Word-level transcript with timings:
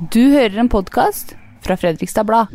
Du 0.00 0.20
hører 0.30 0.58
en 0.60 0.68
podkast 0.68 1.34
fra 1.64 1.76
Fredrikstad 1.80 2.26
Blad. 2.28 2.50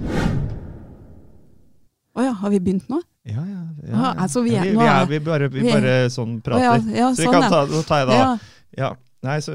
Å 2.13 2.25
ja, 2.25 2.33
har 2.37 2.51
vi 2.53 2.59
begynt 2.61 2.89
nå? 2.91 2.99
Ja, 3.25 3.41
ja. 3.45 3.61
ja, 3.87 3.95
Ah, 3.95 4.23
altså, 4.25 4.41
vi 4.43 4.55
er- 4.55 4.63
vi, 4.65 4.71
vi, 4.77 4.85
er- 4.85 5.05
vi 5.07 5.19
bare, 5.19 5.47
vi 5.49 5.61
vi- 5.61 5.71
bare 5.71 6.09
sånn 6.09 6.39
Å 6.39 6.43
prater. 6.43 6.61
ja, 6.63 6.73
ja, 6.99 7.09
så 7.13 7.17
vi 7.17 7.23
sånn, 7.25 7.33
kan 7.33 7.49
ta, 7.49 7.65
så 7.67 7.83
tar 7.87 7.97
jeg 7.99 8.07
da. 8.07 8.13
ja. 8.13 8.37
Ja. 8.77 8.95
Nei, 9.23 9.37
så 9.39 9.51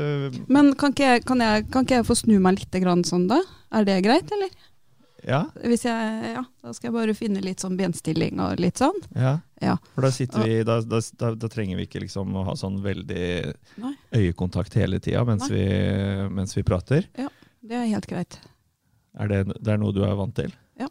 Men 0.48 0.74
kan 0.74 0.92
ikke, 0.92 1.04
jeg, 1.14 1.24
kan, 1.24 1.38
jeg, 1.40 1.70
kan 1.70 1.84
ikke 1.84 1.96
jeg 1.96 2.04
få 2.06 2.14
snu 2.16 2.38
meg 2.40 2.58
litt 2.60 2.70
grann 2.82 3.02
sånn, 3.04 3.26
da? 3.28 3.40
Er 3.72 3.84
det 3.84 4.02
greit, 4.04 4.30
eller? 4.30 4.48
Ja. 5.26 5.44
Hvis 5.64 5.82
jeg, 5.84 6.34
ja, 6.34 6.44
Da 6.62 6.72
skal 6.72 6.92
jeg 6.92 6.94
bare 6.94 7.14
finne 7.14 7.40
litt 7.42 7.58
sånn 7.58 7.76
benstilling 7.76 8.38
og 8.40 8.58
litt 8.60 8.74
sånn. 8.78 8.94
ja. 9.14 9.40
Ja. 9.62 9.76
For 9.94 10.02
da 10.02 10.10
sitter 10.10 10.42
vi 10.44 10.62
da, 10.62 10.80
da, 10.82 11.00
da, 11.16 11.34
da 11.34 11.48
trenger 11.48 11.76
vi 11.78 11.86
ikke 11.86 12.00
liksom 12.02 12.30
å 12.36 12.44
ha 12.44 12.52
sånn 12.52 12.82
veldig 12.82 13.54
Nei. 13.78 13.94
øyekontakt 14.12 14.74
hele 14.74 15.00
tida 15.00 15.24
mens, 15.24 15.48
vi- 15.48 16.28
mens 16.28 16.54
vi 16.54 16.62
prater. 16.62 17.06
Det 17.66 17.76
er 17.80 17.88
helt 17.90 18.06
greit. 18.10 18.38
Er 19.18 19.30
det, 19.32 19.40
det 19.58 19.72
er 19.74 19.78
noe 19.80 19.94
du 19.96 20.02
er 20.06 20.14
vant 20.18 20.34
til? 20.36 20.52
Ja. 20.78 20.88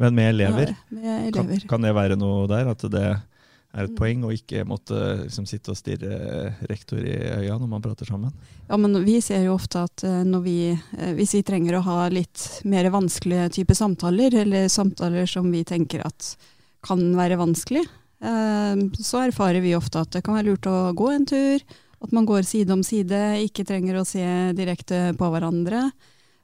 Men 0.00 0.14
med 0.16 0.30
elever, 0.34 0.70
Ja, 0.72 0.96
Med 0.96 1.34
kan, 1.34 1.46
elever. 1.46 1.66
kan 1.68 1.82
det 1.84 1.94
være 1.94 2.16
noe 2.18 2.46
der? 2.50 2.70
At 2.72 2.84
det 2.90 3.02
er 3.04 3.84
et 3.84 3.90
Mm. 3.92 3.96
poeng 4.00 4.22
å 4.26 4.32
ikke 4.34 4.64
måtte 4.66 4.96
liksom, 5.28 5.46
sitte 5.46 5.70
og 5.70 5.76
stirre 5.78 6.54
rektor 6.68 6.98
i 6.98 7.12
øya 7.44 7.54
når 7.60 7.68
man 7.70 7.82
prater 7.84 8.04
sammen? 8.08 8.32
Ja, 8.68 8.76
men 8.76 8.96
vi 9.04 9.20
ser 9.20 9.44
jo 9.44 9.54
ofte 9.54 9.84
at 9.84 10.02
eh, 10.02 10.24
vi, 10.42 10.72
eh, 10.98 11.12
hvis 11.14 11.34
vi 11.36 11.42
trenger 11.46 11.78
å 11.78 11.82
ha 11.86 12.08
litt 12.08 12.62
mer 12.64 12.90
vanskelige 12.90 13.50
typer 13.60 13.74
samtaler, 13.78 14.34
eller 14.42 14.66
samtaler 14.66 15.28
som 15.28 15.52
vi 15.52 15.62
tenker 15.62 16.02
at 16.04 16.36
kan 16.82 16.98
være 17.14 17.38
vanskelig, 17.38 17.84
eh, 18.22 18.74
så 18.98 19.22
erfarer 19.28 19.60
vi 19.62 19.76
ofte 19.76 20.00
at 20.00 20.10
det 20.10 20.24
kan 20.24 20.34
være 20.34 20.50
lurt 20.50 20.66
å 20.66 20.92
gå 20.96 21.12
en 21.14 21.26
tur, 21.26 21.60
at 22.00 22.16
man 22.16 22.26
går 22.28 22.46
side 22.48 22.72
om 22.72 22.82
side, 22.86 23.20
ikke 23.44 23.66
trenger 23.68 24.00
å 24.00 24.08
se 24.08 24.24
direkte 24.56 25.10
på 25.18 25.30
hverandre. 25.32 25.88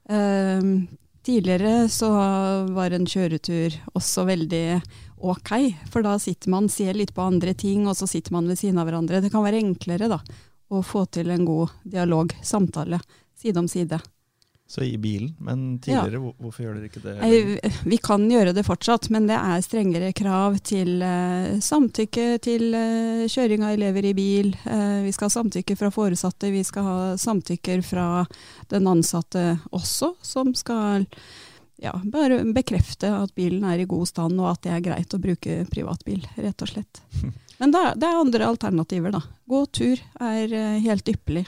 Eh, 0.09 0.73
Tidligere 1.27 1.89
så 1.91 2.07
var 2.71 2.93
en 2.95 3.07
kjøretur 3.07 3.75
også 3.99 4.23
veldig 4.29 4.77
ok, 5.27 5.51
for 5.91 6.07
da 6.07 6.13
sitter 6.23 6.53
man, 6.55 6.69
ser 6.71 6.95
litt 6.95 7.11
på 7.17 7.25
andre 7.25 7.51
ting, 7.59 7.89
og 7.91 7.97
så 7.99 8.07
sitter 8.07 8.37
man 8.37 8.47
ved 8.47 8.61
siden 8.61 8.79
av 8.79 8.87
hverandre. 8.87 9.19
Det 9.25 9.33
kan 9.33 9.43
være 9.43 9.59
enklere 9.59 10.07
da, 10.13 10.21
å 10.71 10.85
få 10.87 11.03
til 11.11 11.33
en 11.35 11.43
god 11.49 11.75
dialog, 11.83 12.31
samtale, 12.47 13.01
side 13.35 13.59
om 13.59 13.67
side. 13.67 13.99
Så 14.69 14.83
i 14.83 14.99
bilen, 14.99 15.37
men 15.39 15.79
tidligere, 15.79 16.19
ja. 16.19 16.33
hvorfor 16.43 16.65
gjør 16.65 16.75
dere 16.75 16.89
ikke 16.89 17.01
det? 17.05 17.13
Nei, 17.21 17.71
Vi 17.87 17.99
kan 18.03 18.25
gjøre 18.27 18.51
det 18.57 18.65
fortsatt, 18.67 19.07
men 19.15 19.29
det 19.29 19.37
er 19.39 19.63
strengere 19.63 20.09
krav 20.17 20.57
til 20.67 21.05
uh, 21.07 21.55
samtykke 21.63 22.25
til 22.43 22.75
uh, 22.75 23.29
kjøring 23.31 23.63
av 23.63 23.77
elever 23.77 24.11
i 24.11 24.15
bil. 24.19 24.51
Uh, 24.67 25.07
vi 25.07 25.15
skal 25.15 25.31
ha 25.31 25.37
samtykke 25.37 25.79
fra 25.79 25.93
foresatte, 25.95 26.51
vi 26.51 26.65
skal 26.67 26.89
ha 26.89 26.99
samtykker 27.23 27.85
fra 27.87 28.09
den 28.75 28.91
ansatte 28.91 29.53
også, 29.71 30.17
som 30.27 30.51
skal 30.59 31.07
ja, 31.79 31.95
bare 32.03 32.43
bekrefte 32.57 33.13
at 33.23 33.37
bilen 33.39 33.63
er 33.71 33.85
i 33.85 33.87
god 33.87 34.11
stand, 34.11 34.35
og 34.43 34.51
at 34.57 34.67
det 34.67 34.75
er 34.75 34.87
greit 34.89 35.15
å 35.15 35.23
bruke 35.23 35.61
privatbil, 35.71 36.27
rett 36.43 36.67
og 36.67 36.75
slett. 36.75 37.05
Men 37.63 37.71
er, 37.71 37.95
det 37.95 38.11
er 38.11 38.19
andre 38.19 38.51
alternativer, 38.51 39.15
da. 39.15 39.23
Gå 39.47 39.63
tur 39.71 40.03
er 40.19 40.59
helt 40.83 41.15
ypperlig. 41.15 41.47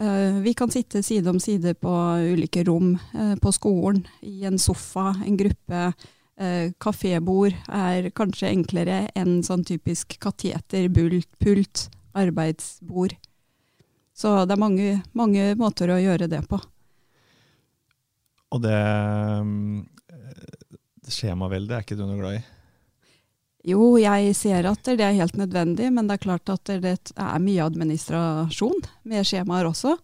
Eh, 0.00 0.40
vi 0.42 0.54
kan 0.54 0.70
sitte 0.70 1.02
side 1.02 1.30
om 1.30 1.40
side 1.40 1.74
på 1.74 1.92
ulike 2.34 2.64
rom 2.64 2.98
eh, 3.14 3.36
på 3.36 3.52
skolen, 3.52 4.02
i 4.20 4.44
en 4.44 4.58
sofa, 4.58 5.14
en 5.26 5.36
gruppe. 5.36 5.92
Uh, 6.34 6.72
Kafébord 6.82 7.54
er 7.70 8.08
kanskje 8.10 8.48
enklere 8.50 9.04
enn 9.14 9.36
sånn 9.46 9.60
typisk 9.62 10.16
kateter, 10.18 10.88
pult, 10.90 11.84
arbeidsbord. 12.10 13.14
Så 14.10 14.32
det 14.42 14.56
er 14.56 14.58
mange, 14.58 14.88
mange 15.14 15.44
måter 15.54 15.92
å 15.94 16.00
gjøre 16.02 16.26
det 16.32 16.40
på. 16.50 16.58
Og 18.50 18.64
det 18.66 18.80
skjemaveldet 21.06 21.76
er 21.76 21.86
ikke 21.86 22.00
du 22.00 22.02
noe 22.02 22.18
glad 22.18 22.40
i? 22.40 22.42
Jo, 23.64 23.94
jeg 23.96 24.34
ser 24.36 24.66
at 24.68 24.84
det 24.84 25.00
er 25.00 25.16
helt 25.16 25.38
nødvendig, 25.40 25.88
men 25.92 26.08
det 26.08 26.18
er 26.18 26.24
klart 26.26 26.50
at 26.52 26.68
det 26.68 26.96
er 27.16 27.38
mye 27.40 27.64
administrasjon 27.64 28.84
med 29.08 29.24
skjemaer 29.24 29.70
også. 29.70 29.94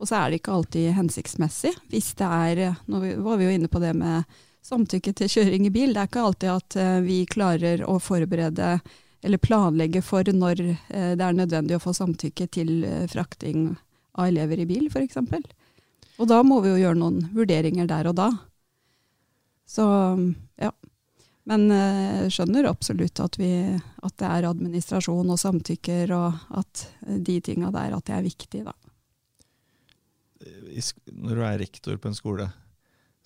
Og 0.00 0.08
så 0.08 0.16
er 0.16 0.30
det 0.30 0.40
ikke 0.40 0.54
alltid 0.56 0.94
hensiktsmessig. 0.96 1.74
Hvis 1.92 2.14
det 2.16 2.24
er, 2.24 2.78
nå 2.88 3.02
var 3.20 3.36
vi 3.36 3.50
jo 3.50 3.58
inne 3.58 3.68
på 3.68 3.82
det 3.82 3.92
med 3.98 4.24
samtykke 4.64 5.12
til 5.16 5.28
kjøring 5.34 5.68
i 5.68 5.72
bil, 5.74 5.92
det 5.92 6.00
er 6.00 6.08
ikke 6.08 6.24
alltid 6.24 6.50
at 6.54 6.76
eh, 6.80 6.96
vi 7.04 7.18
klarer 7.28 7.84
å 7.84 7.98
forberede 8.00 8.78
eller 9.20 9.40
planlegge 9.40 10.00
for 10.04 10.24
når 10.24 10.62
eh, 10.64 11.12
det 11.16 11.24
er 11.24 11.36
nødvendig 11.36 11.76
å 11.76 11.82
få 11.82 11.92
samtykke 11.96 12.48
til 12.56 12.84
eh, 12.88 13.06
frakting 13.12 13.74
av 14.16 14.30
elever 14.30 14.64
i 14.64 14.68
bil, 14.68 14.88
f.eks. 14.88 15.20
Og 16.20 16.28
da 16.28 16.40
må 16.44 16.60
vi 16.64 16.72
jo 16.72 16.80
gjøre 16.80 17.00
noen 17.00 17.20
vurderinger 17.36 17.88
der 17.88 18.08
og 18.10 18.16
da. 18.20 18.30
Så 19.68 19.84
ja. 20.60 20.72
Men 21.50 21.66
jeg 21.74 22.26
uh, 22.26 22.30
skjønner 22.30 22.68
absolutt 22.70 23.20
at, 23.24 23.38
vi, 23.40 23.50
at, 23.74 24.14
det 24.22 24.28
er 24.28 24.46
administrasjon 24.50 25.32
og 25.34 25.40
samtykker, 25.40 26.12
og 26.14 26.60
at 26.60 26.84
de 27.26 27.40
tinga 27.42 27.72
der 27.74 27.96
at 27.96 28.06
det 28.06 28.16
er 28.16 28.26
viktig, 28.28 28.62
da. 28.68 28.76
Når 31.10 31.34
du 31.34 31.42
er 31.44 31.58
rektor 31.60 31.98
på 32.00 32.08
en 32.08 32.16
skole, 32.16 32.46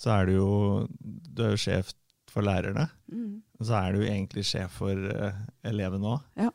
så 0.01 0.17
er 0.17 0.31
du 0.31 0.39
jo, 0.39 0.53
du 0.99 1.45
er 1.45 1.53
jo 1.55 1.61
sjef 1.61 1.93
for 2.33 2.47
lærerne. 2.47 2.89
Mm. 3.13 3.43
Så 3.63 3.77
er 3.79 3.95
du 3.95 4.03
egentlig 4.03 4.47
sjef 4.49 4.81
for 4.81 4.99
uh, 4.99 5.37
elevene 5.67 6.17
òg. 6.17 6.25
Ja. 6.41 6.51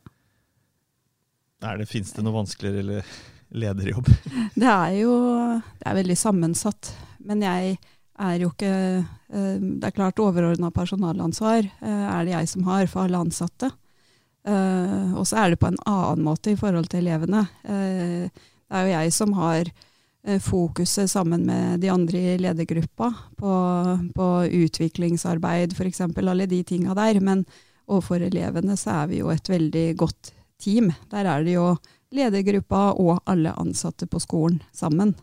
Fins 1.88 2.12
det 2.16 2.24
noe 2.24 2.36
vanskeligere 2.36 2.84
eller 2.84 3.14
lederjobb? 3.64 4.10
Det 4.60 4.68
er 4.68 4.98
jo 5.00 5.14
det 5.80 5.88
er 5.88 5.98
veldig 6.02 6.18
sammensatt. 6.20 6.92
Men 7.24 7.44
jeg 7.44 7.78
er 8.20 8.40
jo 8.42 8.52
ikke 8.52 8.72
eh, 8.72 9.60
Det 9.60 9.90
er 9.90 9.96
klart 9.96 10.22
overordna 10.22 10.72
personalansvar 10.76 11.64
eh, 11.64 12.08
er 12.10 12.26
det 12.26 12.36
jeg 12.36 12.50
som 12.54 12.66
har 12.70 12.88
for 12.92 13.06
alle 13.06 13.22
ansatte. 13.26 13.72
Eh, 14.48 15.14
og 15.14 15.28
så 15.28 15.44
er 15.44 15.54
det 15.54 15.62
på 15.62 15.70
en 15.70 15.80
annen 15.90 16.26
måte 16.26 16.54
i 16.54 16.60
forhold 16.60 16.90
til 16.92 17.06
elevene. 17.06 17.46
Det 17.64 18.32
er 18.78 18.86
jo 18.86 18.96
jeg 18.96 19.14
som 19.16 19.34
har 19.38 19.72
fokuset 20.44 21.08
sammen 21.10 21.46
med 21.48 21.80
de 21.80 21.88
andre 21.90 22.20
i 22.20 22.34
ledergruppa 22.38 23.08
på, 23.40 23.54
på 24.14 24.26
utviklingsarbeid, 24.66 25.72
f.eks. 25.74 26.02
Alle 26.04 26.46
de 26.46 26.60
tinga 26.68 26.94
der. 26.98 27.22
Men 27.24 27.46
overfor 27.88 28.26
elevene 28.28 28.76
så 28.78 28.98
er 28.98 29.14
vi 29.14 29.22
jo 29.24 29.32
et 29.32 29.50
veldig 29.50 29.86
godt 29.98 30.34
team. 30.60 30.92
Der 31.10 31.24
er 31.26 31.48
det 31.48 31.56
jo 31.56 31.72
ledergruppa 32.12 32.92
og 33.00 33.24
alle 33.32 33.56
ansatte 33.58 34.10
på 34.12 34.20
skolen 34.22 34.60
sammen. 34.76 35.16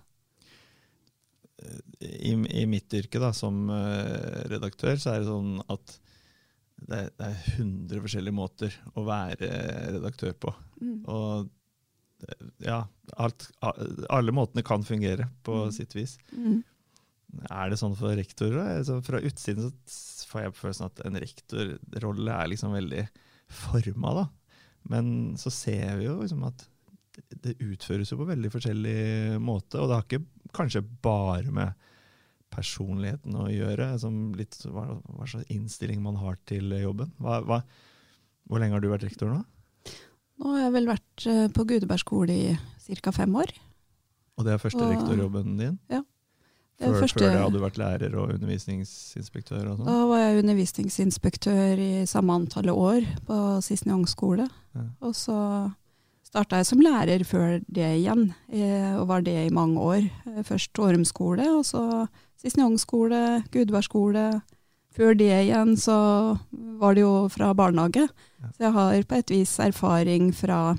I, 2.04 2.32
I 2.62 2.66
mitt 2.68 2.92
yrke 2.92 3.20
da, 3.22 3.30
som 3.32 3.70
eh, 3.72 4.42
redaktør, 4.52 4.96
så 5.00 5.14
er 5.14 5.22
det 5.22 5.30
sånn 5.30 5.54
at 5.72 5.94
det, 6.86 6.96
er- 6.98 7.12
det 7.16 7.28
er 7.30 7.36
100 7.56 8.02
forskjellige 8.04 8.36
måter 8.36 8.74
å 9.00 9.04
være 9.06 9.48
redaktør 9.96 10.34
på. 10.44 10.52
Og 11.08 11.48
ja, 12.64 12.82
alt, 13.20 13.46
alle 14.12 14.32
måtene 14.32 14.64
kan 14.64 14.84
fungere 14.84 15.28
på 15.44 15.62
Mm. 15.66 15.72
sitt 15.72 15.94
vis. 15.96 16.16
Mm. 16.32 16.62
Er 17.50 17.68
det 17.70 17.78
sånn 17.80 17.96
for 17.96 18.14
rektorer? 18.16 18.78
Altså, 18.78 19.00
fra 19.04 19.20
utsiden 19.20 19.72
så 19.88 20.28
får 20.30 20.42
jeg 20.46 20.54
følelsen 20.56 20.86
at 20.86 21.02
en 21.04 21.18
rektorrolle 21.20 22.32
er 22.32 22.48
liksom 22.52 22.72
veldig 22.76 23.06
forma, 23.48 24.14
da. 24.20 24.26
Men 24.88 25.34
så 25.40 25.50
ser 25.52 25.96
vi 25.98 26.06
jo 26.06 26.18
liksom 26.22 26.44
at 26.46 26.64
det 27.42 27.56
utføres 27.64 28.10
jo 28.12 28.18
på 28.20 28.28
veldig 28.28 28.50
forskjellig 28.52 29.40
måte, 29.40 29.80
og 29.80 29.88
det 29.88 29.96
har 29.96 30.04
ikke 30.06 30.52
kanskje 30.56 30.82
bare 31.02 31.52
med 31.52 31.72
personligheten 32.54 33.34
å 33.36 33.48
gjøre, 33.50 33.90
som 34.00 34.32
litt 34.38 34.56
hva, 34.70 34.86
hva 35.02 35.26
slags 35.28 35.48
innstilling 35.52 36.00
man 36.02 36.16
har 36.20 36.38
til 36.48 36.70
jobben. 36.80 37.12
Hva, 37.20 37.40
hva, 37.44 37.60
hvor 38.48 38.62
lenge 38.62 38.76
har 38.78 38.80
du 38.84 38.88
vært 38.92 39.06
rektor 39.08 39.32
nå? 39.32 39.42
Nå 40.36 40.52
har 40.52 40.66
jeg 40.66 40.72
vel 40.74 40.86
vært 40.90 41.26
eh, 41.32 41.46
på 41.56 41.64
Gudeberg 41.68 42.02
skole 42.02 42.34
i 42.36 42.98
ca. 43.02 43.12
fem 43.12 43.32
år. 43.40 43.52
Og 44.36 44.44
det 44.44 44.52
er 44.52 44.60
første 44.60 44.82
Og- 44.84 44.92
rektorjobben 44.92 45.56
din? 45.58 45.78
Det 45.88 46.84
er 46.84 46.92
Før, 46.92 47.00
første- 47.06 47.22
før 47.24 47.30
det 47.32 47.40
hadde 47.40 47.56
du 47.56 47.62
vært 47.64 47.78
lærer 47.80 48.14
og 48.20 48.32
undervisningsinspektør 48.34 49.62
og 49.70 49.78
sånn? 49.78 49.86
Da 49.88 50.06
var 50.10 50.18
jeg 50.20 50.42
undervisningsinspektør 50.42 51.78
i 51.80 51.92
samme 52.04 52.34
antallet 52.36 52.76
år 52.76 53.06
på 53.24 53.38
Sisnjong 53.64 54.04
skole. 54.06 54.44
Ja. 54.76 54.82
Og 55.00 55.14
så 55.16 55.38
starta 56.26 56.58
jeg 56.60 56.66
som 56.68 56.82
lærer 56.84 57.24
før 57.24 57.62
det 57.64 57.88
igjen, 58.02 58.34
eh, 58.52 58.92
og 59.00 59.06
var 59.08 59.22
det 59.24 59.46
i 59.46 59.54
mange 59.54 59.80
år. 59.80 60.10
Eh, 60.26 60.42
Først 60.44 60.76
Årum 60.78 61.04
skole, 61.08 61.48
og 61.56 61.64
så 61.64 62.08
Sisnjong 62.46 62.76
skole, 62.78 63.20
Gudvær 63.50 63.82
skole. 63.82 64.26
Før 64.94 65.16
det 65.18 65.26
igjen 65.48 65.74
så 65.76 65.96
var 66.78 66.94
det 66.94 67.02
jo 67.02 67.26
fra 67.32 67.50
barnehage. 67.58 68.06
Så 68.54 68.68
jeg 68.68 68.72
har 68.76 69.02
på 69.10 69.18
et 69.18 69.32
vis 69.34 69.56
erfaring 69.60 70.28
fra 70.36 70.76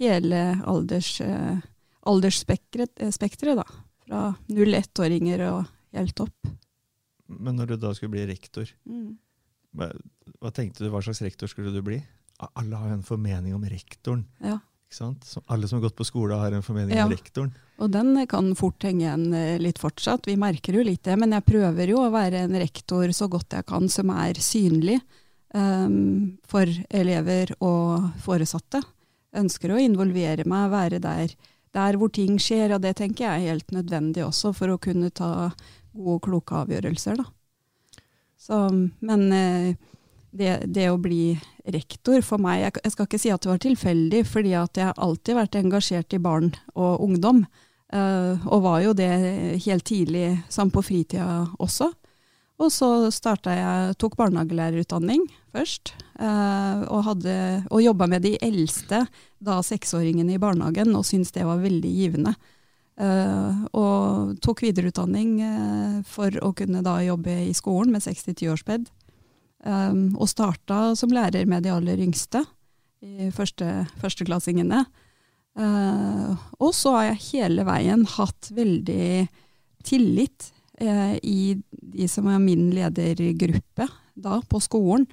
hele 0.00 0.42
alders, 0.70 1.16
eh, 1.20 1.58
aldersspekteret, 2.06 2.94
eh, 3.02 3.54
da. 3.58 3.64
Fra 4.06 4.20
0-1-åringer 4.48 5.42
og 5.50 5.66
helt 5.92 6.20
opp. 6.20 6.46
Men 7.26 7.56
når 7.58 7.66
du 7.66 7.76
da 7.76 7.92
skulle 7.92 8.14
bli 8.14 8.26
rektor, 8.26 8.70
Mm. 8.88 9.18
hva, 9.76 9.90
hva 10.40 10.50
tenkte 10.52 10.78
du, 10.84 10.90
hva 10.90 11.02
slags 11.02 11.20
rektor 11.22 11.46
skulle 11.48 11.72
du 11.72 11.82
bli? 11.82 12.02
Alle 12.56 12.76
har 12.76 12.88
jo 12.88 12.94
en 12.94 13.02
formening 13.02 13.54
om 13.54 13.62
rektoren. 13.62 14.24
Ja. 14.40 14.58
Ikke 14.88 14.94
sant? 14.96 15.36
Alle 15.48 15.68
som 15.68 15.80
har 15.80 15.88
gått 15.88 15.96
på 15.98 16.06
skole, 16.06 16.34
har 16.38 16.52
en 16.52 16.62
formening 16.62 16.94
Ja. 16.96 17.04
om 17.04 17.10
rektoren. 17.12 17.52
Og 17.80 17.88
den 17.92 18.12
kan 18.28 18.52
fort 18.58 18.84
henge 18.84 19.06
igjen 19.06 19.34
eh, 19.36 19.56
litt 19.62 19.80
fortsatt. 19.80 20.28
Vi 20.28 20.36
merker 20.40 20.76
jo 20.76 20.84
litt 20.84 21.04
det, 21.08 21.16
men 21.20 21.32
jeg 21.36 21.46
prøver 21.48 21.92
jo 21.92 22.02
å 22.04 22.12
være 22.12 22.44
en 22.44 22.58
rektor 22.60 23.08
så 23.16 23.30
godt 23.32 23.56
jeg 23.56 23.66
kan 23.68 23.88
som 23.92 24.12
er 24.12 24.40
synlig 24.44 24.98
um, 25.54 26.36
for 26.48 26.68
elever 26.92 27.54
og 27.64 28.10
foresatte. 28.20 28.82
Ønsker 29.40 29.72
å 29.72 29.80
involvere 29.80 30.44
meg, 30.48 30.70
være 30.74 31.00
der, 31.00 31.32
der 31.72 31.96
hvor 31.96 32.12
ting 32.12 32.36
skjer, 32.42 32.76
og 32.76 32.84
det 32.84 32.98
tenker 33.00 33.26
jeg 33.26 33.44
er 33.46 33.54
helt 33.54 33.72
nødvendig 33.72 34.26
også 34.26 34.52
for 34.56 34.74
å 34.74 34.80
kunne 34.82 35.12
ta 35.14 35.50
gode 35.94 36.16
og 36.18 36.24
kloke 36.26 36.58
avgjørelser. 36.60 37.16
Da. 37.18 38.04
Så, 38.40 38.58
men 39.00 39.24
eh, 39.34 39.72
det, 40.30 40.52
det 40.70 40.86
å 40.90 41.00
bli 41.00 41.34
rektor 41.70 42.22
for 42.26 42.42
meg, 42.42 42.62
jeg, 42.62 42.92
skal 42.94 43.08
ikke 43.08 43.20
si 43.20 43.32
at 43.32 43.42
det 43.44 43.50
var 43.50 43.64
tilfeldig, 43.64 44.22
fordi 44.28 44.54
at 44.58 44.78
jeg 44.78 44.90
har 44.90 45.02
alltid 45.02 45.38
vært 45.38 45.58
engasjert 45.60 46.16
i 46.16 46.22
barn 46.22 46.52
og 46.74 47.02
ungdom. 47.04 47.44
Eh, 47.92 48.46
og 48.46 48.62
var 48.66 48.82
jo 48.84 48.94
det 48.96 49.10
helt 49.66 49.86
tidlig, 49.86 50.40
samt 50.48 50.74
på 50.74 50.84
fritida 50.84 51.46
også. 51.58 51.90
Og 52.60 52.68
så 52.72 53.08
starta 53.14 53.54
jeg, 53.56 53.96
tok 53.96 54.18
barnehagelærerutdanning 54.20 55.24
først, 55.54 55.94
eh, 56.20 56.80
og, 56.86 57.04
hadde- 57.08 57.64
og 57.70 57.82
jobba 57.82 58.06
med 58.06 58.22
de 58.26 58.36
eldste, 58.44 59.06
da 59.40 59.60
seksåringene 59.64 60.36
i 60.36 60.40
barnehagen, 60.42 60.94
og 60.96 61.06
syntes 61.08 61.32
det 61.32 61.46
var 61.48 61.62
veldig 61.62 61.92
givende. 61.96 62.34
Eh, 63.00 63.62
og 63.72 64.36
tok 64.44 64.60
videreutdanning 64.66 66.04
for 66.04 66.30
å 66.44 66.52
kunne 66.52 66.84
da 66.84 66.98
jobbe 67.00 67.46
i 67.48 67.54
skolen 67.56 67.94
med 67.96 68.04
60-10-årsped. 68.04 68.90
Um, 69.60 70.16
og 70.16 70.30
starta 70.30 70.94
som 70.96 71.12
lærer 71.12 71.44
med 71.44 71.66
de 71.66 71.72
aller 71.74 72.00
yngste, 72.00 72.40
i 73.04 73.28
første, 73.32 73.66
førsteklassingene. 74.00 74.86
Uh, 74.86 75.09
og 75.58 76.70
så 76.76 76.92
har 76.94 77.04
jeg 77.10 77.24
hele 77.32 77.64
veien 77.66 78.04
hatt 78.06 78.50
veldig 78.54 79.26
tillit 79.84 80.52
eh, 80.80 81.16
i 81.22 81.56
de 81.70 82.08
som 82.08 82.28
er 82.30 82.38
min 82.42 82.70
ledergruppe 82.74 83.88
da 84.14 84.40
på 84.48 84.60
skolen, 84.62 85.06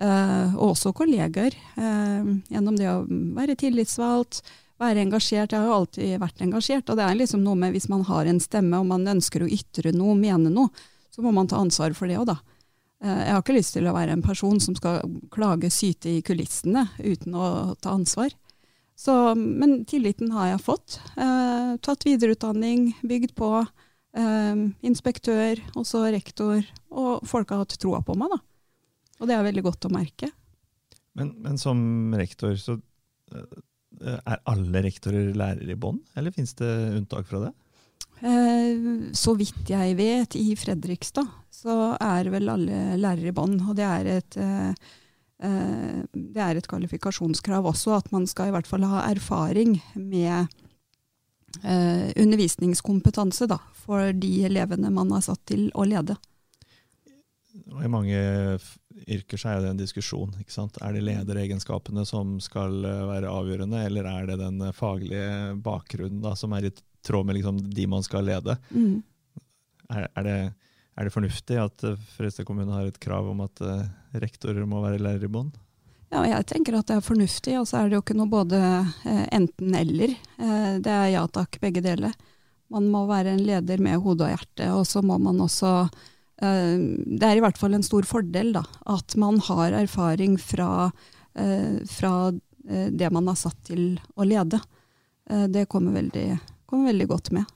eh, 0.00 0.54
og 0.56 0.74
også 0.74 0.94
kolleger. 0.96 1.54
eh, 1.76 2.30
gjennom 2.50 2.76
det 2.78 2.88
å 2.90 3.04
være 3.08 3.56
tillitsvalgt, 3.60 4.42
være 4.80 5.04
engasjert. 5.04 5.52
Jeg 5.52 5.60
har 5.60 5.68
jo 5.68 5.76
alltid 5.78 6.18
vært 6.20 6.42
engasjert, 6.42 6.90
og 6.90 6.98
det 6.98 7.04
er 7.06 7.20
liksom 7.20 7.44
noe 7.44 7.54
med 7.54 7.72
hvis 7.76 7.88
man 7.88 8.02
har 8.08 8.26
en 8.26 8.40
stemme 8.40 8.80
og 8.80 8.88
man 8.90 9.06
ønsker 9.06 9.44
å 9.44 9.50
ytre 9.50 9.92
noe, 9.94 10.16
mene 10.18 10.50
noe, 10.50 10.72
så 11.14 11.22
må 11.22 11.30
man 11.32 11.46
ta 11.46 11.60
ansvar 11.62 11.94
for 11.94 12.10
det 12.10 12.18
òg, 12.18 12.26
da. 12.32 12.38
Eh, 13.04 13.20
Jeg 13.28 13.32
har 13.32 13.42
ikke 13.42 13.58
lyst 13.58 13.76
til 13.76 13.86
å 13.86 13.94
være 13.94 14.16
en 14.16 14.24
person 14.24 14.58
som 14.60 14.74
skal 14.74 15.02
klage, 15.30 15.70
syte 15.70 16.10
i 16.10 16.22
kulissene 16.22 16.88
uten 16.98 17.34
å 17.34 17.76
ta 17.80 17.94
ansvar. 17.94 18.34
Så, 18.94 19.34
men 19.34 19.82
tilliten 19.90 20.30
har 20.34 20.52
jeg 20.52 20.62
fått. 20.62 21.00
Eh, 21.18 21.74
tatt 21.82 22.06
videreutdanning, 22.06 22.92
bygd 23.02 23.34
på. 23.38 23.50
Eh, 24.14 24.64
inspektør, 24.86 25.60
også 25.74 26.04
rektor. 26.14 26.62
Og 26.94 27.26
folk 27.26 27.50
har 27.50 27.64
hatt 27.64 27.76
troa 27.80 28.02
på 28.06 28.16
meg, 28.18 28.36
da. 28.36 28.40
Og 29.20 29.30
det 29.30 29.36
er 29.36 29.46
veldig 29.46 29.64
godt 29.66 29.88
å 29.88 29.94
merke. 29.94 30.30
Men, 31.18 31.34
men 31.42 31.58
som 31.60 31.78
rektor, 32.18 32.54
så 32.58 32.78
eh, 33.34 33.58
er 34.16 34.40
alle 34.50 34.86
rektorer 34.86 35.34
lærere 35.38 35.74
i 35.74 35.78
bånn, 35.78 36.00
eller 36.18 36.34
fins 36.34 36.54
det 36.58 36.70
unntak 36.98 37.28
fra 37.30 37.46
det? 37.46 37.52
Eh, 38.24 39.10
så 39.16 39.34
vidt 39.38 39.70
jeg 39.70 39.96
vet, 39.98 40.36
i 40.38 40.54
Fredrikstad 40.58 41.26
så 41.54 41.94
er 42.00 42.30
vel 42.32 42.50
alle 42.52 42.98
lærere 43.00 43.30
i 43.30 43.36
bånn. 43.36 43.58
Og 43.68 43.74
det 43.78 43.86
er 43.88 44.12
et 44.18 44.38
eh, 44.40 44.70
eh, 44.70 44.92
det 45.44 46.40
er 46.40 46.56
et 46.56 46.68
kvalifikasjonskrav 46.70 47.66
også, 47.68 47.98
at 47.98 48.10
man 48.14 48.24
skal 48.30 48.48
i 48.48 48.54
hvert 48.54 48.68
fall 48.68 48.86
ha 48.88 49.02
erfaring 49.10 49.76
med 49.94 50.46
eh, 51.62 52.12
undervisningskompetanse 52.16 53.48
da, 53.50 53.58
for 53.84 54.12
de 54.16 54.32
elevene 54.48 54.92
man 54.94 55.12
er 55.14 55.24
satt 55.26 55.42
til 55.50 55.68
å 55.74 55.86
lede. 55.88 56.16
I 57.54 57.90
mange 57.90 58.18
yrker 59.10 59.40
så 59.40 59.52
er 59.52 59.62
det 59.62 59.70
en 59.72 59.80
diskusjon. 59.80 60.34
ikke 60.40 60.54
sant? 60.54 60.76
Er 60.82 60.94
det 60.94 61.04
lederegenskapene 61.06 62.04
som 62.08 62.38
skal 62.42 62.84
eh, 62.86 63.06
være 63.10 63.30
avgjørende, 63.30 63.84
eller 63.88 64.08
er 64.10 64.28
det 64.30 64.40
den 64.42 64.60
eh, 64.64 64.74
faglige 64.74 65.54
bakgrunnen 65.64 66.22
da, 66.24 66.34
som 66.38 66.54
er 66.56 66.68
i 66.68 66.74
tråd 67.04 67.28
med 67.28 67.38
liksom, 67.38 67.60
de 67.74 67.86
man 67.90 68.06
skal 68.06 68.26
lede? 68.28 68.56
Mm. 68.70 69.02
Er, 69.92 70.08
er, 70.08 70.26
det, 70.26 70.38
er 70.94 71.08
det 71.08 71.14
fornuftig 71.14 71.58
at 71.58 71.84
eh, 71.86 71.98
Fredrikstad 72.14 72.46
kommune 72.46 72.74
har 72.74 72.86
et 72.86 73.00
krav 73.02 73.26
om 73.30 73.42
at 73.44 73.62
eh, 73.64 73.86
rektorer 74.22 74.66
må 74.68 74.82
være 74.84 75.02
lærere 75.02 75.26
i 75.26 75.32
bånd? 75.32 75.56
Ja, 76.14 76.22
jeg 76.28 76.46
tenker 76.46 76.76
at 76.78 76.86
det 76.86 77.00
er 77.00 77.06
fornuftig, 77.06 77.56
og 77.58 77.66
så 77.66 77.80
er 77.80 77.90
det 77.90 77.98
jo 77.98 78.04
ikke 78.04 78.16
noe 78.18 78.30
både 78.30 78.60
eh, 78.62 79.24
enten-eller. 79.34 80.14
Det 80.84 80.92
er 80.92 81.08
ja 81.16 81.24
takk, 81.26 81.58
begge 81.62 81.82
deler. 81.82 82.14
Man 82.70 82.86
må 82.92 83.02
være 83.08 83.32
en 83.34 83.42
leder 83.42 83.82
med 83.82 84.02
hode 84.04 84.26
og 84.26 84.30
hjerte, 84.30 84.68
og 84.76 84.86
så 84.86 85.02
må 85.04 85.18
man 85.22 85.42
også 85.42 85.88
Det 86.34 87.22
er 87.22 87.38
i 87.38 87.42
hvert 87.42 87.58
fall 87.58 87.76
en 87.76 87.84
stor 87.86 88.02
fordel 88.02 88.50
da, 88.56 88.64
at 88.90 89.14
man 89.16 89.38
har 89.46 89.76
erfaring 89.78 90.34
fra, 90.40 90.90
fra 91.86 92.12
det 92.90 93.10
man 93.14 93.30
er 93.30 93.38
satt 93.38 93.60
til 93.70 94.00
å 94.18 94.26
lede. 94.26 94.58
Det 95.24 95.68
kommer 95.70 95.94
veldig, 95.94 96.26
kommer 96.66 96.90
veldig 96.90 97.06
godt 97.12 97.30
med. 97.38 97.46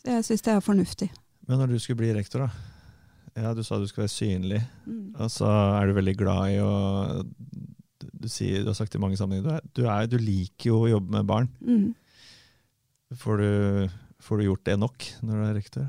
Så 0.00 0.16
jeg 0.16 0.26
syns 0.30 0.46
det 0.48 0.54
er 0.54 0.64
fornuftig. 0.64 1.10
Men 1.46 1.60
når 1.60 1.74
du 1.74 1.78
skulle 1.78 2.00
bli 2.00 2.14
rektor, 2.16 2.46
da. 2.46 2.71
Ja, 3.36 3.54
Du 3.54 3.62
sa 3.64 3.78
du 3.80 3.86
skulle 3.88 4.06
være 4.06 4.12
synlig, 4.12 4.62
Mm. 4.86 5.14
og 5.16 5.30
så 5.30 5.48
er 5.48 5.86
du 5.86 5.94
veldig 5.96 6.16
glad 6.18 6.50
i 6.52 6.58
å 6.60 7.24
Du, 8.22 8.28
sier, 8.28 8.62
du 8.62 8.68
har 8.70 8.74
sagt 8.74 8.94
i 8.94 8.98
mange 8.98 9.16
sammenhenger 9.16 9.42
du, 9.48 9.50
er, 9.54 9.62
du, 9.74 9.82
er, 9.86 10.06
du 10.06 10.18
liker 10.18 10.68
jo 10.70 10.82
å 10.84 10.90
jobbe 10.90 11.10
med 11.10 11.26
barn. 11.26 11.48
Mm. 11.64 11.94
Får 13.18 13.38
du, 13.38 13.88
får 14.22 14.38
du 14.38 14.44
gjort 14.46 14.64
det 14.68 14.76
nok 14.78 15.06
når 15.22 15.32
du 15.32 15.42
er 15.46 15.54
rektor? 15.58 15.88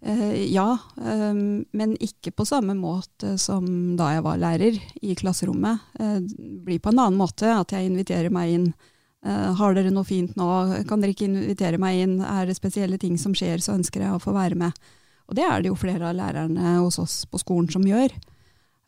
Eh, 0.00 0.44
ja, 0.52 0.76
um, 0.96 1.64
men 1.74 1.96
ikke 1.98 2.30
på 2.36 2.46
samme 2.46 2.76
måte 2.78 3.34
som 3.40 3.96
da 3.98 4.12
jeg 4.14 4.24
var 4.26 4.38
lærer 4.38 4.76
i 5.02 5.16
klasserommet. 5.18 5.80
Eh, 5.98 6.20
det 6.22 6.60
blir 6.68 6.78
på 6.84 6.92
en 6.92 7.00
annen 7.02 7.18
måte 7.18 7.50
at 7.50 7.72
jeg 7.74 7.88
inviterer 7.90 8.30
meg 8.34 8.52
inn. 8.54 8.68
Uh, 9.26 9.50
har 9.58 9.74
dere 9.74 9.90
noe 9.90 10.06
fint 10.06 10.36
nå? 10.38 10.46
Kan 10.88 11.02
dere 11.02 11.16
ikke 11.16 11.26
invitere 11.26 11.80
meg 11.82 12.04
inn? 12.04 12.18
Er 12.22 12.46
det 12.46 12.54
spesielle 12.60 13.00
ting 13.02 13.16
som 13.18 13.34
skjer, 13.34 13.58
så 13.64 13.74
ønsker 13.74 14.04
jeg 14.04 14.14
å 14.14 14.22
få 14.22 14.36
være 14.36 14.60
med. 14.60 14.76
Og 15.28 15.36
det 15.36 15.44
er 15.44 15.62
det 15.62 15.70
jo 15.70 15.78
flere 15.78 16.08
av 16.08 16.16
lærerne 16.16 16.78
hos 16.80 16.98
oss 17.02 17.22
på 17.28 17.40
skolen 17.40 17.68
som 17.72 17.84
gjør. 17.86 18.12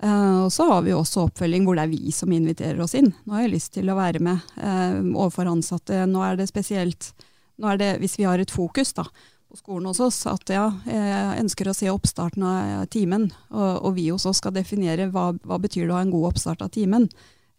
Uh, 0.00 0.46
og 0.46 0.52
så 0.52 0.64
har 0.70 0.84
vi 0.86 0.94
også 0.96 1.26
oppfølging 1.26 1.66
hvor 1.66 1.76
det 1.76 1.84
er 1.84 1.92
vi 1.92 2.12
som 2.16 2.32
inviterer 2.32 2.80
oss 2.80 2.96
inn. 2.96 3.10
Nå 3.28 3.36
har 3.36 3.44
jeg 3.44 3.52
lyst 3.52 3.74
til 3.74 3.90
å 3.92 3.98
være 3.98 4.22
med 4.24 4.40
uh, 4.56 4.96
overfor 5.12 5.50
ansatte. 5.50 6.06
Nå 6.08 6.22
er 6.24 6.40
det 6.40 6.48
spesielt 6.48 7.12
er 7.60 7.76
det, 7.76 7.98
Hvis 8.00 8.16
vi 8.16 8.24
har 8.24 8.40
et 8.40 8.50
fokus 8.50 8.94
da, 8.96 9.04
på 9.50 9.58
skolen 9.58 9.90
hos 9.90 10.00
oss, 10.00 10.22
at 10.30 10.48
ja, 10.48 10.70
jeg 10.88 11.42
ønsker 11.42 11.68
å 11.68 11.74
se 11.76 11.90
oppstarten 11.92 12.46
av 12.48 12.86
timen, 12.88 13.26
og, 13.50 13.84
og 13.84 13.98
vi 13.98 14.06
hos 14.08 14.24
oss 14.24 14.40
skal 14.40 14.54
definere 14.56 15.10
hva, 15.12 15.34
hva 15.44 15.58
betyr 15.60 15.84
det 15.84 15.92
å 15.92 15.98
ha 15.98 16.06
en 16.06 16.14
god 16.14 16.30
oppstart 16.30 16.64
av 16.64 16.72
timen. 16.72 17.10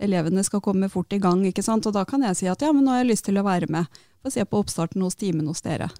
Elevene 0.01 0.41
skal 0.41 0.63
komme 0.65 0.89
fort 0.89 1.13
i 1.13 1.21
gang, 1.21 1.45
ikke 1.45 1.61
sant? 1.61 1.85
og 1.85 1.93
da 1.93 2.01
kan 2.09 2.25
jeg 2.25 2.39
si 2.39 2.50
at 2.50 2.65
ja, 2.65 2.71
men 2.73 2.88
nå 2.88 2.95
har 2.95 3.03
jeg 3.03 3.11
lyst 3.11 3.29
til 3.29 3.38
å 3.38 3.45
være 3.45 3.69
med. 3.69 4.01
Få 4.25 4.33
se 4.33 4.45
på 4.50 4.63
oppstarten 4.63 5.05
hos 5.05 5.19
timen 5.21 5.45
hos 5.51 5.61
dere. 5.61 5.91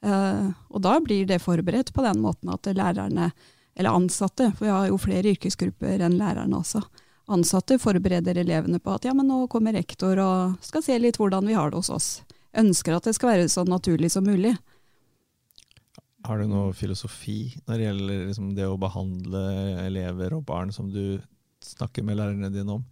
Eh, 0.00 0.46
og 0.70 0.82
da 0.84 0.96
blir 1.04 1.26
det 1.28 1.42
forberedt 1.44 1.92
på 1.92 2.04
den 2.06 2.22
måten 2.24 2.52
at 2.52 2.68
lærerne, 2.72 3.30
eller 3.74 3.96
ansatte, 3.96 4.50
for 4.56 4.66
vi 4.66 4.72
har 4.72 4.88
jo 4.88 4.98
flere 5.00 5.34
yrkesgrupper 5.34 6.02
enn 6.04 6.18
lærerne 6.20 6.58
også, 6.60 6.82
ansatte 7.30 7.78
forbereder 7.78 8.40
elevene 8.42 8.80
på 8.82 8.96
at 8.96 9.06
ja, 9.06 9.14
men 9.14 9.28
nå 9.30 9.44
kommer 9.52 9.76
rektor 9.76 10.18
og 10.18 10.66
skal 10.66 10.82
se 10.84 10.98
litt 10.98 11.20
hvordan 11.20 11.46
vi 11.46 11.56
har 11.56 11.70
det 11.70 11.78
hos 11.78 11.92
oss. 11.94 12.10
Ønsker 12.58 12.96
at 12.96 13.06
det 13.06 13.14
skal 13.14 13.34
være 13.34 13.50
så 13.52 13.62
naturlig 13.68 14.10
som 14.10 14.26
mulig. 14.26 14.56
Har 16.26 16.40
du 16.40 16.50
noe 16.50 16.72
filosofi 16.76 17.54
når 17.64 17.76
det 17.76 17.84
gjelder 17.86 18.24
liksom 18.28 18.50
det 18.56 18.66
å 18.68 18.80
behandle 18.80 19.44
elever 19.86 20.34
og 20.36 20.44
barn 20.48 20.72
som 20.74 20.90
du 20.92 21.20
snakker 21.64 22.04
med 22.04 22.18
lærerne 22.18 22.50
dine 22.52 22.80
om? 22.80 22.84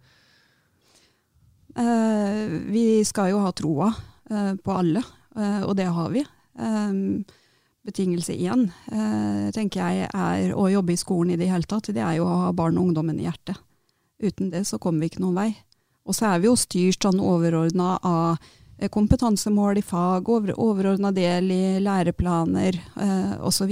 Eh, 1.77 2.47
vi 2.71 3.03
skal 3.05 3.33
jo 3.33 3.43
ha 3.43 3.51
troa 3.53 3.91
eh, 4.31 4.53
på 4.57 4.73
alle, 4.73 5.03
eh, 5.35 5.61
og 5.67 5.75
det 5.77 5.89
har 5.93 6.09
vi. 6.15 6.23
Eh, 6.59 7.37
betingelse 7.89 8.35
igjen, 8.35 8.67
eh, 8.91 9.49
tenker 9.55 9.81
jeg 9.81 10.09
er 10.13 10.53
å 10.53 10.67
jobbe 10.69 10.93
i 10.93 10.99
skolen 10.99 11.33
i 11.33 11.39
det 11.39 11.49
hele 11.49 11.67
tatt. 11.69 11.91
Det 11.93 12.03
er 12.03 12.19
jo 12.19 12.27
å 12.27 12.37
ha 12.45 12.53
barn 12.53 12.77
og 12.77 12.89
ungdommen 12.89 13.19
i 13.19 13.25
hjertet. 13.25 13.57
Uten 14.19 14.51
det 14.51 14.65
så 14.67 14.79
kommer 14.81 15.01
vi 15.01 15.11
ikke 15.13 15.23
noen 15.23 15.37
vei. 15.39 15.49
Og 16.05 16.15
så 16.15 16.27
er 16.33 16.41
vi 16.41 16.49
jo 16.49 16.57
styrt 16.59 17.05
sånn 17.05 17.21
overordna 17.23 17.97
av 18.03 18.37
eh, 18.77 18.89
kompetansemål 18.91 19.79
i 19.79 19.85
fag, 19.85 20.29
over, 20.29 20.53
overordna 20.59 21.13
del 21.15 21.51
i 21.55 21.79
læreplaner 21.83 22.75
eh, 22.77 23.35
osv. 23.39 23.71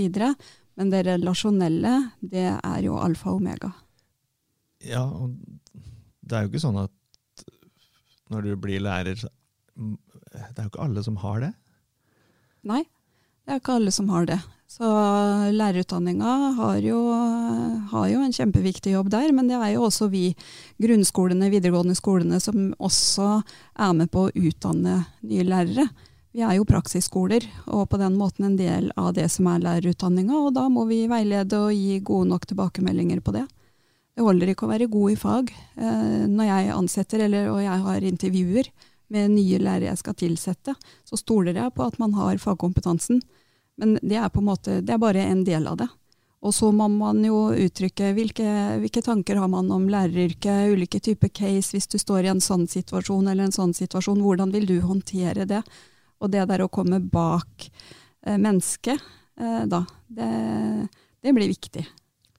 Men 0.77 0.93
det 0.93 1.03
relasjonelle, 1.09 1.95
det 2.21 2.47
er 2.55 2.81
jo 2.85 2.99
alfa 3.01 3.33
og 3.33 3.41
omega. 3.41 3.73
Ja, 4.85 5.03
og 5.03 5.35
det 6.21 6.37
er 6.37 6.45
jo 6.45 6.53
ikke 6.53 6.63
sånn 6.63 6.79
at 6.85 6.93
når 8.29 8.43
du 8.43 8.55
blir 8.59 8.81
lærer 8.83 9.15
Det 9.15 10.59
er 10.59 10.65
jo 10.65 10.69
ikke 10.69 10.83
alle 10.83 11.01
som 11.03 11.15
har 11.21 11.39
det. 11.41 11.53
Nei, 12.63 12.83
det 13.45 13.53
er 13.53 13.61
ikke 13.61 13.77
alle 13.77 13.93
som 13.93 14.09
har 14.09 14.25
det. 14.29 14.39
Så 14.67 14.87
lærerutdanninga 15.55 16.31
har 16.57 16.81
har 17.91 18.07
jo 18.11 18.19
en 18.19 18.33
kjempeviktig 18.35 18.91
jobb 18.91 19.09
der, 19.09 19.31
men 19.31 19.47
det 19.47 19.55
er 19.55 19.71
jo 19.77 19.85
også 19.87 20.09
vi 20.11 20.35
grunnskolene, 20.81 21.49
videregående 21.49 21.95
skolene, 21.95 22.39
som 22.43 22.73
også 22.75 23.41
er 23.79 23.93
med 23.95 24.11
på 24.11 24.27
å 24.27 24.33
utdanne 24.35 25.05
nye 25.23 25.47
lærere. 25.47 25.87
Vi 26.35 26.43
er 26.43 26.57
jo 26.59 26.67
praksisskoler, 26.67 27.47
og 27.71 27.87
på 27.89 27.97
den 27.97 28.17
måten 28.19 28.45
en 28.45 28.57
del 28.59 28.91
av 28.99 29.13
det 29.15 29.29
som 29.31 29.47
er 29.47 29.63
lærerutdanninga, 29.63 30.35
og 30.35 30.51
da 30.59 30.67
må 30.69 30.83
vi 30.85 31.05
veilede 31.07 31.57
og 31.57 31.71
gi 31.73 32.01
gode 32.03 32.27
nok 32.33 32.45
tilbakemeldinger 32.51 33.23
på 33.23 33.33
det. 33.39 33.47
Det 34.17 34.25
holder 34.25 34.51
ikke 34.51 34.67
å 34.67 34.73
være 34.73 34.91
god 34.91 35.13
i 35.13 35.17
fag. 35.17 35.49
Eh, 35.77 36.27
når 36.27 36.49
jeg 36.49 36.75
ansetter, 36.75 37.23
eller, 37.25 37.49
og 37.53 37.63
jeg 37.63 37.83
har 37.87 38.05
intervjuer 38.11 38.69
med 39.13 39.31
nye 39.35 39.59
lærere 39.61 39.91
jeg 39.91 40.01
skal 40.01 40.17
tilsette, 40.19 40.75
så 41.07 41.19
stoler 41.19 41.57
jeg 41.57 41.73
på 41.75 41.85
at 41.85 41.99
man 42.01 42.15
har 42.17 42.39
fagkompetansen. 42.41 43.21
Men 43.77 43.95
det 44.01 44.17
er 44.17 44.29
på 44.33 44.41
en 44.41 44.49
måte, 44.49 44.81
det 44.81 44.95
er 44.95 45.01
bare 45.01 45.23
en 45.27 45.43
del 45.47 45.67
av 45.69 45.77
det. 45.83 45.87
Og 46.45 46.53
så 46.53 46.69
må 46.71 46.85
man 46.91 47.23
jo 47.25 47.49
uttrykke 47.49 48.11
hvilke, 48.13 48.47
hvilke 48.81 49.01
tanker 49.01 49.39
har 49.41 49.49
man 49.49 49.71
om 49.73 49.87
læreryrket, 49.89 50.69
ulike 50.73 51.01
typer 51.03 51.31
case, 51.33 51.73
hvis 51.73 51.89
du 51.89 51.97
står 52.01 52.27
i 52.27 52.31
en 52.31 52.43
sånn 52.43 52.67
situasjon 52.69 53.27
eller 53.31 53.47
en 53.47 53.55
sånn 53.55 53.73
situasjon, 53.77 54.21
hvordan 54.21 54.53
vil 54.53 54.67
du 54.69 54.75
håndtere 54.85 55.47
det? 55.49 55.63
Og 56.21 56.31
det 56.33 56.45
der 56.49 56.63
å 56.65 56.69
komme 56.73 57.01
bak 57.01 57.67
eh, 57.67 58.37
mennesket, 58.37 59.01
eh, 59.41 59.63
da, 59.69 59.81
det, 60.07 60.29
det, 61.25 61.33
blir 61.33 61.49
viktig. 61.49 61.83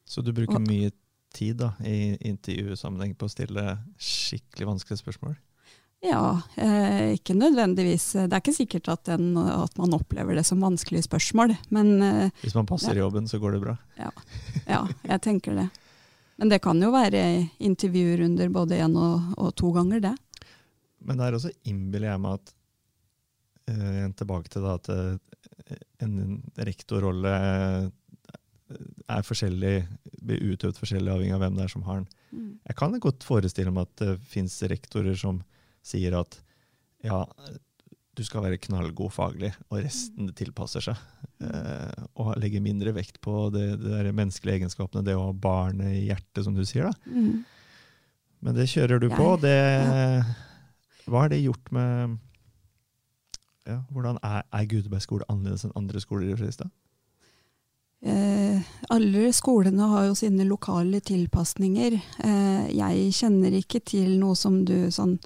Så 0.07 0.23
du 0.23 0.33
bruker 0.35 0.63
mye 0.63 0.93
tid 1.35 1.59
da, 1.61 1.75
i 1.85 2.15
intervjusammenheng 2.31 3.19
på 3.19 3.27
å 3.27 3.35
stille 3.35 3.67
skikkelig 3.99 4.73
vanskelige 4.73 5.03
spørsmål? 5.03 5.37
Ja, 6.05 6.41
eh, 6.55 7.17
ikke 7.17 7.35
nødvendigvis. 7.35 8.13
Det 8.15 8.31
er 8.31 8.39
ikke 8.39 8.55
sikkert 8.55 8.89
at, 8.93 9.09
den, 9.09 9.33
at, 9.35 9.75
man 9.81 9.97
opplever 9.97 10.37
det 10.39 10.45
som 10.47 10.63
vanskelige 10.63 11.09
spørsmål, 11.09 11.57
men 11.75 11.91
eh, 12.03 12.31
Hvis 12.45 12.55
man 12.55 12.69
passer 12.71 12.95
ja. 12.95 13.03
jobben, 13.03 13.27
så 13.27 13.41
går 13.43 13.57
det 13.57 13.63
bra? 13.65 13.75
Ja, 13.99 14.13
ja, 14.69 14.85
jeg 15.11 15.25
tenker 15.27 15.59
det. 15.59 15.67
Men 16.39 16.53
det 16.53 16.61
kan 16.63 16.79
jo 16.79 16.93
være 16.95 17.23
intervjurunder 17.67 18.53
både 18.55 18.79
én 18.79 18.95
og, 18.95 19.35
og, 19.35 19.51
to 19.59 19.73
ganger, 19.75 20.05
det. 20.07 20.15
Men 21.03 21.19
det 21.19 21.27
er 21.27 21.39
også 21.39 21.51
innbiller 21.67 22.13
jeg 22.13 22.23
meg 22.23 22.39
at 22.39 22.55
uh, 23.75 24.07
Tilbake 24.19 24.53
til 24.55 24.67
da, 24.67 24.77
at 24.79 24.91
uh, 24.95 25.75
en 26.07 26.39
rektorrolle 26.63 27.35
er 29.09 29.27
forskjellig, 29.27 29.75
blir 30.23 30.53
utøvd 30.53 30.79
forskjellig 30.79 31.11
avhengig 31.11 31.35
av 31.35 31.43
hvem 31.43 31.59
det 31.59 31.67
er 31.67 31.75
som 31.75 31.87
har 31.89 32.03
den. 32.03 32.09
Mm. 32.31 32.51
Jeg 32.71 32.79
kan 32.79 32.99
godt 33.03 33.27
forestille 33.27 33.73
meg 33.75 33.89
at 33.89 34.03
det 34.05 34.19
fins 34.31 34.61
rektorer 34.71 35.19
som 35.19 35.43
sier 35.85 36.17
at 36.19 36.39
ja, 37.05 37.23
du 38.19 38.25
skal 38.27 38.43
være 38.45 38.59
knallgod 38.63 39.13
faglig, 39.15 39.53
og 39.71 39.83
resten 39.85 40.33
tilpasser 40.37 40.83
seg. 40.89 41.03
Eh, 41.45 42.07
og 42.19 42.35
legger 42.43 42.65
mindre 42.65 42.95
vekt 42.97 43.21
på 43.23 43.47
det 43.55 43.77
de 43.83 44.11
menneskelige 44.11 44.63
egenskapene, 44.63 45.05
det 45.07 45.15
å 45.15 45.29
ha 45.29 45.37
barnet 45.37 45.95
i 45.95 46.09
hjertet, 46.09 46.43
som 46.47 46.57
du 46.57 46.65
sier. 46.67 46.91
da. 46.91 47.15
Mm. 47.15 47.45
Men 48.45 48.59
det 48.59 48.69
kjører 48.71 49.03
du 49.03 49.09
på. 49.11 49.31
Det, 49.43 49.55
hva 51.07 51.25
har 51.25 51.33
det 51.33 51.43
gjort 51.43 51.73
med 51.75 52.19
ja, 53.69 53.83
Hvordan 53.93 54.17
er, 54.25 54.45
er 54.55 54.69
Gudeberg 54.71 55.05
skole 55.05 55.27
annerledes 55.29 55.67
enn 55.67 55.75
andre 55.77 56.01
skoler 56.01 56.31
i 56.31 56.37
Fredrikstad? 56.39 56.71
Eh, 57.99 58.63
alle 58.95 59.33
skolene 59.35 59.89
har 59.91 60.07
jo 60.07 60.15
sine 60.17 60.47
lokale 60.47 61.03
tilpasninger. 61.05 61.99
Eh, 62.25 62.69
jeg 62.79 63.11
kjenner 63.19 63.59
ikke 63.59 63.83
til 63.85 64.15
noe 64.21 64.39
som 64.39 64.63
du 64.65 64.89
sånn 64.95 65.19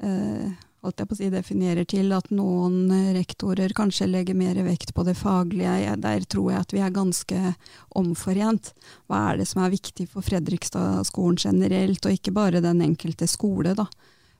holdt 0.00 1.00
jeg 1.00 1.08
på 1.08 1.16
å 1.16 1.18
si, 1.18 1.28
definerer 1.32 1.86
til 1.88 2.12
at 2.14 2.28
noen 2.34 2.90
rektorer 3.16 3.72
kanskje 3.74 4.06
legger 4.10 4.36
mer 4.38 4.58
vekt 4.66 4.92
på 4.94 5.02
det 5.06 5.16
faglige. 5.18 5.96
Der 6.02 6.26
tror 6.30 6.52
jeg 6.52 6.62
at 6.62 6.74
vi 6.76 6.82
er 6.84 6.94
ganske 6.94 7.54
omforent. 7.98 8.72
Hva 9.10 9.22
er 9.32 9.40
det 9.40 9.48
som 9.50 9.64
er 9.64 9.74
viktig 9.74 10.06
for 10.12 10.22
Fredrikstad-skolen 10.26 11.40
generelt, 11.40 12.06
og 12.06 12.14
ikke 12.14 12.34
bare 12.36 12.62
den 12.64 12.84
enkelte 12.86 13.26
skole, 13.30 13.74
da. 13.74 13.88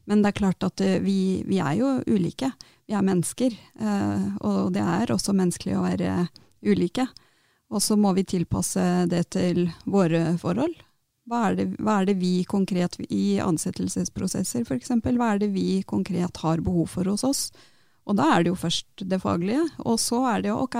Men 0.06 0.22
det 0.22 0.30
er 0.30 0.38
klart 0.38 0.62
at 0.62 0.78
vi, 1.02 1.42
vi 1.48 1.58
er 1.58 1.80
jo 1.80 1.96
ulike. 2.06 2.52
Vi 2.86 2.94
er 2.94 3.02
mennesker, 3.02 3.56
og 4.46 4.70
det 4.76 4.84
er 4.86 5.10
også 5.10 5.34
menneskelig 5.34 5.74
å 5.74 5.86
være 5.88 6.28
ulike. 6.62 7.08
Og 7.74 7.82
så 7.82 7.96
må 7.98 8.12
vi 8.14 8.22
tilpasse 8.22 8.84
det 9.10 9.24
til 9.34 9.64
våre 9.82 10.36
forhold. 10.38 10.76
Hva 11.26 11.48
er, 11.48 11.56
det, 11.58 11.66
hva 11.82 12.00
er 12.00 12.06
det 12.06 12.18
vi 12.20 12.44
konkret 12.46 13.00
i 13.10 13.38
ansettelsesprosesser 13.42 14.62
f.eks., 14.62 14.92
hva 15.02 15.32
er 15.32 15.40
det 15.42 15.50
vi 15.54 15.82
konkret 15.82 16.42
har 16.44 16.62
behov 16.62 16.92
for 16.92 17.10
hos 17.10 17.24
oss? 17.26 17.48
Og 18.06 18.14
da 18.18 18.28
er 18.30 18.44
det 18.44 18.52
jo 18.52 18.58
først 18.60 19.02
det 19.10 19.18
faglige, 19.24 19.64
og 19.82 19.98
så 19.98 20.20
er 20.30 20.44
det 20.44 20.52
jo 20.52 20.60
ok, 20.62 20.78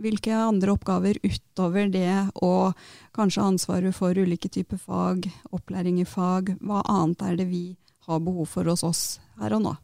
hvilke 0.00 0.34
andre 0.36 0.74
oppgaver 0.76 1.18
utover 1.24 1.88
det 1.90 2.12
og 2.44 2.76
kanskje 3.16 3.46
ansvaret 3.48 3.96
for 3.96 4.14
ulike 4.14 4.50
typer 4.52 4.78
fag, 4.78 5.30
opplæring 5.50 6.02
i 6.02 6.08
fag, 6.08 6.54
hva 6.60 6.84
annet 6.84 7.24
er 7.24 7.40
det 7.40 7.48
vi 7.50 7.64
har 8.06 8.20
behov 8.20 8.46
for 8.52 8.68
hos 8.68 8.84
oss 8.86 9.04
her 9.40 9.56
og 9.56 9.64
nå? 9.64 9.74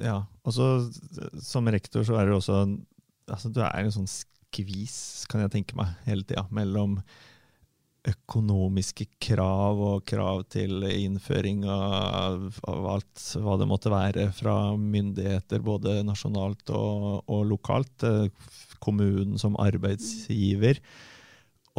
Ja, 0.00 0.22
og 0.44 0.52
så 0.52 0.66
som 1.44 1.68
rektor 1.72 2.04
så 2.04 2.18
er 2.20 2.28
det 2.28 2.36
også 2.36 2.58
altså 3.28 3.48
Du 3.52 3.62
er 3.64 3.84
en 3.84 3.92
sånn 3.92 4.08
skvis, 4.08 5.26
kan 5.28 5.42
jeg 5.44 5.52
tenke 5.52 5.76
meg, 5.76 5.92
hele 6.06 6.24
tida. 6.24 6.46
Mellom 6.54 6.98
økonomiske 8.08 9.06
krav 9.22 9.80
og 9.82 10.06
krav 10.08 10.44
til 10.52 10.84
innføring 10.88 11.64
av, 11.68 12.48
av, 12.64 12.88
alt 12.94 13.24
hva 13.42 13.58
det 13.60 13.68
måtte 13.68 13.92
være 13.92 14.28
fra 14.36 14.56
myndigheter, 14.78 15.62
både 15.64 16.00
nasjonalt 16.06 16.72
og, 16.74 17.22
og 17.28 17.46
lokalt. 17.52 18.06
Kommunen 18.78 19.40
som 19.42 19.56
arbeidsgiver. 19.58 20.78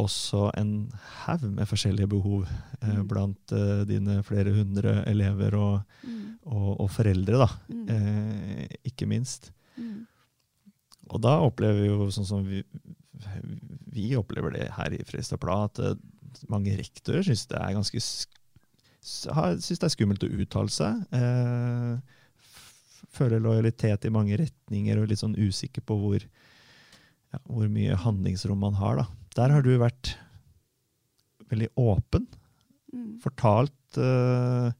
Også 0.00 0.50
en 0.56 0.90
haug 1.24 1.46
med 1.56 1.68
forskjellige 1.68 2.10
behov 2.12 2.44
eh, 2.44 3.00
mm. 3.00 3.06
blant 3.08 3.54
eh, 3.56 3.82
dine 3.88 4.20
flere 4.24 4.52
hundre 4.54 5.00
elever 5.08 5.56
og, 5.56 5.96
mm. 6.04 6.22
og, 6.44 6.70
og 6.84 6.90
foreldre, 6.92 7.40
da. 7.40 7.48
Mm. 7.72 7.88
Eh, 7.96 8.78
ikke 8.92 9.08
minst. 9.08 9.50
Mm. 9.80 10.06
Og 11.10 11.20
da 11.24 11.38
opplever 11.42 11.82
vi 11.82 11.90
jo 11.90 12.08
sånn 12.14 12.28
som 12.28 12.46
vi, 12.46 12.62
vi 13.90 14.12
opplever 14.18 14.54
det 14.54 14.68
her 14.76 14.94
i 14.94 15.02
Fristad 15.08 15.40
Blad, 15.42 15.72
at 15.80 15.96
uh, 15.96 16.19
mange 16.52 16.76
rektorer 16.78 17.24
syns 17.26 17.46
det 17.50 17.58
er 17.60 17.76
ganske 17.76 18.00
synes 19.00 19.80
det 19.80 19.86
er 19.86 19.92
skummelt 19.94 20.24
å 20.26 20.32
uttale 20.42 20.72
seg. 20.72 20.98
Eh, 21.16 22.18
føler 23.16 23.42
lojalitet 23.42 24.04
i 24.06 24.12
mange 24.12 24.36
retninger 24.38 24.98
og 24.98 25.06
er 25.06 25.12
litt 25.12 25.22
sånn 25.22 25.38
usikker 25.38 25.84
på 25.86 25.96
hvor, 25.98 26.26
ja, 27.32 27.40
hvor 27.46 27.70
mye 27.72 27.96
handlingsrom 28.04 28.60
man 28.60 28.76
har. 28.78 29.00
Da. 29.00 29.06
Der 29.40 29.56
har 29.56 29.64
du 29.64 29.72
vært 29.80 30.14
veldig 31.50 31.72
åpen. 31.80 32.28
Mm. 32.92 33.16
Fortalt 33.22 33.98
eh, 33.98 34.70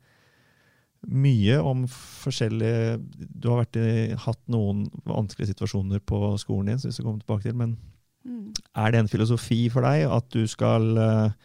mye 1.11 1.57
om 1.65 1.87
forskjellige 1.89 2.99
Du 3.41 3.49
har 3.49 3.65
i, 3.79 4.13
hatt 4.21 4.41
noen 4.53 4.89
vanskelige 5.09 5.55
situasjoner 5.55 6.03
på 6.05 6.35
skolen 6.43 6.73
din, 6.73 6.83
som 6.83 6.91
vi 6.91 6.97
skal 6.99 7.09
komme 7.09 7.23
tilbake 7.25 7.49
til, 7.49 7.57
men 7.57 7.79
mm. 8.27 8.49
er 8.83 8.93
det 8.93 9.03
en 9.03 9.11
filosofi 9.11 9.63
for 9.73 9.87
deg 9.87 10.07
at 10.11 10.27
du 10.35 10.45
skal 10.51 10.89
uh, 10.97 11.37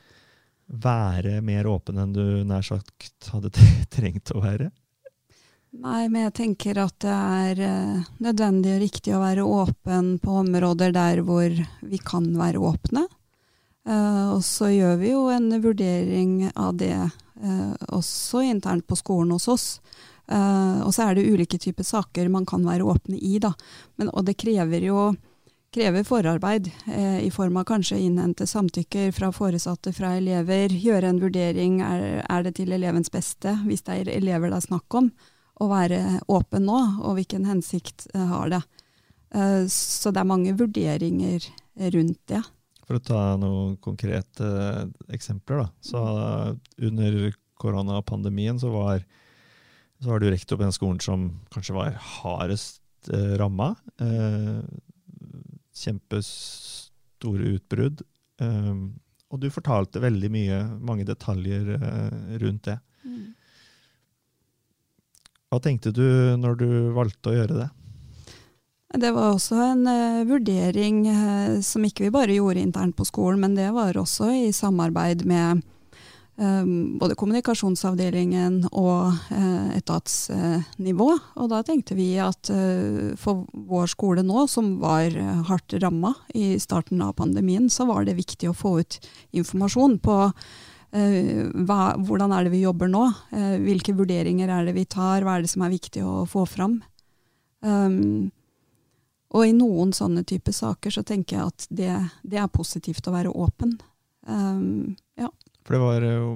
være 0.66 1.40
mer 1.46 1.70
åpen 1.70 2.02
enn 2.02 2.16
du 2.16 2.26
nær 2.48 2.66
sagt 2.66 3.30
hadde 3.34 3.54
trengt 3.96 4.34
å 4.36 4.44
være? 4.44 4.72
Nei, 5.76 6.06
men 6.08 6.30
jeg 6.30 6.36
tenker 6.38 6.80
at 6.86 6.96
det 7.04 7.12
er 7.12 7.62
uh, 7.66 8.08
nødvendig 8.24 8.78
og 8.78 8.82
riktig 8.86 9.16
å 9.16 9.22
være 9.26 9.44
åpen 9.44 10.16
på 10.24 10.40
områder 10.46 10.96
der 10.96 11.22
hvor 11.28 11.52
vi 11.84 12.00
kan 12.00 12.32
være 12.40 12.64
åpne. 12.64 13.08
Uh, 13.86 14.34
og 14.34 14.42
så 14.48 14.72
gjør 14.72 14.98
vi 14.98 15.12
jo 15.12 15.28
en 15.30 15.52
vurdering 15.62 16.40
av 16.56 16.80
det 16.80 16.96
Eh, 17.44 17.74
også 17.92 18.42
internt 18.48 18.88
på 18.88 18.96
skolen 18.96 19.34
hos 19.36 19.48
oss. 19.52 19.68
Eh, 20.28 20.80
og 20.82 20.94
så 20.96 21.10
er 21.10 21.18
det 21.18 21.28
ulike 21.28 21.60
typer 21.62 21.84
saker 21.84 22.32
man 22.32 22.46
kan 22.48 22.64
være 22.66 22.88
åpne 22.88 23.20
i, 23.20 23.38
da. 23.44 23.52
Men, 24.00 24.10
og 24.14 24.26
det 24.28 24.38
krever 24.40 24.88
jo 24.88 25.10
krever 25.76 26.06
forarbeid 26.08 26.70
eh, 26.88 27.20
i 27.26 27.32
form 27.32 27.58
av 27.60 27.66
kanskje 27.68 28.00
innhente 28.00 28.48
samtykker 28.48 29.12
fra 29.16 29.32
foresatte, 29.36 29.92
fra 29.94 30.14
elever, 30.16 30.72
gjøre 30.72 31.12
en 31.12 31.20
vurdering 31.20 31.82
er, 31.84 32.22
er 32.24 32.46
det 32.46 32.56
til 32.60 32.72
elevens 32.76 33.12
beste, 33.12 33.58
hvis 33.68 33.84
det 33.88 34.00
er 34.00 34.12
elever 34.16 34.54
det 34.54 34.62
er 34.62 34.68
snakk 34.70 35.00
om, 35.02 35.12
å 35.60 35.68
være 35.72 36.00
åpen 36.32 36.68
nå, 36.68 36.80
og 37.04 37.18
hvilken 37.20 37.48
hensikt 37.50 38.08
eh, 38.14 38.24
har 38.32 38.54
det. 38.56 38.62
Eh, 39.36 39.64
så 39.72 40.14
det 40.16 40.24
er 40.24 40.32
mange 40.32 40.56
vurderinger 40.56 41.50
rundt 41.96 42.22
det. 42.32 42.42
For 42.86 43.00
å 43.00 43.04
ta 43.04 43.22
noen 43.42 43.76
konkrete 43.84 44.48
eh, 44.48 44.82
eksempler. 45.18 45.66
Da. 45.66 45.68
Så 45.84 46.02
under 46.88 47.36
koronapandemien 47.60 48.60
så 48.62 48.72
var, 48.72 49.04
så 50.00 50.14
var 50.14 50.24
du 50.24 50.30
rektor 50.32 50.60
på 50.60 50.68
den 50.68 50.76
skolen 50.76 51.04
som 51.04 51.30
kanskje 51.52 51.76
var 51.76 52.00
hardest 52.20 53.12
eh, 53.12 53.36
ramma. 53.42 53.74
Kjempestore 55.76 57.56
utbrudd. 57.56 58.04
Um, 58.42 58.96
og 59.34 59.42
du 59.42 59.50
fortalte 59.52 60.04
veldig 60.04 60.30
mye, 60.32 60.60
mange 60.80 61.08
detaljer 61.08 61.76
uh, 61.76 62.36
rundt 62.42 62.70
det. 62.70 62.78
Mm. 63.06 63.34
Hva 65.52 65.62
tenkte 65.64 65.92
du 65.96 66.06
når 66.40 66.62
du 66.62 66.70
valgte 66.96 67.32
å 67.32 67.36
gjøre 67.36 67.60
det? 67.64 67.70
Det 68.96 69.12
var 69.12 69.34
også 69.34 69.60
en 69.60 69.88
uh, 69.90 70.26
vurdering 70.28 71.04
uh, 71.10 71.62
som 71.66 71.84
ikke 71.84 72.08
vi 72.08 72.14
bare 72.16 72.38
gjorde 72.38 72.64
internt 72.64 72.96
på 72.96 73.08
skolen, 73.08 73.42
men 73.44 73.58
det 73.58 73.72
var 73.76 73.98
også 74.00 74.32
i 74.32 74.54
samarbeid 74.56 75.26
med 75.28 75.66
både 76.36 77.16
kommunikasjonsavdelingen 77.16 78.66
og 78.76 79.14
uh, 79.32 79.70
etatsnivå. 79.78 81.08
og 81.40 81.50
da 81.54 81.62
tenkte 81.64 81.96
vi 81.96 82.10
at 82.20 82.52
for 83.22 83.46
vår 83.54 83.88
skole 83.94 84.24
nå, 84.26 84.44
som 84.52 84.74
var 84.82 85.16
hardt 85.48 85.78
ramma 85.80 86.12
i 86.36 86.58
starten 86.60 87.00
av 87.06 87.16
pandemien, 87.22 87.70
så 87.72 87.88
var 87.88 88.04
det 88.04 88.18
viktig 88.20 88.50
å 88.52 88.58
få 88.58 88.80
ut 88.82 89.00
informasjon 89.32 90.00
på 90.04 90.18
hva, 90.96 91.80
hvordan 92.04 92.32
er 92.32 92.46
det 92.46 92.52
vi 92.54 92.66
jobber 92.66 92.88
nå? 92.92 93.06
hvilke 93.64 93.96
vurderinger 93.96 94.52
er 94.52 94.68
det 94.68 94.76
vi 94.76 94.86
tar? 94.88 95.24
Hva 95.24 95.38
er 95.38 95.44
det 95.44 95.52
som 95.52 95.66
er 95.66 95.74
viktig 95.74 96.04
å 96.04 96.24
få 96.28 96.46
fram? 96.48 96.78
Um, 97.66 98.32
og 99.36 99.48
i 99.48 99.56
noen 99.56 99.92
sånne 99.96 100.24
type 100.28 100.54
saker 100.54 100.94
så 100.94 101.04
tenker 101.04 101.38
jeg 101.38 101.50
at 101.50 101.68
det, 101.74 101.94
det 102.24 102.40
er 102.40 102.52
positivt 102.54 103.08
å 103.10 103.16
være 103.16 103.34
åpen. 103.34 103.76
Um, 104.30 104.96
ja. 105.20 105.32
For 105.66 105.76
det 105.76 105.82
var 105.82 106.06
jo, 106.06 106.36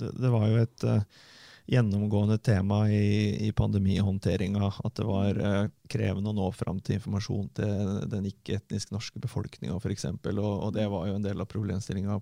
det, 0.00 0.14
det 0.16 0.32
var 0.32 0.46
jo 0.48 0.62
et 0.62 0.86
uh, 0.88 1.26
gjennomgående 1.70 2.38
tema 2.38 2.90
i, 2.90 3.46
i 3.46 3.52
pandemihåndteringa 3.52 4.70
at 4.84 4.94
det 4.96 5.06
var 5.06 5.38
uh, 5.38 5.66
krevende 5.92 6.32
å 6.32 6.36
nå 6.36 6.48
fram 6.56 6.80
til 6.82 6.96
informasjon 6.98 7.50
til 7.60 7.92
den 8.10 8.30
ikke-etnisk 8.32 8.94
norske 8.94 9.22
befolkninga 9.22 9.76
f.eks. 9.78 10.08
Og, 10.32 10.40
og 10.40 10.72
det 10.74 10.88
var 10.90 11.06
jo 11.10 11.18
en 11.18 11.26
del 11.26 11.42
av 11.42 11.50
problemstillinga 11.50 12.18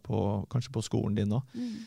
kanskje 0.53 0.75
på 0.75 0.85
skolen 0.85 1.17
din 1.17 1.33
òg. 1.39 1.57
Mm. 1.57 1.79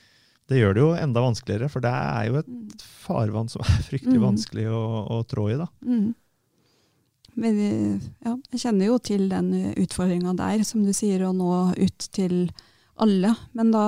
Det 0.52 0.58
gjør 0.58 0.74
det 0.76 0.82
jo 0.82 0.90
enda 1.00 1.22
vanskeligere, 1.24 1.70
for 1.72 1.84
det 1.84 1.92
er 1.92 2.26
jo 2.28 2.40
et 2.42 2.50
mm. 2.50 2.64
farvann 3.06 3.52
som 3.52 3.62
er 3.64 3.86
fryktelig 3.88 4.18
mm. 4.18 4.26
vanskelig 4.26 4.66
å, 4.74 4.82
å 5.20 5.22
trå 5.30 5.46
i. 5.54 5.60
da. 5.62 5.70
Mm. 5.86 6.10
Men 7.40 7.62
ja, 8.26 8.34
jeg 8.52 8.60
kjenner 8.66 8.90
jo 8.90 8.98
til 9.00 9.30
den 9.32 9.54
utfordringa 9.80 10.34
der, 10.40 10.66
som 10.68 10.82
du 10.84 10.92
sier, 10.96 11.24
å 11.24 11.32
nå 11.36 11.54
ut 11.78 12.10
til 12.12 12.50
alle. 13.02 13.34
Men 13.58 13.72
da, 13.74 13.86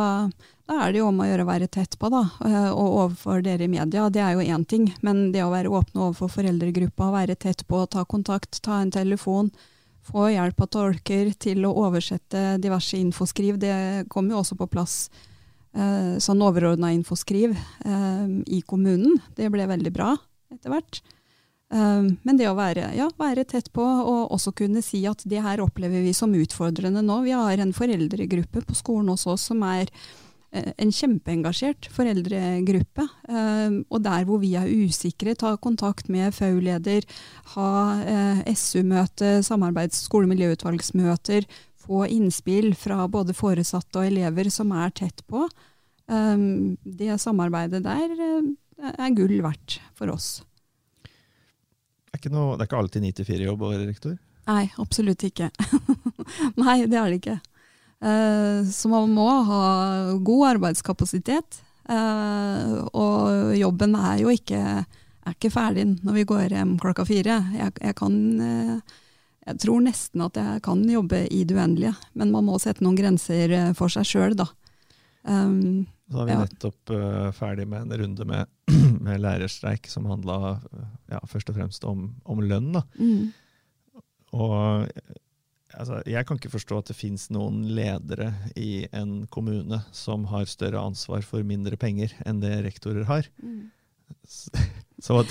da 0.69 0.79
er 0.83 0.93
det 0.93 1.01
jo 1.01 1.09
om 1.09 1.21
å 1.21 1.27
gjøre 1.27 1.45
å 1.45 1.49
være 1.49 1.69
tett 1.71 1.97
på, 1.99 2.09
da. 2.13 2.23
Eh, 2.45 2.69
og 2.71 2.97
overfor 3.03 3.43
dere 3.45 3.67
i 3.67 3.71
media, 3.71 4.07
det 4.13 4.23
er 4.23 4.37
jo 4.37 4.47
én 4.55 4.65
ting. 4.69 4.89
Men 5.05 5.27
det 5.35 5.43
å 5.45 5.51
være 5.53 5.71
åpne 5.73 6.07
overfor 6.09 6.31
foreldregruppa, 6.39 7.11
være 7.13 7.37
tett 7.39 7.65
på, 7.69 7.83
ta 7.91 8.05
kontakt, 8.09 8.61
ta 8.65 8.81
en 8.81 8.93
telefon, 8.93 9.51
få 10.03 10.27
hjelp 10.33 10.65
av 10.65 10.71
tolker 10.73 11.31
til 11.39 11.63
å 11.67 11.75
oversette 11.85 12.57
diverse 12.63 12.97
infoskriv, 12.99 13.59
det 13.61 14.09
kom 14.11 14.31
jo 14.31 14.41
også 14.41 14.57
på 14.59 14.67
plass. 14.71 14.97
Eh, 15.73 16.19
sånn 16.21 16.43
overordna 16.45 16.91
infoskriv 16.93 17.55
eh, 17.55 18.25
i 18.45 18.61
kommunen. 18.67 19.21
Det 19.37 19.49
ble 19.53 19.69
veldig 19.69 19.93
bra 19.95 20.13
etter 20.53 20.73
hvert. 20.73 21.01
Ehm, 21.71 22.17
men 22.23 22.39
det 22.39 22.49
å 22.49 22.57
være, 22.57 22.91
ja, 22.97 23.07
være, 23.19 23.45
tett 23.49 23.71
på 23.73 23.83
og 23.83 24.33
også 24.35 24.53
kunne 24.57 24.83
si 24.85 25.03
at 25.09 25.23
det 25.29 25.41
her 25.43 25.63
opplever 25.63 26.03
vi 26.05 26.13
som 26.15 26.33
utfordrende 26.37 27.03
nå. 27.05 27.21
Vi 27.25 27.33
har 27.35 27.63
en 27.63 27.73
foreldregruppe 27.75 28.65
på 28.67 28.77
skolen 28.77 29.13
hos 29.13 29.25
oss 29.29 29.47
som 29.49 29.63
er 29.65 29.87
eh, 30.51 30.69
en 30.77 30.93
kjempeengasjert 30.93 31.89
foreldregruppe. 31.93 33.07
Ehm, 33.29 33.81
og 33.89 34.05
der 34.05 34.27
hvor 34.29 34.41
vi 34.43 34.53
er 34.59 34.69
usikre, 34.69 35.37
ta 35.39 35.55
kontakt 35.57 36.11
med 36.13 36.35
FAU-leder, 36.35 37.07
ha 37.55 37.73
eh, 38.03 38.45
SU-møte, 38.53 39.39
samarbeids- 39.45 40.03
og 40.03 40.11
skolemiljøutvalgsmøter, 40.11 41.49
få 41.83 42.05
innspill 42.07 42.71
fra 42.79 43.09
både 43.11 43.35
foresatte 43.35 43.99
og 43.99 44.07
elever 44.07 44.47
som 44.53 44.69
er 44.77 44.93
tett 44.95 45.25
på. 45.27 45.47
Ehm, 46.13 46.75
det 46.85 47.17
samarbeidet 47.23 47.81
der 47.83 48.13
eh, 48.13 48.49
er 48.93 49.15
gull 49.17 49.39
verdt 49.41 49.81
for 49.97 50.13
oss 50.13 50.43
ikke 52.23 52.33
noe, 52.33 52.55
det 52.55 52.63
er 52.63 52.71
ikke 52.71 52.79
alltid 52.79 53.09
9-4-jobb 53.11 53.65
å 53.65 53.73
være 53.73 53.89
rektor? 53.89 54.15
Nei, 54.47 54.63
absolutt 54.81 55.23
ikke. 55.27 55.49
Nei, 56.63 56.77
det 56.87 56.97
er 56.99 57.11
det 57.11 57.19
ikke. 57.21 57.37
Uh, 58.03 58.65
så 58.67 58.91
man 58.91 59.13
må 59.15 59.27
ha 59.47 59.61
god 60.19 60.47
arbeidskapasitet. 60.57 61.61
Uh, 61.87 62.83
og 62.95 63.53
jobben 63.59 63.95
er 63.99 64.21
jo 64.23 64.31
ikke, 64.31 64.59
er 64.83 65.35
ikke, 65.35 65.51
ferdig 65.51 65.85
når 65.99 66.19
vi 66.19 66.25
går 66.27 66.57
hjem 66.57 66.75
klokka 66.81 67.05
fire. 67.07 67.39
Jeg, 67.55 67.75
jeg, 67.79 67.95
kan 67.99 68.17
uh, 68.39 68.99
Jeg 69.47 69.59
tror 69.63 69.83
nesten 69.83 70.25
at 70.27 70.39
jeg 70.39 70.63
kan 70.63 70.83
jobbe 70.89 71.25
i 71.31 71.43
det 71.47 71.55
uendelige, 71.55 71.95
men 72.19 72.35
man 72.35 72.47
må 72.47 72.59
sette 72.59 72.83
noen 72.83 72.99
grenser 72.99 73.55
for 73.79 73.91
seg 73.91 74.07
sjøl, 74.07 74.35
da. 74.39 74.49
Um, 75.23 75.85
så 76.11 76.25
er 76.25 76.27
vi 76.27 76.39
nettopp 76.41 76.91
ferdig 77.37 77.63
med 77.71 77.85
en 77.85 78.01
runde 78.01 78.25
med, 78.27 78.49
med 79.03 79.21
lærerstreik 79.23 79.89
som 79.91 80.07
handla 80.09 80.57
ja, 81.11 81.19
først 81.29 81.51
og 81.51 81.57
fremst 81.59 81.85
om, 81.87 82.09
om 82.23 82.41
lønn. 82.43 82.79
Mm. 82.97 83.31
Og 84.33 84.87
altså, 85.73 86.01
jeg 86.09 86.27
kan 86.27 86.39
ikke 86.39 86.53
forstå 86.53 86.81
at 86.81 86.91
det 86.91 86.97
fins 86.97 87.29
noen 87.33 87.63
ledere 87.75 88.31
i 88.59 88.85
en 88.95 89.23
kommune 89.33 89.83
som 89.95 90.27
har 90.31 90.49
større 90.49 90.81
ansvar 90.81 91.25
for 91.27 91.45
mindre 91.47 91.79
penger 91.79 92.13
enn 92.25 92.41
det 92.43 92.55
rektorer 92.65 93.07
har. 93.09 93.29
Mm. 93.43 93.71
Så, 94.27 94.51
så 95.03 95.17
hva, 95.17 95.23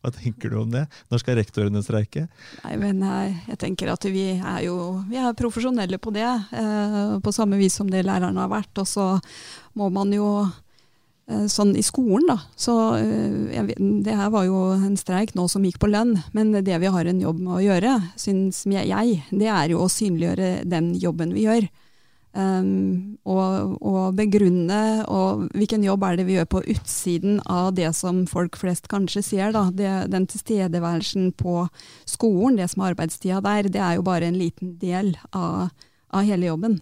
hva, 0.00 0.12
tenker 0.14 0.52
du 0.52 0.58
om 0.62 0.72
det? 0.72 0.86
Når 1.12 1.22
skal 1.22 1.38
rektorene 1.40 1.82
streike? 1.84 2.26
Nei, 2.64 2.74
men 2.80 3.04
jeg, 3.04 3.58
tenker 3.60 3.92
at 3.92 4.06
vi 4.10 4.26
er 4.38 4.64
jo 4.66 4.78
vi 5.10 5.20
er 5.20 5.36
profesjonelle 5.38 6.00
på 6.02 6.14
det, 6.16 6.28
eh, 6.56 7.14
på 7.22 7.34
samme 7.36 7.60
vis 7.60 7.78
som 7.80 7.90
det 7.90 8.06
lærerne 8.06 8.44
har 8.44 8.52
vært. 8.52 8.72
Og 8.82 8.88
så 8.88 9.12
må 9.78 9.90
man 9.94 10.12
jo 10.14 10.30
Sånn 11.50 11.76
i 11.78 11.82
skolen, 11.86 12.26
da. 12.26 12.38
Så 12.58 12.74
eh, 12.98 13.52
jeg, 13.54 13.76
det 14.04 14.16
her 14.18 14.32
var 14.34 14.48
jo 14.48 14.70
en 14.74 14.96
streik 14.98 15.36
nå 15.38 15.46
som 15.50 15.62
gikk 15.66 15.78
på 15.82 15.90
lønn, 15.90 16.16
men 16.34 16.50
det 16.56 16.80
vi 16.82 16.90
har 16.90 17.06
en 17.06 17.20
jobb 17.22 17.38
med 17.44 17.54
å 17.54 17.62
gjøre, 17.62 17.92
syns 18.18 18.64
jeg, 18.66 19.20
det 19.30 19.52
er 19.52 19.70
jo 19.70 19.84
å 19.84 19.92
synliggjøre 19.92 20.50
den 20.70 20.92
jobben 20.98 21.36
vi 21.36 21.46
gjør. 21.46 21.68
Um, 22.30 23.16
og, 23.26 23.72
og, 23.82 24.12
begrunne 24.14 25.02
og 25.10 25.48
hvilken 25.50 25.82
jobb 25.82 26.04
er 26.06 26.20
det 26.20 26.26
vi 26.28 26.36
gjør 26.36 26.46
på 26.52 26.60
utsiden 26.76 27.40
av 27.50 27.72
det 27.74 27.88
som 27.98 28.20
folk 28.30 28.54
flest 28.60 28.86
kanskje 28.90 29.24
ser. 29.26 29.50
Da. 29.56 29.64
Det, 29.74 29.88
den 30.12 30.28
tilstedeværelsen 30.30 31.32
på 31.38 31.64
skolen, 32.06 32.60
det 32.60 32.68
som 32.70 32.84
er 32.84 32.94
arbeidstida 32.94 33.40
der, 33.42 33.70
det 33.70 33.82
er 33.82 33.98
jo 33.98 34.06
bare 34.06 34.30
en 34.30 34.38
liten 34.38 34.76
del 34.78 35.16
av, 35.34 35.74
av 36.14 36.26
hele 36.26 36.52
jobben. 36.52 36.78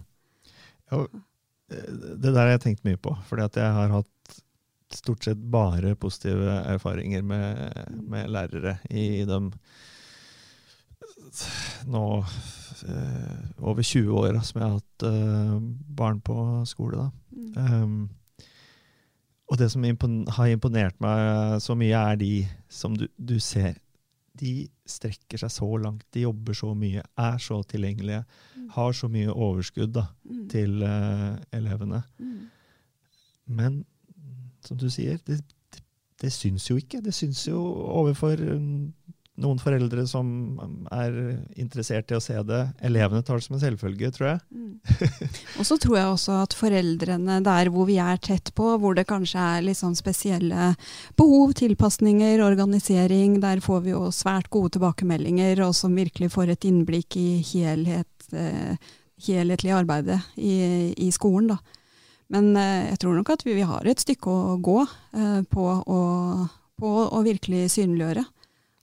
Ja, 0.93 1.01
det 1.69 2.29
der 2.29 2.39
har 2.43 2.53
jeg 2.55 2.63
tenkt 2.67 2.85
mye 2.85 3.01
på, 3.01 3.17
fordi 3.29 3.49
at 3.49 3.57
jeg 3.61 3.73
har 3.73 3.97
hatt 3.97 4.09
stort 4.97 5.23
sett 5.23 5.37
bare 5.51 5.95
positive 5.99 6.59
erfaringer 6.73 7.21
med, 7.21 7.95
med 8.09 8.29
lærere 8.33 8.79
i 8.89 9.25
de 9.29 9.39
nå 11.89 12.05
eh, 12.87 13.41
over 13.61 13.83
20 13.83 14.15
åra 14.17 14.41
som 14.45 14.61
jeg 14.61 14.65
har 14.67 14.77
hatt 14.77 15.05
eh, 15.09 15.57
barn 15.99 16.21
på 16.25 16.37
skole. 16.69 17.09
Mm. 17.31 17.51
Um, 17.57 17.99
og 19.49 19.57
det 19.57 19.71
som 19.73 19.85
impon 19.85 20.23
har 20.37 20.51
imponert 20.53 20.97
meg 21.01 21.61
så 21.63 21.75
mye, 21.77 21.97
er 21.97 22.19
de 22.21 22.33
som 22.69 22.95
du, 22.97 23.07
du, 23.17 23.39
ser. 23.41 23.79
De 24.37 24.67
strekker 24.89 25.41
seg 25.41 25.53
så 25.53 25.69
langt, 25.81 26.05
de 26.13 26.27
jobber 26.27 26.57
så 26.57 26.75
mye, 26.77 27.01
er 27.01 27.39
så 27.41 27.61
tilgjengelige. 27.65 28.21
Mm. 28.55 28.67
Har 28.75 28.93
så 28.93 29.09
mye 29.09 29.33
overskudd 29.33 29.95
da, 29.97 30.05
mm. 30.29 30.43
til 30.53 30.83
eh, 30.85 31.39
elevene. 31.57 32.03
Mm. 32.21 32.43
Men 33.59 33.81
som 34.69 34.79
du 34.79 34.89
sier, 34.93 35.19
det, 35.27 35.41
det, 35.73 35.83
det, 36.21 36.33
syns 36.35 36.69
jo 36.69 36.77
ikke. 36.79 37.01
Det 37.05 37.15
syns 37.15 37.45
jo 37.49 37.59
overfor 37.99 38.41
um, 38.45 38.91
noen 39.39 39.59
foreldre 39.61 40.03
som 40.09 40.27
er 40.93 41.15
interessert 41.59 42.11
i 42.11 42.17
å 42.17 42.21
se 42.23 42.35
det. 42.47 42.61
Elevene 42.85 43.23
tar 43.25 43.39
det 43.39 43.47
som 43.47 43.55
en 43.57 43.63
selvfølge, 43.63 44.11
tror 44.15 44.27
jeg. 44.33 44.41
Mm. 44.51 44.75
Og 45.59 45.67
så 45.67 45.79
tror 45.81 45.97
jeg 45.97 46.11
også 46.11 46.37
at 46.43 46.55
foreldrene 46.57 47.39
der 47.45 47.71
hvor 47.73 47.87
vi 47.89 47.99
er 48.03 48.19
tett 48.23 48.51
på, 48.57 48.71
hvor 48.81 48.97
det 48.97 49.07
kanskje 49.09 49.47
er 49.55 49.65
litt 49.65 49.79
sånn 49.79 49.97
spesielle 49.97 50.73
behov, 51.19 51.55
tilpasninger, 51.59 52.43
organisering, 52.45 53.39
der 53.43 53.63
får 53.63 53.83
vi 53.87 53.95
jo 53.95 54.05
svært 54.15 54.51
gode 54.53 54.75
tilbakemeldinger, 54.77 55.63
og 55.67 55.75
som 55.77 55.97
virkelig 55.97 56.33
får 56.35 56.55
et 56.55 56.69
innblikk 56.69 57.19
i 57.19 57.29
helhet, 57.53 58.31
eh, 58.35 58.75
helhetlig 59.29 59.75
arbeidet 59.75 60.21
i, 60.35 60.55
i 60.99 61.11
skolen. 61.15 61.55
da. 61.55 61.78
Men 62.33 62.51
eh, 62.57 62.89
jeg 62.91 63.01
tror 63.03 63.17
nok 63.17 63.31
at 63.33 63.45
vi, 63.45 63.55
vi 63.57 63.67
har 63.67 63.87
et 63.89 64.01
stykke 64.01 64.33
å 64.33 64.57
gå 64.63 64.79
eh, 64.83 65.39
på, 65.49 65.65
å, 65.65 66.01
på 66.79 66.91
å 67.09 67.21
virkelig 67.25 67.69
synliggjøre. 67.77 68.25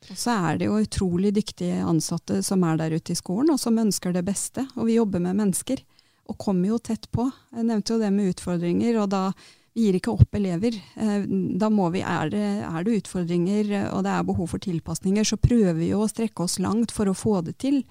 Og 0.06 0.18
så 0.18 0.36
er 0.50 0.58
det 0.58 0.68
jo 0.68 0.80
utrolig 0.82 1.32
dyktige 1.34 1.82
ansatte 1.82 2.40
som 2.46 2.62
er 2.66 2.78
der 2.78 2.96
ute 2.98 3.14
i 3.14 3.18
skolen, 3.18 3.54
og 3.54 3.60
som 3.62 3.78
ønsker 3.82 4.14
det 4.14 4.24
beste. 4.26 4.66
Og 4.76 4.90
vi 4.90 4.98
jobber 4.98 5.22
med 5.22 5.38
mennesker, 5.38 5.82
og 6.26 6.38
kommer 6.42 6.72
jo 6.72 6.80
tett 6.82 7.06
på. 7.14 7.28
Jeg 7.54 7.68
nevnte 7.68 7.94
jo 7.94 8.02
det 8.02 8.10
med 8.14 8.34
utfordringer, 8.34 8.98
og 9.02 9.10
da 9.14 9.28
vi 9.76 9.84
gir 9.84 9.98
ikke 9.98 10.14
opp 10.14 10.34
elever. 10.38 10.74
Eh, 10.98 11.26
da 11.60 11.70
må 11.70 11.90
vi, 11.94 12.02
er 12.02 12.30
det, 12.32 12.46
er 12.66 12.86
det 12.86 13.00
utfordringer 13.02 13.74
og 13.92 14.06
det 14.06 14.14
er 14.14 14.26
behov 14.26 14.54
for 14.54 14.62
tilpasninger, 14.62 15.26
så 15.28 15.38
prøver 15.38 15.76
vi 15.78 15.90
jo 15.92 16.00
å 16.02 16.10
strekke 16.10 16.46
oss 16.46 16.58
langt 16.64 16.94
for 16.96 17.10
å 17.10 17.14
få 17.14 17.42
det 17.46 17.58
til. 17.62 17.82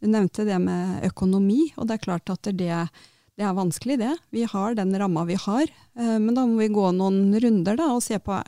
Du 0.00 0.08
nevnte 0.10 0.46
det 0.48 0.58
med 0.62 1.04
økonomi, 1.06 1.68
og 1.76 1.86
det 1.86 1.98
er 1.98 2.08
klart 2.08 2.32
at 2.32 2.48
det, 2.48 2.56
det 2.58 2.86
er 3.44 3.56
vanskelig, 3.56 3.98
det. 4.00 4.14
Vi 4.32 4.46
har 4.48 4.76
den 4.78 4.94
ramma 4.96 5.26
vi 5.28 5.36
har, 5.36 5.68
eh, 5.98 6.16
men 6.16 6.32
da 6.34 6.46
må 6.48 6.62
vi 6.62 6.72
gå 6.72 6.88
noen 6.96 7.36
runder 7.42 7.76
da, 7.76 7.90
og 7.92 8.04
se 8.04 8.16
på 8.22 8.38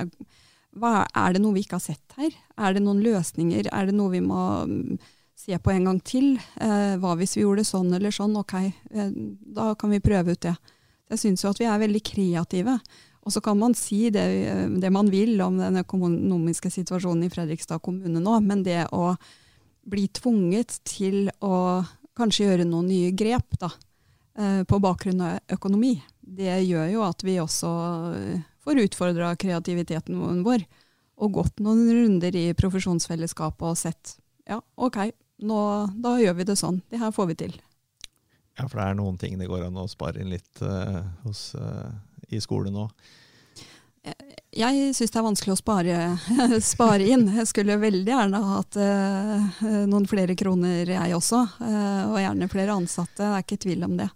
hva, 0.78 0.92
er 1.16 1.34
det 1.34 1.42
noe 1.42 1.56
vi 1.56 1.64
ikke 1.64 1.76
har 1.76 1.84
sett 1.84 2.16
her? 2.16 2.32
Er 2.56 2.76
det 2.76 2.84
noen 2.84 3.02
løsninger? 3.02 3.68
Er 3.72 3.88
det 3.88 3.96
noe 3.96 4.12
vi 4.12 4.20
må 4.22 4.42
mm, 4.68 4.98
se 5.38 5.58
på 5.58 5.72
en 5.72 5.88
gang 5.88 6.00
til. 6.04 6.34
Eh, 6.60 6.94
hva 7.00 7.14
hvis 7.18 7.36
vi 7.38 7.44
gjorde 7.44 7.66
sånn 7.66 7.92
eller 7.96 8.14
sånn? 8.14 8.36
Ok, 8.38 8.54
eh, 8.58 9.12
da 9.56 9.72
kan 9.78 9.92
vi 9.94 10.02
prøve 10.04 10.34
ut 10.34 10.44
det. 10.44 10.54
Jeg 11.08 11.22
syns 11.22 11.44
jo 11.44 11.52
at 11.52 11.60
vi 11.62 11.68
er 11.68 11.80
veldig 11.80 12.02
kreative. 12.04 12.78
Og 13.24 13.34
så 13.34 13.42
kan 13.44 13.58
man 13.60 13.74
si 13.76 14.08
det, 14.14 14.24
det, 14.80 14.90
man 14.94 15.10
vil 15.12 15.40
om 15.44 15.58
den 15.60 15.82
økonomiske 15.82 16.70
situasjonen 16.72 17.26
i 17.26 17.32
Fredrikstad 17.32 17.82
kommune 17.84 18.22
nå, 18.22 18.38
men 18.44 18.62
det 18.64 18.86
å 18.96 19.12
bli 19.88 20.06
tvunget 20.16 20.78
til 20.88 21.28
å 21.44 21.84
kanskje 22.18 22.46
gjøre 22.46 22.66
noen 22.68 22.88
nye 22.88 23.12
grep 23.16 23.58
da, 23.60 23.68
eh, 23.68 23.87
på 24.38 24.78
bakgrunn 24.78 25.22
av 25.26 25.54
økonomi, 25.56 25.96
det 26.22 26.60
gjør 26.62 26.92
jo 26.92 27.00
at 27.02 27.24
vi 27.26 27.40
også 27.42 27.70
får 28.62 28.82
utfordra 28.84 29.32
kreativiteten 29.34 30.42
vår. 30.46 30.62
Og 31.18 31.32
gått 31.40 31.58
noen 31.64 31.88
runder 31.90 32.36
i 32.38 32.52
profesjonsfellesskapet 32.54 33.66
og 33.66 33.78
sett 33.80 34.14
ja, 34.48 34.60
ok, 34.80 35.00
nå, 35.44 35.60
da 36.00 36.14
gjør 36.22 36.38
vi 36.38 36.46
det 36.48 36.56
sånn. 36.56 36.80
Det 36.88 37.00
her 37.02 37.12
får 37.14 37.32
vi 37.32 37.38
til. 37.42 37.56
Ja, 38.58 38.66
for 38.66 38.80
det 38.80 38.86
er 38.88 38.98
noen 38.98 39.18
ting 39.20 39.36
det 39.38 39.48
går 39.50 39.66
an 39.68 39.78
å 39.78 39.86
spare 39.90 40.22
inn 40.22 40.32
litt 40.32 40.62
uh, 40.64 41.02
hos, 41.26 41.52
uh, 41.54 41.90
i 42.32 42.40
skolen 42.42 42.74
nå. 42.74 42.88
Jeg 44.56 44.94
syns 44.96 45.12
det 45.12 45.18
er 45.20 45.26
vanskelig 45.26 45.52
å 45.52 45.60
spare, 45.60 45.96
spare, 46.64 47.04
inn. 47.06 47.26
Jeg 47.36 47.50
skulle 47.50 47.76
veldig 47.78 48.14
gjerne 48.14 48.40
hatt 48.46 48.78
uh, 48.80 49.60
noen 49.90 50.08
flere 50.10 50.34
kroner, 50.38 50.88
jeg 50.96 51.18
også. 51.18 51.44
Og 52.08 52.18
gjerne 52.22 52.50
flere 52.50 52.78
ansatte, 52.78 53.20
det 53.20 53.30
er 53.34 53.44
ikke 53.44 53.62
tvil 53.68 53.84
om 53.86 53.98
det. 54.00 54.08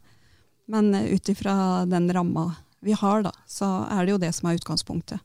Men 0.72 0.90
uh, 0.96 1.06
ut 1.12 1.32
ifra 1.32 1.54
den 1.88 2.08
ramma 2.12 2.48
vi 2.82 2.96
har, 2.98 3.22
da, 3.22 3.30
så 3.46 3.68
er 3.92 4.04
det 4.04 4.16
jo 4.16 4.22
det 4.22 4.32
som 4.34 4.48
er 4.50 4.58
utgangspunktet. 4.58 5.22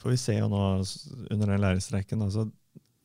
For 0.00 0.10
vi 0.10 0.18
ser 0.18 0.40
jo 0.40 0.50
nå 0.50 0.62
under 1.30 1.52
den 1.52 1.60
lærerstreiken, 1.62 2.24
så 2.34 2.48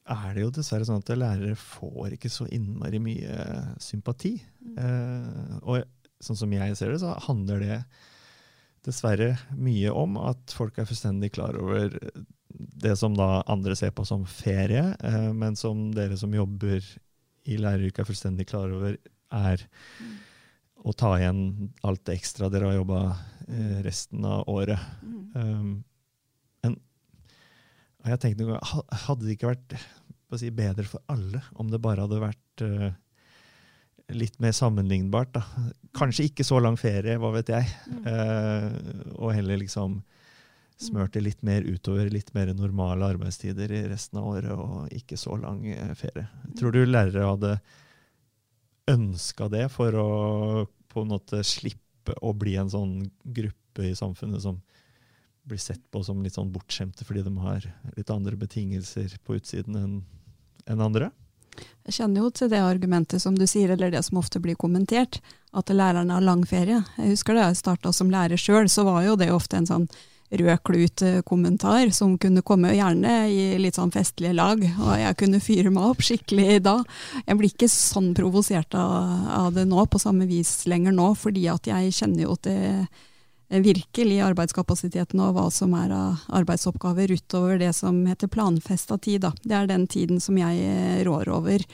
er 0.10 0.32
det 0.34 0.42
jo 0.42 0.54
dessverre 0.56 0.88
sånn 0.88 1.04
at 1.04 1.12
lærere 1.14 1.54
får 1.60 2.16
ikke 2.16 2.32
så 2.34 2.48
innmari 2.50 2.98
mye 3.04 3.44
sympati. 3.84 4.40
Mm. 4.64 5.60
og 5.62 5.84
sånn 6.24 6.40
som 6.40 6.54
jeg 6.56 6.78
ser 6.80 6.94
det, 6.94 7.02
så 7.04 7.14
handler 7.28 7.62
det 7.62 7.78
dessverre 8.88 9.34
mye 9.60 9.92
om 9.94 10.18
at 10.22 10.56
folk 10.56 10.80
er 10.80 10.88
fullstendig 10.90 11.34
klar 11.36 11.58
over 11.60 11.96
det 12.50 12.96
som 13.00 13.16
da 13.16 13.44
andre 13.48 13.76
ser 13.78 13.92
på 13.96 14.06
som 14.08 14.26
ferie, 14.28 14.84
eh, 15.00 15.30
men 15.36 15.56
som 15.60 15.90
dere 15.96 16.18
som 16.20 16.34
jobber 16.34 16.84
i 17.50 17.58
læreryrket 17.60 18.04
er 18.04 18.10
fullstendig 18.10 18.48
klar 18.50 18.72
over, 18.74 18.98
er 19.30 19.64
mm. 20.00 20.16
Å 20.88 20.94
ta 20.96 21.14
igjen 21.20 21.72
alt 21.88 22.06
det 22.08 22.16
ekstra 22.20 22.50
dere 22.52 22.70
har 22.70 22.80
jobba 22.80 23.02
eh, 23.48 23.80
resten 23.86 24.26
av 24.26 24.48
året. 24.52 24.80
Mm. 25.04 25.22
Um, 25.36 25.78
jeg 28.08 28.22
tenkte 28.24 28.46
noen 28.46 28.56
gang, 28.56 28.86
hadde 29.06 29.28
det 29.28 29.36
ikke 29.36 29.52
vært 29.52 29.76
si, 30.40 30.50
bedre 30.56 30.86
for 30.88 31.04
alle 31.12 31.42
om 31.60 31.68
det 31.72 31.82
bare 31.84 32.06
hadde 32.06 32.22
vært 32.22 32.64
uh, 32.64 32.92
litt 34.16 34.40
mer 34.42 34.56
sammenlignbart. 34.56 35.34
Da. 35.36 35.44
Kanskje 35.98 36.30
ikke 36.30 36.46
så 36.48 36.62
lang 36.64 36.80
ferie, 36.80 37.18
hva 37.20 37.34
vet 37.36 37.52
jeg. 37.52 37.68
Mm. 37.92 38.08
uh, 38.08 39.12
og 39.20 39.36
heller 39.36 39.62
liksom 39.62 40.00
smørte 40.80 41.20
litt 41.20 41.42
mer 41.44 41.66
utover 41.68 42.08
litt 42.08 42.32
mer 42.32 42.54
normale 42.56 43.10
arbeidstider 43.12 43.72
i 43.76 43.82
resten 43.92 44.22
av 44.22 44.30
året, 44.32 44.54
og 44.56 44.88
ikke 44.96 45.18
så 45.20 45.36
lang 45.42 45.66
ferie. 46.00 46.30
Tror 46.56 46.72
du 46.72 46.86
lærere 46.88 47.28
hadde 47.28 47.58
ønska 48.90 49.50
det 49.52 49.68
for 49.74 49.96
å 49.96 50.10
på 50.90 51.04
en 51.04 51.14
måte 51.14 51.44
slippe 51.46 52.16
å 52.26 52.34
bli 52.34 52.56
en 52.58 52.72
sånn 52.72 52.94
gruppe 53.24 53.86
i 53.86 53.96
samfunnet 53.96 54.42
som 54.42 54.58
blir 55.50 55.62
sett 55.62 55.82
på 55.92 56.02
som 56.06 56.22
litt 56.24 56.36
sånn 56.38 56.52
bortskjemte 56.54 57.06
fordi 57.06 57.24
de 57.26 57.34
har 57.42 57.66
litt 57.96 58.10
andre 58.14 58.38
betingelser 58.38 59.16
på 59.26 59.38
utsiden 59.40 59.78
enn 59.80 60.00
en 60.70 60.84
andre? 60.86 61.10
Jeg 61.88 61.96
kjenner 61.98 62.22
jo 62.22 62.30
til 62.34 62.52
det 62.52 62.60
argumentet 62.62 63.22
som 63.24 63.36
du 63.38 63.46
sier, 63.50 63.72
eller 63.74 63.92
det 63.92 64.04
som 64.06 64.20
ofte 64.22 64.40
blir 64.44 64.58
kommentert, 64.60 65.18
at 65.52 65.72
lærerne 65.74 66.14
har 66.14 66.24
lang 66.24 66.44
ferie. 66.48 66.84
Jeg 67.00 67.16
husker 67.16 67.36
da 67.36 67.48
jeg 67.48 67.60
starta 67.60 67.92
som 67.96 68.12
lærer 68.14 68.40
sjøl, 68.40 68.70
så 68.70 68.86
var 68.88 69.02
jo 69.08 69.18
det 69.20 69.32
ofte 69.34 69.58
en 69.58 69.68
sånn 69.68 69.88
rød 70.30 70.62
klut-kommentar 70.64 71.90
som 71.96 72.18
kunne 72.22 72.44
komme 72.46 72.76
gjerne 72.76 73.14
i 73.34 73.58
litt 73.58 73.80
sånn 73.80 73.94
festlige 73.94 74.36
lag, 74.38 74.62
og 74.62 74.94
jeg 75.02 75.18
kunne 75.18 75.42
fyre 75.42 75.72
meg 75.74 75.88
opp 75.90 76.04
skikkelig 76.06 76.60
da. 76.66 76.76
Jeg 77.26 77.40
blir 77.40 77.50
ikke 77.50 77.70
sånn 77.74 78.12
provosert 78.18 78.78
av, 78.78 79.50
det 79.56 79.66
nå, 79.70 79.86
på 79.90 80.02
samme 80.02 80.30
vis 80.30 80.68
lenger 80.70 80.94
nå, 80.96 81.12
fordi 81.18 81.48
at 81.50 81.70
jeg 81.70 81.96
kjenner 81.98 82.28
jo 82.28 82.38
til 82.46 82.86
virkelig 83.50 84.20
arbeidskapasiteten 84.22 85.22
og 85.26 85.34
hva 85.34 85.48
som 85.50 85.74
er 85.74 85.90
av 85.96 86.26
arbeidsoppgaver 86.38 87.16
utover 87.18 87.58
det 87.58 87.72
som 87.74 87.98
heter 88.06 88.30
planfesta 88.30 89.00
tid. 89.02 89.24
Da. 89.26 89.34
Det 89.42 89.56
er 89.58 89.72
den 89.72 89.88
tiden 89.90 90.22
som 90.22 90.38
jeg 90.38 91.06
rår 91.08 91.32
over, 91.34 91.66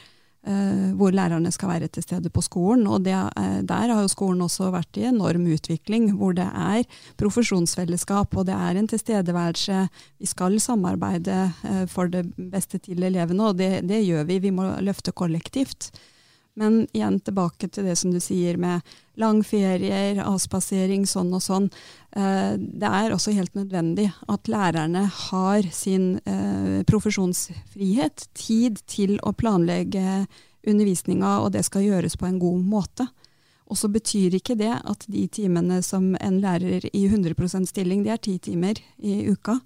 hvor 0.46 1.16
lærerne 1.16 1.50
skal 1.50 1.72
være 1.72 1.88
til 1.90 2.04
stede 2.06 2.30
på 2.30 2.44
skolen. 2.46 2.86
Og 2.88 3.02
det, 3.06 3.16
uh, 3.16 3.60
der 3.66 3.94
har 3.94 4.02
jo 4.04 4.12
skolen 4.12 4.44
også 4.46 4.70
vært 4.74 5.00
i 5.02 5.08
enorm 5.10 5.48
utvikling, 5.56 6.12
hvor 6.20 6.36
det 6.38 6.46
er 6.46 6.86
profesjonsfellesskap 7.18 8.36
og 8.38 8.46
det 8.46 8.54
er 8.54 8.78
en 8.78 8.90
tilstedeværelse. 8.92 9.88
Vi 10.22 10.30
skal 10.30 10.60
samarbeide 10.62 11.40
uh, 11.66 11.86
for 11.90 12.12
det 12.14 12.28
beste 12.38 12.78
til 12.78 13.04
elevene, 13.04 13.50
og 13.50 13.58
det, 13.58 13.88
det 13.90 14.04
gjør 14.06 14.28
vi. 14.30 14.42
Vi 14.44 14.54
må 14.54 14.70
løfte 14.86 15.16
kollektivt. 15.16 15.90
Men 16.56 16.86
igjen 16.96 17.20
tilbake 17.20 17.68
til 17.68 17.90
det 17.90 17.98
som 18.00 18.14
du 18.14 18.22
sier 18.24 18.60
med 18.62 18.86
langferier, 19.22 20.20
avspasering, 20.24 21.06
sånn 21.10 21.34
og 21.36 21.44
sånn. 21.44 21.70
Eh, 22.16 22.56
det 22.58 22.90
er 22.90 23.14
også 23.16 23.34
helt 23.36 23.56
nødvendig 23.58 24.10
at 24.32 24.50
lærerne 24.52 25.06
har 25.30 25.68
sin 25.76 26.16
eh, 26.26 26.82
profesjonsfrihet, 26.88 28.28
tid 28.34 28.82
til 28.92 29.18
å 29.24 29.36
planlegge 29.36 30.26
undervisninga, 30.66 31.40
og 31.44 31.54
det 31.56 31.66
skal 31.68 31.86
gjøres 31.86 32.18
på 32.20 32.28
en 32.30 32.42
god 32.42 32.66
måte. 32.66 33.08
Og 33.66 33.80
så 33.80 33.90
betyr 33.90 34.38
ikke 34.38 34.58
det 34.60 34.74
at 34.78 35.08
de 35.10 35.26
timene 35.34 35.82
som 35.86 36.14
en 36.22 36.38
lærer 36.42 36.86
i 36.92 37.08
100% 37.10 37.72
stilling, 37.72 38.04
det 38.06 38.14
er 38.14 38.22
ti 38.22 38.38
timer 38.38 38.78
i 39.02 39.24
uka, 39.32 39.58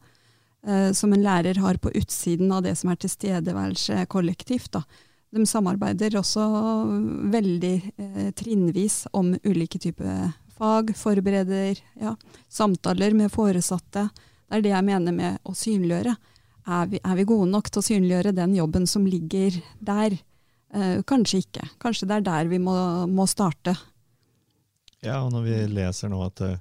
eh, 0.68 0.92
som 0.96 1.14
en 1.14 1.24
lærer 1.26 1.60
har 1.60 1.82
på 1.82 1.92
utsiden 1.98 2.52
av 2.56 2.64
det 2.68 2.78
som 2.80 2.92
er 2.92 3.02
tilstedeværelse 3.02 4.06
kollektivt. 4.12 4.72
da 4.72 4.86
de 5.36 5.46
samarbeider 5.46 6.18
også 6.18 6.44
veldig 7.30 7.74
eh, 8.02 8.30
trinnvis 8.38 9.04
om 9.13 9.36
ulike 9.46 9.80
typer 9.82 10.32
fag, 10.58 10.96
forbereder 10.98 11.80
ja, 12.02 12.15
samtaler 12.50 13.13
med 13.18 13.32
foresatte. 13.34 14.08
Det 14.50 14.58
er 14.58 14.65
det 14.65 14.74
jeg 14.74 14.88
mener 14.88 15.15
med 15.15 15.38
å 15.46 15.54
synliggjøre. 15.56 16.15
Er 16.70 16.89
vi, 16.89 17.00
er 17.02 17.15
vi 17.18 17.28
gode 17.30 17.50
nok 17.52 17.70
til 17.70 17.82
å 17.82 17.86
synliggjøre 17.86 18.36
den 18.38 18.58
jobben 18.58 18.89
som 18.89 19.06
ligger 19.08 19.56
der? 19.80 20.18
Eh, 20.74 21.00
kanskje 21.08 21.44
ikke. 21.44 21.65
Kanskje 21.82 22.10
det 22.10 22.20
er 22.20 22.28
der 22.28 22.50
vi 22.52 22.60
må, 22.62 22.76
må, 23.10 23.26
starte. 23.30 23.74
Ja, 25.02 25.22
og 25.24 25.32
når 25.34 25.46
vi 25.46 25.60
leser 25.78 26.12
nå 26.12 26.20
at 26.26 26.42
uh, 26.44 26.58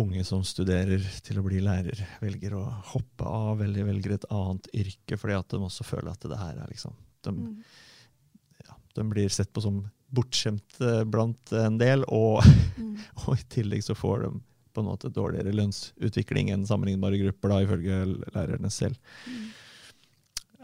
unge 0.00 0.22
som 0.24 0.42
studerer 0.46 1.02
til 1.26 1.38
å 1.38 1.44
bli 1.44 1.60
lærer, 1.62 2.00
velger 2.22 2.56
å 2.56 2.62
hoppe 2.94 3.26
av 3.28 3.60
eller 3.66 3.90
velger 3.90 4.16
et 4.16 4.30
annet 4.32 4.70
yrke 4.74 5.18
fordi 5.20 5.36
at 5.36 5.52
de 5.52 5.60
også 5.66 5.86
føler 5.86 6.14
at 6.14 6.24
det 6.24 6.40
her 6.40 6.56
er 6.56 6.72
liksom 6.72 6.96
de, 7.26 7.34
mm. 7.36 8.64
ja, 8.68 8.78
de 8.98 9.06
blir 9.12 9.32
sett 9.32 9.52
på 9.52 9.64
som 9.64 9.82
bortskjemte 10.14 11.00
blant 11.10 11.54
en 11.56 11.78
del, 11.80 12.04
og, 12.12 12.42
mm. 12.76 12.92
og, 13.24 13.32
i 13.36 13.48
tillegg 13.52 13.84
så 13.86 13.96
får 13.98 14.26
de 14.26 14.34
på 14.76 14.82
en 14.84 14.90
måte 14.90 15.10
dårligere 15.12 15.54
lønnsutvikling 15.56 16.52
enn 16.52 16.66
sammenlignbare 16.68 17.18
grupper, 17.22 17.52
da, 17.52 17.64
ifølge 17.64 18.00
lærerne 18.34 18.70
selv. 18.72 18.98
Mm. 19.24 19.44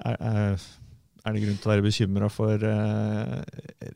Er, 0.02 0.16
er, 0.18 0.66
er, 1.22 1.32
det 1.32 1.44
grunn 1.44 1.60
til 1.62 1.70
å 1.70 1.72
være 1.72 1.84
bekymra 1.86 2.28
for 2.32 2.66
uh, 2.66 3.38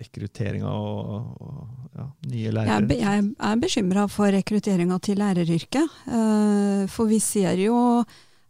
rekrutteringa 0.00 0.70
og, 0.72 1.42
og 1.42 1.98
ja, 1.98 2.06
nye 2.32 2.54
lærere? 2.54 2.78
Jeg, 2.94 3.02
jeg 3.02 3.26
er 3.50 3.60
bekymra 3.66 4.06
for 4.12 4.32
rekrutteringa 4.32 4.98
til 5.04 5.20
læreryrket. 5.20 6.00
Uh, 6.08 6.86
for 6.92 7.12
vi 7.12 7.20
ser 7.24 7.66
jo 7.66 7.76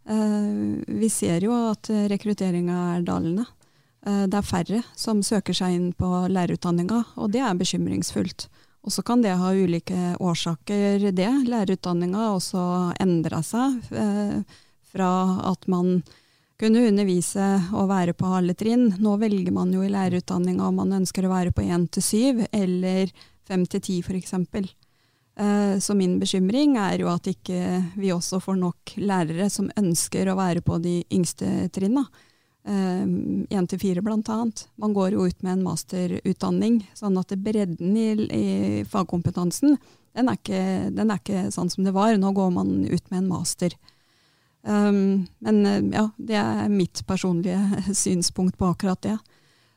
Uh, 0.07 0.79
vi 0.87 1.09
ser 1.11 1.43
jo 1.43 1.51
at 1.67 1.89
rekrutteringa 2.07 2.77
er 2.93 3.01
dalende. 3.03 3.43
Eh, 4.05 4.25
det 4.29 4.37
er 4.39 4.45
færre 4.45 4.83
som 4.95 5.23
søker 5.25 5.55
seg 5.57 5.75
inn 5.77 5.89
på 5.97 6.09
lærerutdanninga, 6.31 7.03
og 7.17 7.33
det 7.33 7.41
er 7.43 7.57
bekymringsfullt. 7.57 8.47
Og 8.87 8.93
så 8.93 9.03
kan 9.03 9.23
det 9.23 9.35
ha 9.35 9.51
ulike 9.51 10.13
årsaker, 10.23 11.09
det. 11.11 11.31
Lærerutdanninga 11.49 12.29
har 12.29 12.37
også 12.37 12.63
endra 13.03 13.41
seg 13.43 13.81
eh, 13.91 14.39
fra 14.87 15.11
at 15.49 15.67
man 15.67 16.01
kunne 16.57 16.87
undervise 16.87 17.47
og 17.75 17.89
være 17.91 18.15
på 18.17 18.29
alle 18.39 18.55
trinn. 18.57 18.89
Nå 19.03 19.17
velger 19.21 19.53
man 19.53 19.73
jo 19.75 19.83
i 19.85 19.91
lærerutdanninga 19.93 20.69
om 20.69 20.79
man 20.81 20.95
ønsker 21.01 21.27
å 21.27 21.33
være 21.33 21.53
på 21.53 21.65
én 21.67 21.85
til 21.91 22.05
syv 22.05 22.45
eller 22.49 23.11
fem 23.47 23.65
til 23.69 23.83
ti 23.83 23.99
f.eks. 24.01 24.33
Eh, 25.37 25.75
så 25.83 25.93
min 25.93 26.15
bekymring 26.21 26.77
er 26.81 27.03
jo 27.03 27.11
at 27.11 27.27
ikke 27.29 27.83
vi 27.99 28.13
også 28.13 28.39
får 28.41 28.57
nok 28.61 28.95
lærere 28.97 29.51
som 29.53 29.69
ønsker 29.77 30.31
å 30.31 30.37
være 30.39 30.63
på 30.65 30.79
de 30.81 31.01
yngste 31.13 31.67
trinna. 31.75 32.07
Én 32.67 33.47
eh, 33.49 33.65
til 33.71 33.79
fire, 33.79 34.01
annet. 34.03 34.67
Man 34.75 34.93
går 34.93 35.15
jo 35.15 35.27
ut 35.27 35.41
med 35.41 35.53
en 35.53 35.63
masterutdanning, 35.63 36.81
sånn 36.93 37.17
at 37.17 37.31
bredden 37.39 37.95
i, 37.95 38.09
i 38.27 38.83
fagkompetansen 38.83 39.77
den 40.17 40.31
er, 40.31 40.35
ikke, 40.39 40.61
den 40.97 41.11
er, 41.13 41.19
ikke, 41.21 41.51
sånn 41.53 41.69
som 41.69 41.85
det 41.85 41.93
var. 41.93 42.15
Nå 42.17 42.31
går 42.33 42.49
man 42.51 42.71
ut 42.89 43.09
med 43.11 43.19
en 43.19 43.29
master. 43.29 43.75
Um, 44.65 45.27
men 45.45 45.65
eh, 45.69 45.83
ja, 45.93 46.07
det 46.17 46.39
er 46.41 46.71
mitt 46.73 47.03
personlige 47.07 47.83
synspunkt 47.95 48.57
på 48.57 48.71
akkurat 48.73 49.01
det. 49.05 49.17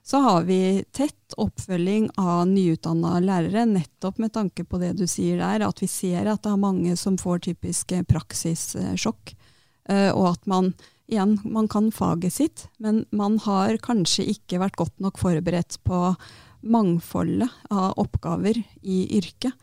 Så 0.03 0.23
har 0.25 0.47
vi 0.49 0.81
tett 0.97 1.37
oppfølging 1.37 2.09
av 2.19 2.49
nyutdanna 2.49 3.19
lærere, 3.21 3.67
nettopp 3.69 4.19
med 4.19 4.33
tanke 4.33 4.65
på 4.65 4.81
det 4.81 4.95
du 4.99 5.05
sier 5.07 5.39
der, 5.39 5.67
at 5.69 5.83
vi 5.85 5.87
ser 5.93 6.25
at 6.33 6.43
det 6.43 6.55
er 6.55 6.65
mange 6.65 6.97
som 6.97 7.21
får 7.21 7.45
typiske 7.51 8.01
praksissjokk. 8.09 9.35
Og 9.91 10.25
at 10.31 10.49
man 10.49 10.73
igjen, 11.11 11.39
man 11.45 11.69
kan 11.71 11.91
faget 11.95 12.37
sitt, 12.37 12.69
men 12.79 13.05
man 13.11 13.39
har 13.45 13.77
kanskje 13.83 14.29
ikke 14.33 14.63
vært 14.63 14.79
godt 14.81 14.97
nok 15.03 15.21
forberedt 15.21 15.81
på 15.87 16.15
mangfoldet 16.61 17.49
av 17.73 17.99
oppgaver 18.01 18.59
i 18.83 19.03
yrket 19.19 19.55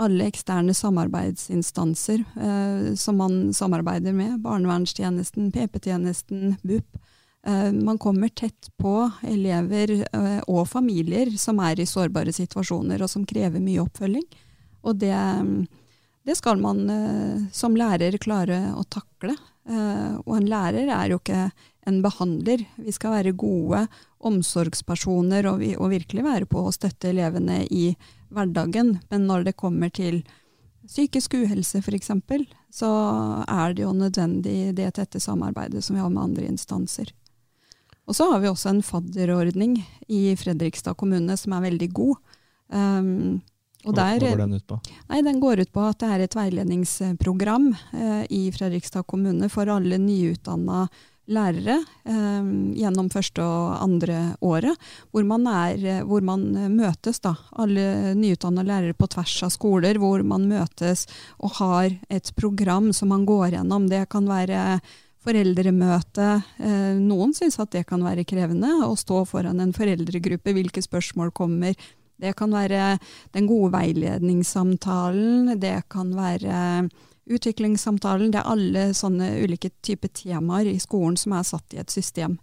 alle 0.00 0.24
eksterne 0.30 0.74
samarbeidsinstanser 0.74 2.22
eh, 2.40 2.94
som 2.96 3.18
man 3.20 3.52
samarbeider 3.54 4.14
med, 4.16 4.38
barnevernstjenesten, 4.40 5.50
PP-tjenesten, 5.52 6.54
BUP. 6.62 7.00
Eh, 7.46 7.72
man 7.72 7.98
kommer 7.98 8.28
tett 8.28 8.70
på 8.80 9.10
elever 9.22 9.92
eh, 10.12 10.40
og 10.46 10.68
familier 10.68 11.30
som 11.40 11.60
er 11.64 11.80
i 11.80 11.88
sårbare 11.88 12.32
situasjoner 12.32 13.02
og 13.02 13.12
som 13.12 13.26
krever 13.28 13.60
mye 13.60 13.84
oppfølging. 13.84 14.24
Og 14.88 14.96
det, 15.02 15.16
det 16.24 16.36
skal 16.40 16.60
man 16.62 16.84
eh, 16.88 17.48
som 17.52 17.76
lærer 17.76 18.16
klare 18.22 18.62
å 18.76 18.86
takle. 18.88 19.36
Eh, 19.70 20.14
og 20.24 20.32
en 20.36 20.48
lærer 20.50 20.90
er 20.90 21.12
jo 21.12 21.20
ikke 21.20 21.50
en 21.88 22.00
behandler. 22.04 22.64
Vi 22.82 22.94
skal 22.94 23.14
være 23.18 23.36
gode 23.38 23.84
omsorgspersoner 24.26 25.46
og, 25.50 25.60
vi, 25.62 25.72
og 25.76 25.92
virkelig 25.94 26.26
være 26.26 26.48
på 26.50 26.64
å 26.66 26.74
støtte 26.74 27.12
elevene 27.12 27.62
i 27.70 27.92
hverdagen. 28.34 28.98
Men 29.12 29.28
når 29.30 29.48
det 29.48 29.58
kommer 29.60 29.92
til 29.94 30.22
psykisk 30.90 31.36
uhelse 31.38 31.82
f.eks., 31.84 32.10
så 32.74 32.90
er 33.46 33.74
det 33.74 33.84
jo 33.84 33.94
nødvendig 33.94 34.72
det 34.78 34.92
tette 34.98 35.22
samarbeidet 35.22 35.82
som 35.84 35.96
vi 35.96 36.02
har 36.02 36.12
med 36.12 36.30
andre 36.30 36.50
instanser. 36.50 37.12
Og 38.10 38.16
så 38.18 38.26
har 38.32 38.42
vi 38.42 38.50
også 38.50 38.72
en 38.72 38.82
fadderordning 38.82 39.76
i 40.10 40.34
Fredrikstad 40.38 40.98
kommune 40.98 41.36
som 41.38 41.54
er 41.54 41.66
veldig 41.68 41.90
god. 41.94 42.16
Um, 42.74 43.40
og 43.86 43.96
Hva 43.96 44.10
går 44.20 44.42
den 44.42 44.58
ut 44.58 44.66
på? 44.68 44.76
Nei, 45.08 45.22
Den 45.24 45.40
går 45.40 45.62
ut 45.64 45.72
på 45.72 45.84
at 45.88 46.02
det 46.02 46.10
er 46.12 46.24
et 46.24 46.36
veiledningsprogram 46.36 47.70
eh, 47.96 48.24
i 48.28 48.42
Fredrikstad 48.52 49.06
kommune 49.08 49.48
for 49.52 49.70
alle 49.72 49.96
nyutdanna 50.00 50.84
lærere 51.30 51.76
eh, 52.04 52.46
gjennom 52.80 53.10
første 53.12 53.44
og 53.44 53.76
andre 53.80 54.34
året, 54.44 54.76
hvor 55.14 55.26
man, 55.28 55.46
er, 55.48 55.84
eh, 55.84 56.00
hvor 56.04 56.24
man 56.26 56.48
møtes, 56.74 57.22
da, 57.24 57.36
alle 57.56 58.14
nyutdanna 58.18 58.66
lærere 58.66 58.96
på 58.98 59.08
tvers 59.14 59.36
av 59.46 59.54
skoler, 59.54 60.00
hvor 60.02 60.24
man 60.26 60.48
møtes 60.50 61.06
og 61.38 61.56
har 61.60 61.94
et 62.10 62.34
program 62.36 62.92
som 62.96 63.14
man 63.14 63.24
går 63.28 63.56
gjennom. 63.56 63.88
Det 63.88 64.08
kan 64.12 64.28
være 64.28 64.80
foreldremøte. 65.24 66.28
Eh, 66.60 66.98
noen 67.00 67.34
syns 67.36 67.58
at 67.60 67.72
det 67.74 67.84
kan 67.88 68.02
være 68.04 68.24
krevende 68.28 68.72
å 68.86 68.94
stå 68.98 69.24
foran 69.28 69.60
en 69.60 69.74
foreldregruppe. 69.76 70.54
Hvilke 70.56 70.82
spørsmål 70.84 71.32
kommer? 71.36 71.76
Det 72.20 72.34
kan 72.38 72.52
være 72.52 72.98
den 73.34 73.48
gode 73.48 73.72
veiledningssamtalen. 73.74 75.54
Det 75.60 75.78
kan 75.92 76.12
være 76.16 76.88
utviklingssamtalen. 77.30 78.30
Det 78.32 78.42
er 78.42 78.52
alle 78.52 78.84
sånne 78.96 79.32
ulike 79.40 79.72
typer 79.82 80.12
temaer 80.14 80.68
i 80.70 80.78
skolen 80.82 81.16
som 81.20 81.36
er 81.36 81.46
satt 81.48 81.76
i 81.76 81.80
et 81.82 81.92
system. 81.92 82.38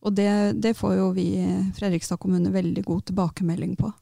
Og 0.00 0.16
det, 0.16 0.30
det 0.62 0.76
får 0.78 0.96
jo 0.96 1.10
vi 1.12 1.26
i 1.42 1.48
Fredrikstad 1.76 2.20
kommune 2.22 2.52
veldig 2.52 2.84
god 2.86 3.04
tilbakemelding 3.10 3.76
på. 3.76 3.92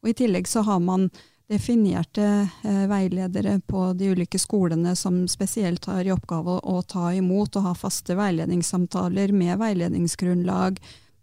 Og 0.00 0.12
I 0.12 0.16
tillegg 0.16 0.48
så 0.48 0.62
har 0.64 0.78
man 0.80 1.08
definerte 1.50 2.24
eh, 2.62 2.84
veiledere 2.86 3.56
på 3.66 3.88
de 3.98 4.12
ulike 4.14 4.38
skolene 4.38 4.94
som 4.96 5.24
spesielt 5.28 5.88
har 5.90 6.06
i 6.06 6.12
oppgave 6.14 6.60
å, 6.60 6.76
å 6.78 6.82
ta 6.86 7.10
imot 7.16 7.58
og 7.58 7.66
ha 7.66 7.72
faste 7.74 8.14
veiledningssamtaler 8.14 9.34
med 9.34 9.58
veiledningsgrunnlag, 9.58 10.78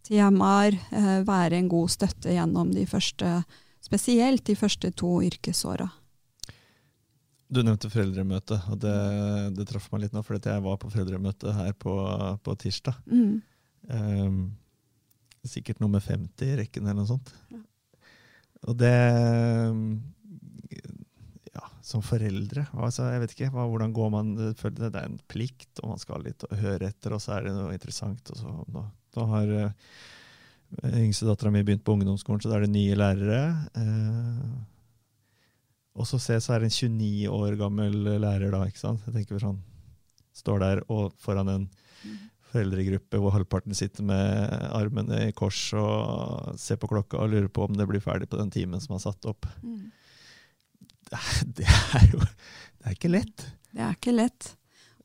temaer, 0.07 0.77
eh, 0.91 1.21
være 1.27 1.59
en 1.59 1.69
god 1.71 1.93
støtte 1.93 2.33
gjennom 2.33 2.73
de 2.75 2.85
første, 2.89 3.31
spesielt 3.83 4.45
de 4.47 4.55
første 4.57 4.91
to 4.95 5.19
yrkesåra. 5.27 5.89
Du 7.47 7.61
nevnte 7.63 7.87
foreldremøte, 7.91 8.57
og 8.67 8.79
det, 8.83 8.95
det 9.55 9.67
traff 9.69 9.87
meg 9.93 10.03
litt 10.03 10.15
nå, 10.15 10.23
for 10.25 10.35
jeg 10.35 10.63
var 10.65 10.79
på 10.81 10.91
foreldremøte 10.91 11.53
her 11.55 11.71
på, 11.79 11.93
på 12.43 12.55
tirsdag. 12.59 12.97
Mm. 13.07 13.37
Um, 13.87 14.39
sikkert 15.47 15.79
nummer 15.79 16.03
50 16.03 16.43
i 16.43 16.57
rekken 16.59 16.83
eller 16.83 17.01
noe 17.01 17.09
sånt. 17.09 17.31
Ja. 17.53 17.63
Og 18.67 18.77
det 18.79 18.93
Ja, 21.53 21.63
som 21.85 22.01
foreldre 22.05 22.65
altså, 22.73 23.05
Jeg 23.13 23.21
vet 23.21 23.33
ikke, 23.35 23.49
hva, 23.53 23.67
hvordan 23.69 23.93
går 23.93 24.09
man 24.11 24.31
Det 24.35 24.55
er 24.89 24.97
en 25.03 25.19
plikt, 25.29 25.79
og 25.83 25.93
man 25.93 26.01
skal 26.01 26.25
litt 26.25 26.43
høre 26.51 26.89
etter, 26.89 27.15
og 27.15 27.21
så 27.21 27.37
er 27.37 27.47
det 27.47 27.53
noe 27.55 27.75
interessant. 27.75 28.33
og 28.33 28.41
så 28.41 28.55
nå, 28.73 28.83
nå 29.15 29.27
har 29.31 29.53
uh, 29.53 29.71
yngstedattera 30.91 31.51
mi 31.53 31.63
begynt 31.63 31.85
på 31.87 31.95
ungdomsskolen, 31.95 32.41
så 32.43 32.51
da 32.51 32.57
er 32.59 32.67
det 32.67 32.73
nye 32.75 32.97
lærere. 32.99 33.41
Uh, 33.77 34.57
og 35.97 36.05
så 36.09 36.19
se, 36.21 36.37
så 36.43 36.53
er 36.53 36.61
det 36.61 36.69
en 36.69 36.77
29 36.99 37.31
år 37.33 37.57
gammel 37.57 37.95
lærer 38.21 38.51
da, 38.53 38.65
ikke 38.67 38.83
sant. 38.83 39.05
Jeg 39.07 39.15
tenker 39.15 39.41
sånn, 39.41 39.61
Står 40.37 40.59
der 40.61 40.83
og 40.93 41.15
foran 41.17 41.47
en 41.49 41.63
foreldregruppe 42.51 43.19
hvor 43.21 43.33
halvparten 43.35 43.75
sitter 43.75 44.05
med 44.07 44.53
armene 44.75 45.27
i 45.27 45.33
kors 45.35 45.59
og 45.77 46.53
ser 46.61 46.79
på 46.79 46.89
klokka 46.91 47.19
og 47.23 47.31
lurer 47.33 47.49
på 47.51 47.65
om 47.67 47.75
det 47.77 47.87
blir 47.89 48.03
ferdig 48.03 48.29
på 48.31 48.39
den 48.39 48.51
timen 48.53 48.83
som 48.83 48.95
er 48.95 49.03
satt 49.03 49.27
opp. 49.29 49.47
Mm. 49.63 49.89
Det, 51.09 51.21
det, 51.59 51.67
er 51.67 52.07
jo 52.13 52.21
Det 52.21 52.85
er 52.85 52.97
ikke 52.97 53.13
lett. 53.13 53.47
Det 53.73 53.83
er 53.83 53.97
ikke 53.97 54.15
lett. 54.15 54.51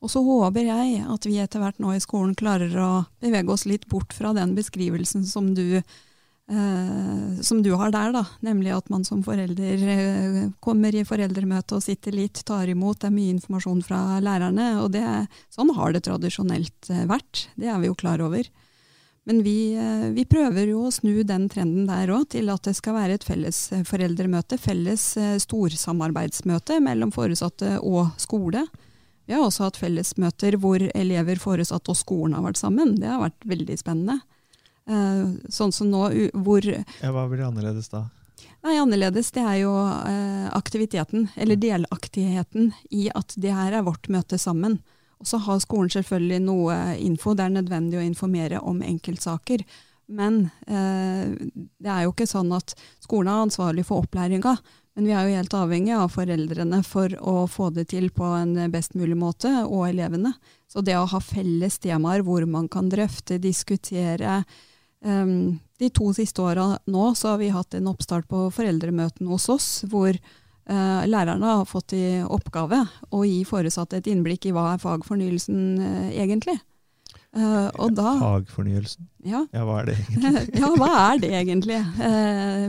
Og 0.03 0.11
så 0.11 0.19
håper 0.19 0.67
jeg 0.67 1.03
at 1.07 1.25
vi 1.29 1.37
etter 1.39 1.61
hvert 1.63 1.79
nå 1.79 1.93
i 1.95 2.01
skolen 2.03 2.35
klarer 2.35 2.73
å 2.75 2.89
bevege 3.23 3.53
oss 3.53 3.63
litt 3.69 3.87
bort 3.91 4.11
fra 4.15 4.33
den 4.35 4.51
beskrivelsen 4.57 5.23
som 5.23 5.53
du 5.55 5.77
eh, 5.79 7.39
som 7.39 7.61
du 7.63 7.71
har 7.79 7.93
der, 7.95 8.11
da. 8.11 8.25
Nemlig 8.43 8.73
at 8.75 8.91
man 8.91 9.07
som 9.07 9.23
forelder 9.23 9.85
uh, 9.87 10.41
kommer 10.63 10.95
i 10.95 11.05
foreldremøte 11.07 11.79
og 11.79 11.85
sitter 11.85 12.15
litt, 12.19 12.43
tar 12.43 12.67
imot. 12.67 12.99
Det 12.99 13.09
er 13.09 13.15
mye 13.15 13.37
informasjon 13.37 13.79
fra 13.87 14.19
lærerne. 14.23 14.67
og 14.83 14.91
det, 14.97 15.07
Sånn 15.53 15.71
har 15.77 15.95
det 15.95 16.03
tradisjonelt 16.09 16.91
uh, 16.91 17.05
vært. 17.07 17.47
Det 17.55 17.71
er 17.71 17.79
vi 17.79 17.87
jo 17.87 17.97
klar 17.97 18.23
over. 18.27 18.51
Men 19.23 19.39
vi, 19.39 19.71
vi 20.11 20.25
prøver 20.27 20.67
jo 20.67 20.81
å 20.83 20.91
snu 20.91 21.21
den 21.23 21.45
trenden 21.47 21.85
der 21.87 22.11
òg, 22.11 22.25
til 22.35 22.49
at 22.51 22.67
det 22.67 22.73
skal 22.75 22.97
være 22.97 23.15
et 23.15 23.23
felles 23.23 23.69
foreldremøte. 23.87 24.59
Felles 24.59 25.13
storsamarbeidsmøte 25.45 26.81
mellom 26.83 27.13
foresatte 27.15 27.77
og 27.79 28.17
skole. 28.19 28.65
Vi 29.25 29.35
har 29.35 29.45
også 29.45 29.67
hatt 29.67 29.79
fellesmøter 29.79 30.57
hvor 30.59 30.83
elever, 30.93 31.39
foresatte 31.39 31.93
og 31.93 31.99
skolen 31.99 32.35
har 32.37 32.43
vært 32.45 32.59
sammen. 32.59 32.95
Det 32.99 33.07
har 33.07 33.21
vært 33.21 33.47
veldig 33.47 33.77
spennende. 33.79 34.19
Uh, 34.89 35.39
sånn 35.47 35.71
som 35.71 35.87
nå, 35.87 36.09
hvor 36.43 36.65
ja, 36.67 37.11
Hva 37.15 37.23
blir 37.31 37.45
annerledes 37.45 37.87
da? 37.87 38.01
Nei, 38.63 38.73
Annerledes 38.79 39.29
det 39.35 39.43
er 39.43 39.61
jo 39.61 39.71
uh, 39.75 40.49
aktiviteten, 40.55 41.29
eller 41.39 41.59
delaktigheten 41.59 42.73
i 42.91 43.05
at 43.15 43.35
det 43.39 43.55
her 43.55 43.75
er 43.79 43.87
vårt 43.87 44.09
møte 44.11 44.39
sammen. 44.39 44.81
Og 45.23 45.27
så 45.27 45.39
har 45.45 45.63
skolen 45.63 45.91
selvfølgelig 45.91 46.41
noe 46.43 46.77
info. 46.99 47.31
Det 47.35 47.45
er 47.45 47.55
nødvendig 47.55 47.99
å 47.99 48.03
informere 48.03 48.59
om 48.59 48.81
enkeltsaker. 48.83 49.63
Men 50.11 50.49
eh, 50.67 51.31
det 51.79 51.91
er 51.91 52.03
jo 52.03 52.11
ikke 52.11 52.27
sånn 52.27 52.51
at 52.55 52.75
skolen 53.03 53.31
er 53.31 53.45
ansvarlig 53.45 53.85
for 53.87 54.03
opplæringa. 54.03 54.57
Men 54.93 55.07
vi 55.09 55.13
er 55.15 55.25
jo 55.25 55.37
helt 55.39 55.55
avhengig 55.57 55.95
av 55.97 56.11
foreldrene 56.13 56.83
for 56.85 57.15
å 57.17 57.47
få 57.49 57.71
det 57.73 57.87
til 57.95 58.11
på 58.13 58.27
en 58.37 58.53
best 58.73 58.93
mulig 58.93 59.17
måte, 59.17 59.49
og 59.65 59.87
elevene. 59.87 60.35
Så 60.69 60.83
det 60.85 60.99
å 60.99 61.07
ha 61.09 61.21
felles 61.21 61.79
temaer 61.81 62.21
hvor 62.25 62.45
man 62.45 62.69
kan 62.69 62.91
drøfte, 62.93 63.39
diskutere, 63.41 64.43
Um, 65.03 65.59
de 65.79 65.89
to 65.91 66.13
siste 66.15 66.39
åra 66.41 66.77
nå 66.87 67.09
så 67.19 67.33
har 67.33 67.41
vi 67.41 67.49
hatt 67.51 67.75
en 67.75 67.89
oppstart 67.91 68.27
på 68.31 68.45
foreldremøtene 68.55 69.27
hos 69.33 69.49
oss, 69.51 69.67
hvor 69.91 70.15
uh, 70.15 71.01
lærerne 71.09 71.57
har 71.59 71.67
fått 71.67 71.95
i 71.97 72.21
oppgave 72.23 72.79
å 73.11 73.23
gi 73.27 73.41
foresatte 73.47 73.99
et 73.99 74.07
innblikk 74.07 74.47
i 74.47 74.53
hva 74.55 74.69
er 74.73 74.83
fagfornyelsen 74.83 75.65
uh, 75.81 76.07
egentlig. 76.15 76.55
Uh, 77.33 77.89
da, 77.89 78.11
fagfornyelsen? 78.21 79.07
Ja. 79.25 79.45
ja. 79.55 79.63
hva 79.65 79.79
er 79.81 79.87
det 79.89 79.95
egentlig? 80.03 80.61
ja, 80.61 80.71
hva 80.77 80.89
er 81.01 81.21
det 81.23 81.31
egentlig? 81.33 81.79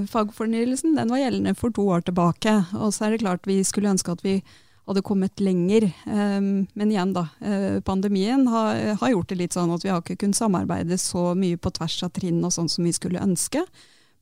fagfornyelsen 0.08 0.94
den 0.96 1.12
var 1.12 1.20
gjeldende 1.20 1.56
for 1.58 1.74
to 1.74 1.88
år 1.92 2.06
tilbake. 2.06 2.54
Og 2.78 2.94
så 2.96 3.06
er 3.06 3.14
det 3.14 3.24
klart 3.24 3.48
vi 3.50 3.58
skulle 3.66 3.92
ønske 3.92 4.14
at 4.14 4.24
vi 4.24 4.38
hadde 4.84 5.02
kommet 5.02 5.40
lenger. 5.40 5.86
Um, 6.04 6.66
men 6.72 6.92
igjen, 6.92 7.14
da. 7.16 7.28
Uh, 7.40 7.80
pandemien 7.80 8.46
har, 8.48 8.80
har, 9.00 9.12
gjort 9.14 9.32
det 9.32 9.40
litt 9.40 9.56
sånn 9.56 9.72
at 9.74 9.84
vi 9.84 9.92
har 9.92 10.02
ikke 10.02 10.18
kunnet 10.20 10.38
samarbeide 10.38 10.98
så 11.00 11.32
mye 11.38 11.60
på 11.60 11.72
tvers 11.78 12.02
av 12.04 12.12
trinn 12.16 12.42
og 12.44 12.52
sånn 12.54 12.70
som 12.72 12.84
vi 12.84 12.92
skulle 12.96 13.22
ønske. 13.22 13.64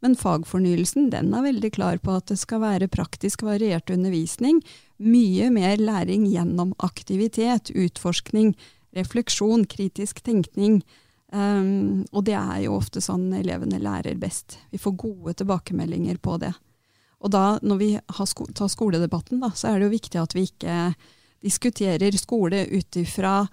Men 0.02 0.16
fagfornyelsen 0.18 1.10
den 1.12 1.30
er 1.34 1.44
veldig 1.46 1.72
klar 1.76 1.98
på 2.02 2.14
at 2.18 2.30
det 2.30 2.38
skal 2.40 2.62
være 2.64 2.90
praktisk 2.90 3.44
variert 3.46 3.90
undervisning. 3.90 4.60
Mye 5.02 5.50
mer 5.54 5.78
læring 5.78 6.26
gjennom 6.30 6.74
aktivitet, 6.82 7.70
utforskning, 7.74 8.56
refleksjon, 8.96 9.66
kritisk 9.70 10.22
tenkning. 10.24 10.82
Um, 11.32 12.04
og 12.12 12.26
det 12.28 12.36
er 12.36 12.66
jo 12.66 12.76
ofte 12.76 13.00
sånn 13.00 13.30
elevene 13.38 13.80
lærer 13.80 14.18
best. 14.20 14.58
Vi 14.70 14.80
får 14.80 14.98
gode 15.00 15.36
tilbakemeldinger 15.40 16.20
på 16.20 16.36
det. 16.42 16.52
Og 17.22 17.30
da, 17.32 17.56
når 17.62 17.78
vi 17.80 17.90
sko 18.28 18.48
tar 18.52 18.70
skoledebatten, 18.72 19.40
da, 19.40 19.52
så 19.54 19.70
er 19.70 19.78
det 19.78 19.88
jo 19.88 19.94
viktig 19.96 20.20
at 20.20 20.34
vi 20.36 20.48
ikke 20.50 20.92
diskuterer 21.42 22.18
skole 22.18 22.64
ut 22.70 22.98
ifra 22.98 23.46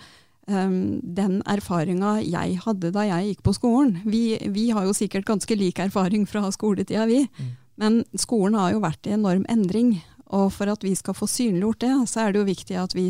um, 0.50 1.00
den 1.02 1.40
erfaringa 1.50 2.18
jeg 2.26 2.60
hadde 2.66 2.92
da 2.94 3.06
jeg 3.08 3.32
gikk 3.32 3.46
på 3.46 3.56
skolen. 3.58 3.96
Vi, 4.10 4.24
vi 4.52 4.70
har 4.76 4.90
jo 4.90 4.96
sikkert 4.98 5.30
ganske 5.30 5.58
lik 5.58 5.80
erfaring 5.82 6.28
fra 6.30 6.44
skoletida, 6.54 7.08
vi. 7.10 7.24
Mm. 7.38 7.52
Men 7.80 8.02
skolen 8.20 8.58
har 8.60 8.74
jo 8.74 8.84
vært 8.84 9.08
i 9.08 9.16
enorm 9.16 9.46
endring. 9.50 9.96
Og 10.30 10.52
for 10.54 10.70
at 10.70 10.84
vi 10.86 10.94
skal 10.98 11.18
få 11.18 11.26
synliggjort 11.30 11.82
det, 11.82 11.94
så 12.12 12.24
er 12.24 12.34
det 12.34 12.42
jo 12.44 12.48
viktig 12.50 12.78
at 12.78 12.94
vi 12.94 13.08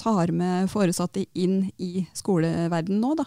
tar 0.00 0.32
med 0.32 0.70
foresatte 0.72 1.26
inn 1.36 1.66
i 1.76 2.06
skoleverdenen 2.16 3.02
nå, 3.02 3.14
da. 3.20 3.26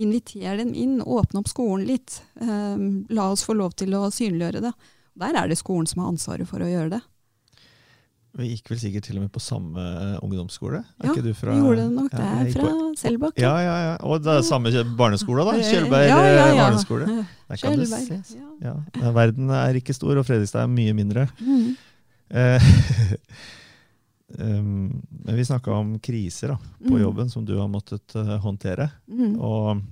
Inviter 0.00 0.58
dem 0.60 0.74
inn, 0.76 0.98
åpne 1.00 1.40
opp 1.40 1.48
skolen 1.48 1.86
litt. 1.88 2.18
Um, 2.40 3.04
la 3.08 3.30
oss 3.32 3.44
få 3.44 3.56
lov 3.56 3.76
til 3.80 3.94
å 3.96 4.06
synliggjøre 4.12 4.64
det. 4.64 4.72
Der 5.16 5.36
er 5.40 5.48
det 5.48 5.56
skolen 5.60 5.88
som 5.88 6.02
har 6.02 6.12
ansvaret 6.12 6.48
for 6.48 6.64
å 6.64 6.68
gjøre 6.68 6.96
det. 6.98 7.02
Vi 8.36 8.50
gikk 8.50 8.68
vel 8.68 8.80
sikkert 8.80 9.06
til 9.08 9.16
og 9.16 9.24
med 9.24 9.32
på 9.32 9.40
samme 9.40 9.80
eh, 9.80 10.16
ungdomsskole? 10.20 10.82
Er 11.00 11.06
Ja, 11.08 11.14
ikke 11.14 11.24
du 11.24 11.30
fra, 11.32 11.54
Vi 11.56 11.62
gjorde 11.62 11.86
det 11.86 11.94
nok. 11.94 12.10
Ja, 12.12 12.18
Det 12.18 12.26
er 12.26 12.58
fra 12.58 12.72
Selbakk. 13.00 13.38
Ja, 13.40 13.52
ja, 13.64 13.76
ja. 13.80 13.94
Og 14.04 14.20
det 14.24 14.34
er 14.34 14.44
samme 14.44 14.72
barneskole, 14.98 15.46
da? 15.48 15.54
Kjølberg 15.64 16.08
ja, 16.10 16.18
ja, 16.20 16.34
ja. 16.50 16.58
barneskole. 16.60 17.06
Der 17.08 17.62
kan 17.62 17.78
Kjølberg, 17.78 18.10
se. 18.28 18.36
ja. 18.36 18.50
Ja. 18.60 18.74
Ja, 19.00 19.12
Verden 19.16 19.52
er 19.56 19.80
ikke 19.80 19.96
stor, 19.96 20.20
og 20.20 20.28
Fredrikstad 20.28 20.66
er 20.66 20.72
mye 20.74 20.92
mindre. 20.98 21.24
Mm. 21.40 21.72
Eh, 22.30 22.62
um, 24.38 25.02
men 25.10 25.36
vi 25.36 25.44
snakka 25.44 25.72
om 25.72 25.98
kriser 25.98 26.48
da, 26.48 26.58
på 26.78 26.94
Mm. 26.96 27.02
jobben 27.02 27.30
som 27.30 27.44
du 27.44 27.56
har 27.58 27.68
måttet 27.68 28.16
uh, 28.16 28.36
håndtere. 28.42 28.90
Mm. 29.08 29.36
Og, 29.40 29.82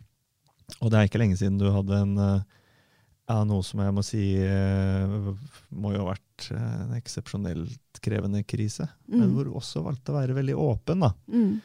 og 0.81 0.91
det 0.91 0.99
er 0.99 1.09
ikke 1.09 1.21
lenge 1.23 1.37
siden 1.39 1.59
du 1.61 1.69
hadde 1.71 2.01
en 2.03 2.17
uh, 2.19 2.43
ja, 3.29 3.39
noe 3.49 3.63
som 3.65 3.81
jeg 3.81 3.95
må 3.97 4.03
si 4.05 4.25
uh, 4.45 5.31
må 5.73 5.95
jo 5.95 6.03
ha 6.05 6.11
vært 6.13 6.51
en 6.53 6.93
eksepsjonelt 6.99 8.01
krevende 8.05 8.43
krise. 8.45 8.89
Men 9.09 9.29
Mm. 9.31 9.35
hvor 9.37 9.45
du 9.49 9.55
også 9.57 9.85
valgte 9.87 10.13
å 10.13 10.19
være 10.19 10.35
veldig 10.37 10.57
åpen. 10.61 11.01
da. 11.07 11.13
Mm. 11.33 11.61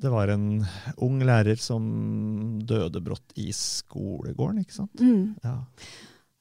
Det 0.00 0.10
var 0.10 0.28
en 0.32 0.64
ung 1.02 1.18
lærer 1.26 1.58
som 1.60 2.60
døde 2.64 3.00
brått 3.04 3.32
i 3.36 3.50
skolegården, 3.52 4.60
ikke 4.64 4.72
sant? 4.80 5.00
Mm. 5.02 5.34
Ja. 5.44 5.56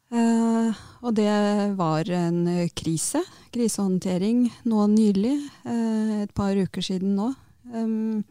Eh, 0.09 0.79
og 1.05 1.13
det 1.13 1.29
var 1.77 2.09
en 2.09 2.41
eh, 2.49 2.71
krise, 2.73 3.21
krisehåndtering, 3.53 4.47
nå 4.65 4.87
nylig, 4.89 5.35
eh, 5.69 6.15
et 6.23 6.33
par 6.33 6.57
uker 6.57 6.81
siden 6.81 7.13
nå. 7.19 7.29
Um, 7.69 8.25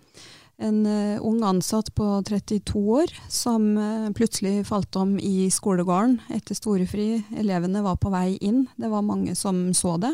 en 0.59 0.87
eh, 0.87 1.21
ung 1.23 1.43
ansatt 1.47 1.93
på 1.95 2.05
32 2.27 2.81
år 2.91 3.13
som 3.31 3.77
eh, 3.79 4.11
plutselig 4.11 4.67
falt 4.67 4.97
om 4.99 5.15
i 5.23 5.47
skolegården 5.55 6.19
etter 6.35 6.59
storefri. 6.59 7.23
Elevene 7.39 7.85
var 7.85 8.01
på 8.03 8.11
vei 8.11 8.35
inn, 8.43 8.65
det 8.75 8.91
var 8.91 9.07
mange 9.07 9.37
som 9.39 9.69
så 9.71 9.95
det. 10.03 10.11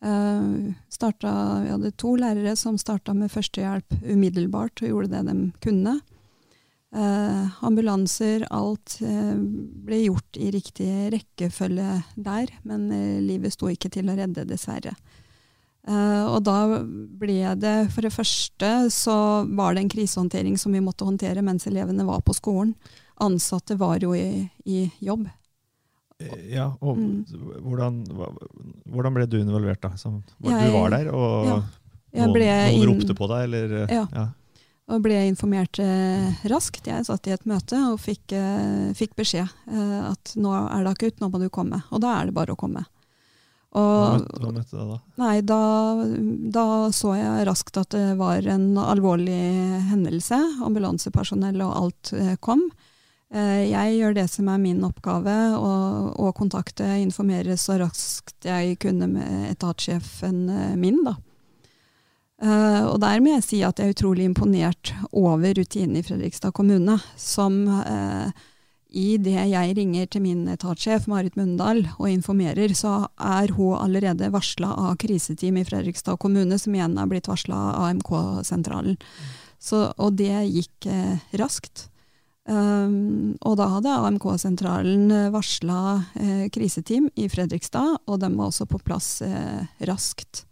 Eh, 0.00 0.72
starta, 0.88 1.32
vi 1.66 1.74
hadde 1.74 1.92
to 2.00 2.14
lærere 2.16 2.56
som 2.56 2.80
starta 2.80 3.12
med 3.12 3.32
førstehjelp 3.34 3.98
umiddelbart 4.08 4.80
og 4.80 4.88
gjorde 4.94 5.12
det 5.18 5.26
de 5.28 5.36
kunne. 5.60 5.98
Eh, 6.88 7.48
ambulanser, 7.68 8.46
alt 8.50 8.94
eh, 9.04 9.34
ble 9.36 9.98
gjort 10.06 10.38
i 10.40 10.46
riktig 10.54 10.88
rekkefølge 11.12 12.02
der, 12.16 12.48
men 12.64 12.86
eh, 12.96 13.18
livet 13.20 13.52
sto 13.52 13.68
ikke 13.68 13.90
til 13.92 14.08
å 14.08 14.14
redde, 14.16 14.46
dessverre. 14.48 14.94
Eh, 15.88 16.24
og 16.32 16.40
da 16.48 16.78
ble 16.80 17.36
det, 17.60 17.74
for 17.92 18.06
det 18.08 18.12
første 18.14 18.70
så 18.92 19.18
var 19.52 19.76
det 19.76 19.82
en 19.84 19.92
krisehåndtering 19.92 20.56
som 20.60 20.72
vi 20.72 20.80
måtte 20.84 21.04
håndtere 21.04 21.44
mens 21.44 21.68
elevene 21.68 22.08
var 22.08 22.24
på 22.24 22.32
skolen. 22.36 22.72
Ansatte 23.20 23.76
var 23.76 24.00
jo 24.00 24.14
i, 24.16 24.48
i 24.64 24.86
jobb. 25.04 25.28
Eh, 26.24 26.40
ja 26.56 26.70
og 26.80 26.96
Mm. 26.96 27.20
hvordan, 27.68 28.00
hvordan 28.88 29.14
ble 29.14 29.26
du 29.28 29.36
involvert, 29.42 29.80
da? 29.84 29.92
Som, 30.00 30.22
var, 30.40 30.56
Jeg- 30.56 30.72
du 30.72 30.78
var 30.80 30.90
der, 30.96 31.12
og 31.12 31.46
ja, 31.52 31.60
noen, 32.24 32.32
noen 32.32 32.72
inn- 32.72 32.88
ropte 32.94 33.14
på 33.14 33.28
deg, 33.28 33.44
eller? 33.44 33.76
Ja. 33.92 34.06
ja. 34.12 34.26
Og 34.88 35.02
ble 35.04 35.18
informert 35.28 35.78
eh, 35.84 36.30
raskt. 36.48 36.86
Jeg 36.88 37.04
satt 37.04 37.26
i 37.28 37.34
et 37.34 37.44
møte 37.48 37.76
og 37.92 37.98
fikk, 38.00 38.32
eh, 38.32 38.92
fikk 38.96 39.16
beskjed 39.20 39.48
eh, 39.68 39.98
at 40.12 40.32
nå 40.40 40.52
er 40.56 40.84
det 40.86 40.94
akutt, 40.94 41.20
nå 41.20 41.28
må 41.32 41.40
du 41.42 41.48
komme. 41.52 41.82
Og 41.92 42.00
da 42.00 42.14
er 42.22 42.30
det 42.30 42.34
bare 42.38 42.54
å 42.56 42.60
komme. 42.60 42.86
Og, 43.76 44.24
hva 44.40 44.48
møtte 44.56 44.72
deg 44.72 44.88
da? 44.88 44.94
Nei, 45.20 45.34
da, 45.44 45.58
da 46.56 46.64
så 46.96 47.12
jeg 47.18 47.44
raskt 47.50 47.76
at 47.76 47.92
det 47.92 48.14
var 48.16 48.46
en 48.48 48.70
alvorlig 48.80 49.36
hendelse. 49.90 50.38
Ambulansepersonell 50.64 51.60
og 51.66 51.74
alt 51.82 52.12
eh, 52.16 52.32
kom. 52.40 52.64
Eh, 53.28 53.66
Jeg 53.68 53.98
gjør 53.98 54.16
det 54.16 54.24
som 54.32 54.48
er 54.48 54.56
min 54.62 54.80
oppgave, 54.88 55.36
å- 55.60 56.14
å 56.16 56.32
kontakte, 56.32 56.88
informere 57.04 57.58
så 57.60 57.76
raskt 57.84 58.48
jeg 58.48 58.78
kunne 58.80 59.06
med 59.12 59.50
etatssjefen 59.52 60.46
eh, 60.48 60.76
min. 60.80 61.02
da. 61.04 61.18
Eh, 62.38 62.84
og 62.86 63.00
der 63.02 63.18
må 63.22 63.32
jeg 63.34 63.46
si 63.46 63.58
at 63.66 63.80
jeg 63.80 63.90
er 63.90 63.96
utrolig 63.96 64.28
imponert 64.28 64.92
over 65.10 65.56
rutinene 65.58 66.02
i 66.02 66.06
Fredrikstad 66.06 66.54
kommune, 66.54 66.94
som 67.18 67.64
uh, 67.66 68.30
i 68.94 69.16
det 69.20 69.34
jeg 69.50 69.74
ringer 69.76 70.06
til 70.08 70.22
min 70.24 70.46
etatssjef 70.48 71.08
Marit 71.10 71.34
Mundal 71.36 71.82
og 71.98 72.06
informerer, 72.08 72.72
så 72.78 73.08
er 73.18 73.50
hun 73.56 73.74
allerede 73.76 74.30
varsla 74.32 74.70
av 74.86 74.96
kriseteam 75.02 75.58
i 75.60 75.66
Fredrikstad 75.66 76.16
kommune, 76.22 76.56
som 76.62 76.74
igjen 76.78 76.96
er 76.96 77.10
blitt 77.10 77.28
varsla 77.28 77.58
av 77.74 77.90
AMK-sentralen. 77.90 78.96
Så- 79.58 79.92
Og 79.98 80.16
det 80.16 80.32
gikk 80.48 80.86
eh, 80.86 81.18
raskt. 81.36 81.88
Um, 82.48 83.36
og 83.44 83.58
da 83.58 83.66
hadde 83.68 83.92
AMK-sentralen 83.92 85.10
varsla 85.34 86.06
eh, 86.16 86.48
kriseteam 86.48 87.10
i 87.16 87.28
Fredrikstad, 87.28 87.98
og 88.06 88.20
de 88.20 88.30
var 88.32 88.46
også 88.48 88.64
på 88.64 88.80
plass 88.80 89.20
eh, 89.20 89.66
raskt. 89.84 90.46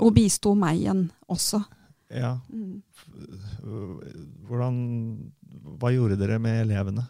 Og 0.00 0.14
bisto 0.16 0.54
meg 0.58 0.80
igjen 0.80 1.06
også. 1.30 1.62
Ja. 2.10 2.38
Mm. 2.50 2.80
Hvordan, 4.48 4.76
hva 5.78 5.92
gjorde 5.94 6.18
dere 6.18 6.40
med 6.42 6.64
elevene? 6.64 7.06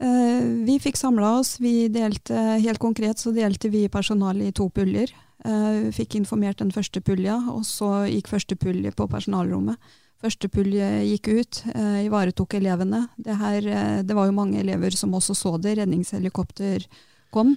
Eh, 0.00 0.48
vi 0.66 0.78
fikk 0.82 0.98
samla 1.00 1.36
oss. 1.40 1.56
Vi 1.60 1.88
delte, 1.92 2.36
helt 2.62 2.80
konkret 2.82 3.20
så 3.20 3.32
delte 3.36 3.70
vi 3.72 3.86
personalet 3.92 4.50
i 4.50 4.56
to 4.56 4.68
puljer. 4.72 5.12
Eh, 5.44 5.92
fikk 5.94 6.16
informert 6.18 6.60
den 6.62 6.72
første 6.74 7.02
pulja, 7.04 7.36
og 7.52 7.64
så 7.68 8.06
gikk 8.08 8.30
første 8.32 8.56
pulje 8.60 8.92
på 8.96 9.08
personalrommet. 9.10 9.76
Første 10.22 10.48
pulje 10.48 10.86
gikk 11.04 11.28
ut, 11.28 11.62
eh, 11.74 12.06
ivaretok 12.06 12.56
elevene. 12.56 13.08
Det, 13.20 13.36
her, 13.36 13.66
eh, 13.66 14.02
det 14.02 14.16
var 14.16 14.26
jo 14.26 14.32
mange 14.32 14.58
elever 14.58 14.90
som 14.96 15.12
også 15.12 15.36
så 15.36 15.60
det. 15.60 15.76
Redningshelikopter 15.78 16.86
kom. 17.30 17.56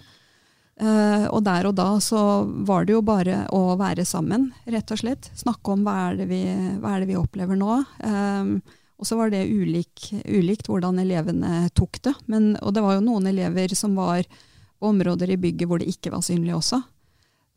Eh, 0.79 1.25
og 1.27 1.43
der 1.43 1.67
og 1.67 1.75
da 1.75 1.89
så 2.03 2.43
var 2.67 2.87
det 2.87 2.95
jo 2.95 3.05
bare 3.05 3.43
å 3.55 3.75
være 3.79 4.05
sammen, 4.07 4.49
rett 4.63 4.91
og 4.95 5.01
slett. 5.01 5.31
Snakke 5.35 5.75
om 5.75 5.83
hva 5.83 5.95
er 6.07 6.21
det 6.21 6.29
vi, 6.31 6.43
er 6.47 6.99
det 7.01 7.09
vi 7.09 7.17
opplever 7.19 7.59
nå. 7.59 7.81
Eh, 7.99 8.77
og 8.99 9.07
så 9.07 9.15
var 9.15 9.31
det 9.31 9.47
ulik, 9.47 10.09
ulikt 10.27 10.67
hvordan 10.67 10.99
elevene 10.99 11.67
tok 11.75 12.01
det. 12.03 12.15
Men, 12.27 12.53
og 12.59 12.75
det 12.75 12.83
var 12.83 12.97
jo 12.97 13.05
noen 13.05 13.29
elever 13.31 13.71
som 13.75 13.95
var 13.95 14.23
på 14.27 14.87
områder 14.87 15.31
i 15.31 15.39
bygget 15.39 15.67
hvor 15.67 15.79
det 15.79 15.91
ikke 15.91 16.11
var 16.13 16.23
synlig 16.23 16.55
også. 16.55 16.81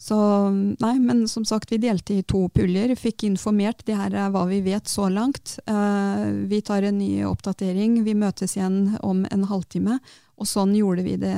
Så 0.03 0.17
nei, 0.83 0.97
men 0.99 1.29
som 1.31 1.45
sagt, 1.47 1.71
vi 1.71 1.79
delte 1.79 2.17
i 2.17 2.25
to 2.27 2.49
puljer. 2.51 2.91
Fikk 2.99 3.23
informert. 3.29 3.85
Det 3.87 3.95
her 3.95 4.15
er 4.19 4.33
hva 4.35 4.43
vi 4.51 4.59
vet 4.65 4.91
så 4.91 5.07
langt. 5.07 5.61
Eh, 5.71 6.25
vi 6.51 6.59
tar 6.67 6.83
en 6.89 6.99
ny 6.99 7.23
oppdatering. 7.29 8.01
Vi 8.03 8.17
møtes 8.19 8.57
igjen 8.57 8.97
om 9.07 9.23
en 9.31 9.47
halvtime. 9.47 10.01
Og 10.43 10.49
sånn 10.51 10.75
gjorde 10.75 11.05
vi 11.07 11.17
det 11.23 11.37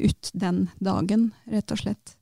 ut 0.00 0.30
den 0.32 0.66
dagen, 0.80 1.30
rett 1.52 1.74
og 1.74 1.82
slett. 1.82 2.16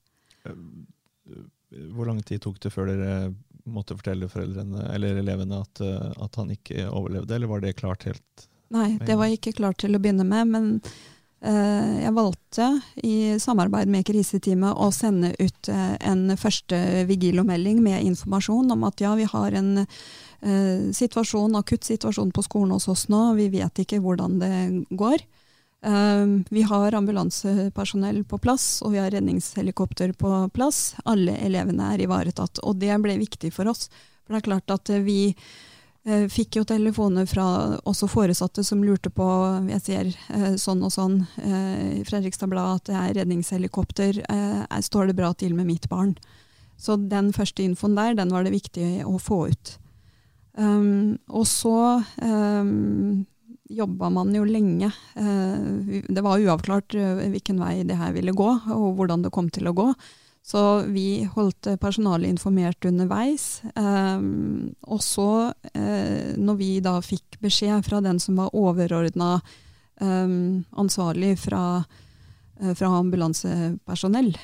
Hvor 1.94 2.10
lang 2.10 2.20
tid 2.26 2.42
tok 2.42 2.58
det 2.62 2.74
før 2.74 2.90
dere 2.90 3.32
måtte 3.64 3.96
fortelle 3.96 4.28
foreldrene 4.28 4.90
eller 4.92 5.22
elevene 5.22 5.62
at, 5.62 5.80
eh, 5.80 6.10
at 6.20 6.36
han 6.36 6.52
ikke 6.52 6.88
overlevde, 6.90 7.32
eller 7.34 7.50
var 7.50 7.64
det 7.64 7.78
klart 7.78 8.04
helt 8.08 8.48
Nei, 8.74 8.96
det 9.06 9.14
var 9.20 9.30
ikke 9.30 9.54
klart 9.54 9.78
til 9.84 9.94
å 9.94 10.00
begynne 10.02 10.24
med, 10.26 10.48
men 10.50 10.64
eh, 11.44 12.02
jeg 12.02 12.14
valgte 12.16 12.68
i 13.06 13.36
samarbeid 13.38 13.90
med 13.92 14.06
kriseteamet 14.08 14.80
å 14.80 14.88
sende 14.94 15.30
ut 15.38 15.70
eh, 15.70 15.94
en 16.02 16.32
første 16.40 16.80
Vigilo-melding 17.06 17.82
med 17.84 18.02
informasjon 18.08 18.72
om 18.74 18.86
at 18.88 19.04
ja, 19.04 19.12
vi 19.20 19.28
har 19.30 19.54
en 19.60 19.70
eh, 19.84 20.90
situasjon, 20.96 21.54
akutt 21.60 21.86
situasjon 21.86 22.34
på 22.34 22.46
skolen 22.48 22.74
hos 22.74 22.88
oss 22.90 23.06
nå, 23.12 23.22
vi 23.38 23.50
vet 23.52 23.84
ikke 23.84 24.02
hvordan 24.02 24.40
det 24.42 24.56
går. 24.90 25.22
Eh, 25.84 26.26
vi 26.48 26.62
har 26.62 26.94
ambulansepersonell 26.94 28.22
på 28.24 28.38
plass, 28.38 28.82
og 28.82 28.94
vi 28.94 29.02
har 29.02 29.12
redningshelikopter 29.12 30.14
på 30.16 30.32
plass. 30.54 30.94
Alle 31.04 31.36
elevene 31.44 31.92
er 31.92 32.06
ivaretatt, 32.06 32.62
og 32.64 32.80
det 32.80 32.96
ble 33.04 33.18
viktig 33.20 33.52
for 33.52 33.68
oss. 33.68 33.90
For 34.24 34.32
det 34.32 34.40
er 34.40 34.48
klart 34.48 34.72
at 34.72 34.92
eh, 34.94 35.04
vi 35.04 35.18
eh, 35.28 36.24
fikk 36.32 36.60
jo 36.60 36.64
telefoner 36.68 37.28
fra 37.28 37.46
også 37.84 38.08
foresatte 38.08 38.64
som 38.64 38.84
lurte 38.84 39.12
på 39.12 39.28
Jeg 39.68 39.84
ser 39.84 40.10
eh, 40.32 40.54
sånn 40.60 40.80
og 40.86 40.94
sånn 40.94 41.20
i 41.44 42.00
Fredrikstad 42.08 42.48
Blad 42.52 42.80
at 42.80 42.88
det 42.88 42.96
er 43.02 43.14
redningshelikopter. 43.20 44.24
Står 44.88 45.10
det 45.10 45.18
bra 45.20 45.34
til 45.36 45.54
med 45.56 45.68
mitt 45.68 45.88
barn? 45.92 46.16
Så 46.80 46.96
den 46.96 47.32
første 47.36 47.62
infoen 47.62 47.94
der, 47.96 48.16
den 48.18 48.32
var 48.32 48.44
det 48.44 48.54
viktig 48.56 49.04
å 49.06 49.18
få 49.22 49.46
ut. 49.52 49.78
Um, 50.54 51.18
og 51.34 51.48
så 51.50 52.02
um, 52.22 53.24
jobba 53.68 54.10
man 54.10 54.34
jo 54.34 54.44
lenge. 54.44 54.90
Eh, 55.14 56.02
det 56.08 56.22
var 56.24 56.40
uavklart 56.40 56.94
eh, 56.94 57.24
hvilken 57.32 57.60
vei 57.62 57.82
det 57.86 57.98
her 57.98 58.12
ville 58.16 58.34
gå, 58.36 58.50
og 58.74 58.86
hvordan 58.98 59.24
det 59.24 59.32
kom 59.34 59.50
til 59.52 59.70
å 59.70 59.76
gå. 59.76 59.88
Så 60.44 60.84
vi 60.92 61.24
holdt 61.24 61.70
personalet 61.80 62.28
informert 62.28 62.84
underveis. 62.84 63.62
Um, 63.80 64.74
og 64.84 65.00
så, 65.00 65.54
når 66.36 66.58
vi 66.58 66.66
da 66.84 66.98
fikk 67.00 67.38
beskjed 67.40 67.86
fra 67.86 68.02
den 68.04 68.20
som 68.20 68.36
var 68.36 68.52
overordna 68.52 69.38
ansvarlig 70.04 71.30
fra, 71.40 71.62
fra 72.60 72.90
ambulansepersonell, 72.98 74.34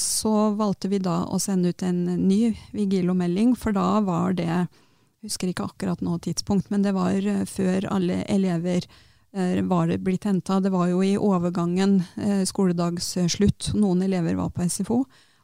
så 0.00 0.32
valgte 0.56 0.88
vi 0.94 1.02
da 1.04 1.18
å 1.28 1.36
sende 1.42 1.74
ut 1.74 1.84
en 1.84 2.06
ny 2.24 2.54
Vigilo-melding, 2.72 3.52
for 3.52 3.76
da 3.76 4.00
var 4.06 4.38
det 4.40 4.64
husker 5.24 5.50
ikke 5.50 5.66
akkurat 5.66 6.04
nå 6.04 6.18
tidspunkt, 6.24 6.70
men 6.70 6.84
det 6.84 6.94
var 6.96 7.16
før 7.50 7.88
alle 7.92 8.22
elever 8.30 8.86
var 9.66 9.88
det 9.90 9.98
blitt 10.06 10.28
henta. 10.28 10.60
Det 10.62 10.70
var 10.70 10.86
jo 10.92 11.00
i 11.02 11.16
overgangen 11.18 12.02
skoledagsslutt. 12.46 13.72
Noen 13.74 14.04
elever 14.06 14.36
var 14.38 14.52
på 14.54 14.62
SFO. 14.70 15.00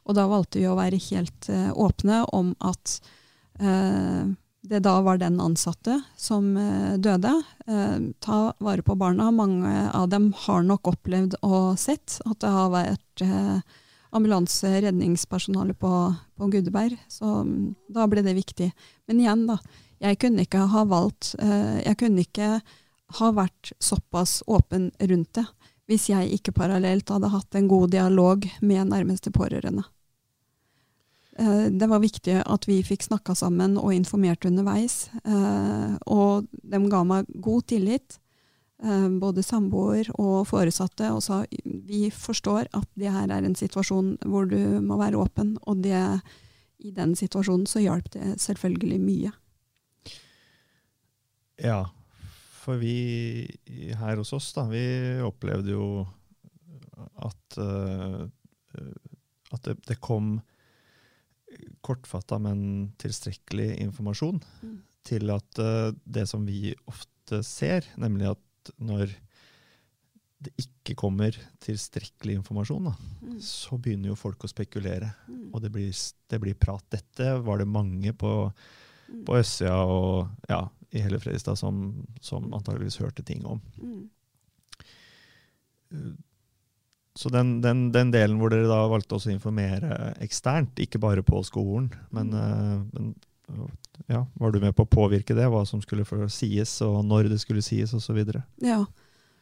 Og 0.07 0.15
da 0.17 0.29
valgte 0.31 0.61
vi 0.61 0.69
å 0.71 0.77
være 0.79 1.01
helt 1.11 1.49
åpne 1.51 2.21
om 2.37 2.53
at 2.63 3.01
det 4.71 4.81
da 4.85 4.95
var 5.03 5.19
den 5.19 5.41
ansatte 5.43 5.97
som 6.15 6.53
døde. 7.03 7.35
ta 8.21 8.39
vare 8.59 8.83
på 8.83 8.95
barna. 8.95 9.31
Mange 9.31 9.91
av 9.91 10.09
dem 10.09 10.31
har 10.47 10.63
nok 10.63 10.93
opplevd 10.95 11.35
og 11.43 11.79
sett 11.79 12.21
at 12.27 12.41
det 12.43 12.51
har 12.55 12.71
vært 12.71 13.27
ambulanse, 14.17 14.71
redningspersonale 14.83 15.75
på, 15.79 15.93
på 16.37 16.51
Gudeberg. 16.53 16.97
Så 17.09 17.41
um, 17.45 17.73
da 17.89 18.09
ble 18.11 18.25
det 18.27 18.37
viktig. 18.39 18.71
Men 19.11 19.23
igjen, 19.23 19.47
da. 19.51 19.61
Jeg 20.01 20.17
kunne 20.17 20.47
ikke 20.47 20.63
ha 20.73 20.83
valgt 20.89 21.35
Jeg 21.37 21.93
kunne 22.01 22.23
ikke 22.25 22.47
ha 23.19 23.27
vært 23.37 23.75
såpass 23.85 24.39
åpen 24.49 24.87
rundt 24.97 25.35
det 25.37 25.45
hvis 25.91 26.07
jeg 26.13 26.37
ikke 26.37 26.55
parallelt 26.55 27.11
hadde 27.11 27.33
hatt 27.33 27.57
en 27.59 27.69
god 27.71 27.91
dialog 27.91 28.47
med 28.63 28.93
nærmeste 28.93 29.33
pårørende. 29.35 29.83
Eh, 31.41 31.67
det 31.73 31.89
var 31.91 32.03
viktig 32.03 32.37
at 32.45 32.67
vi 32.69 32.81
fikk 32.87 33.07
snakka 33.09 33.35
sammen 33.39 33.79
og 33.81 33.95
informert 33.97 34.47
underveis. 34.47 35.09
Eh, 35.25 35.95
og 36.07 36.47
de 36.53 36.83
ga 36.93 37.03
meg 37.07 37.31
god 37.43 37.67
tillit, 37.73 38.19
eh, 38.19 38.30
både 39.21 39.43
samboer 39.45 40.09
og 40.15 40.47
foresatte, 40.49 41.11
og 41.13 41.21
sa 41.25 41.43
vi 41.65 42.07
forstår 42.15 42.71
at 42.73 42.89
det 42.97 43.13
her 43.13 43.29
er 43.29 43.45
en 43.45 43.57
situasjon 43.59 44.15
hvor 44.25 44.49
du 44.49 44.81
må 44.81 44.97
være 45.01 45.21
åpen. 45.21 45.57
Og 45.69 45.83
det, 45.85 46.01
i 46.81 46.93
den 46.97 47.13
situasjonen 47.19 47.67
så 47.69 47.83
hjalp 47.85 48.09
det 48.15 48.39
selvfølgelig 48.41 49.01
mye. 49.05 49.33
Ja, 51.61 51.85
for 52.61 52.81
vi 52.81 53.49
her 54.01 54.21
hos 54.21 54.33
oss, 54.37 54.53
da, 54.57 54.67
vi 54.71 54.85
opplevde 55.25 55.75
jo 55.75 55.87
at, 57.21 57.59
uh, 57.61 58.25
at 59.53 59.67
det, 59.67 59.77
det, 59.89 59.99
kom 60.01 60.39
kortfatta, 61.85 62.39
men 62.41 62.93
tilstrekkelig 63.01 63.73
informasjon 63.85 64.41
mm. 64.41 64.77
til 65.09 65.33
at 65.35 65.61
uh, 65.61 65.91
det 66.05 66.27
som 66.31 66.45
vi 66.49 66.75
ofte 66.91 67.43
ser, 67.47 67.89
nemlig 68.01 68.33
at 68.33 68.45
når 68.79 69.13
det 70.41 70.53
ikke 70.63 70.97
kommer 70.97 71.37
tilstrekkelig 71.61 72.39
informasjon, 72.39 72.89
da, 72.89 72.95
mm. 73.21 73.41
så 73.45 73.77
begynner 73.77 74.09
jo 74.13 74.19
folk 74.19 74.47
å 74.47 74.51
spekulere. 74.51 75.11
Mm. 75.29 75.51
Og 75.53 75.61
det 75.65 75.71
blir, 75.75 75.91
det 76.33 76.41
blir, 76.41 76.57
prat. 76.57 76.85
Dette 76.93 77.35
var 77.45 77.61
det 77.61 77.69
mange 77.69 78.15
på, 78.17 78.33
mm. 79.11 79.21
på 79.29 79.37
østsida 79.37 79.77
og 79.85 80.31
ja, 80.49 80.63
i 80.97 81.05
hele 81.05 81.21
Fredrikstad 81.21 81.61
som, 81.61 82.07
som 82.25 82.49
antageligvis 82.57 83.01
hørte 83.03 83.27
ting 83.27 83.45
om. 83.45 83.61
Mm. 83.83 84.03
Så 87.21 87.29
den, 87.35 87.59
den, 87.61 87.91
den, 87.93 88.13
delen 88.15 88.39
hvor 88.41 88.53
dere 88.53 88.71
da 88.71 88.81
valgte 88.89 89.19
å 89.19 89.33
informere 89.33 90.15
eksternt, 90.25 90.79
ikke 90.81 91.03
bare 91.03 91.25
på 91.27 91.43
skolen, 91.45 91.91
men, 92.15 92.33
mm. 92.33 92.87
men 92.95 93.13
ja, 94.07 94.25
var 94.35 94.53
du 94.53 94.61
med 94.63 94.75
på 94.77 94.87
å 94.87 94.91
påvirke 94.91 95.37
det? 95.37 95.49
Hva 95.51 95.65
som 95.69 95.83
skulle 95.85 96.07
sies, 96.33 96.79
og 96.87 97.03
når 97.07 97.31
det 97.33 97.41
skulle 97.43 97.65
sies, 97.65 97.93
osv.? 97.97 98.23
Ja, 98.65 98.85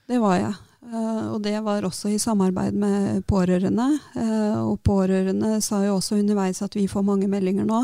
det 0.08 0.18
var 0.22 0.38
jeg. 0.40 0.56
Uh, 0.88 1.34
og 1.34 1.42
det 1.42 1.56
var 1.66 1.84
også 1.84 2.12
i 2.12 2.20
samarbeid 2.22 2.76
med 2.78 3.24
pårørende. 3.28 3.88
Uh, 4.14 4.70
og 4.70 4.78
pårørende 4.86 5.58
sa 5.64 5.82
jo 5.84 5.98
også 5.98 6.20
underveis 6.20 6.62
at 6.64 6.76
vi 6.78 6.86
får 6.88 7.04
mange 7.06 7.28
meldinger 7.30 7.66
nå 7.68 7.82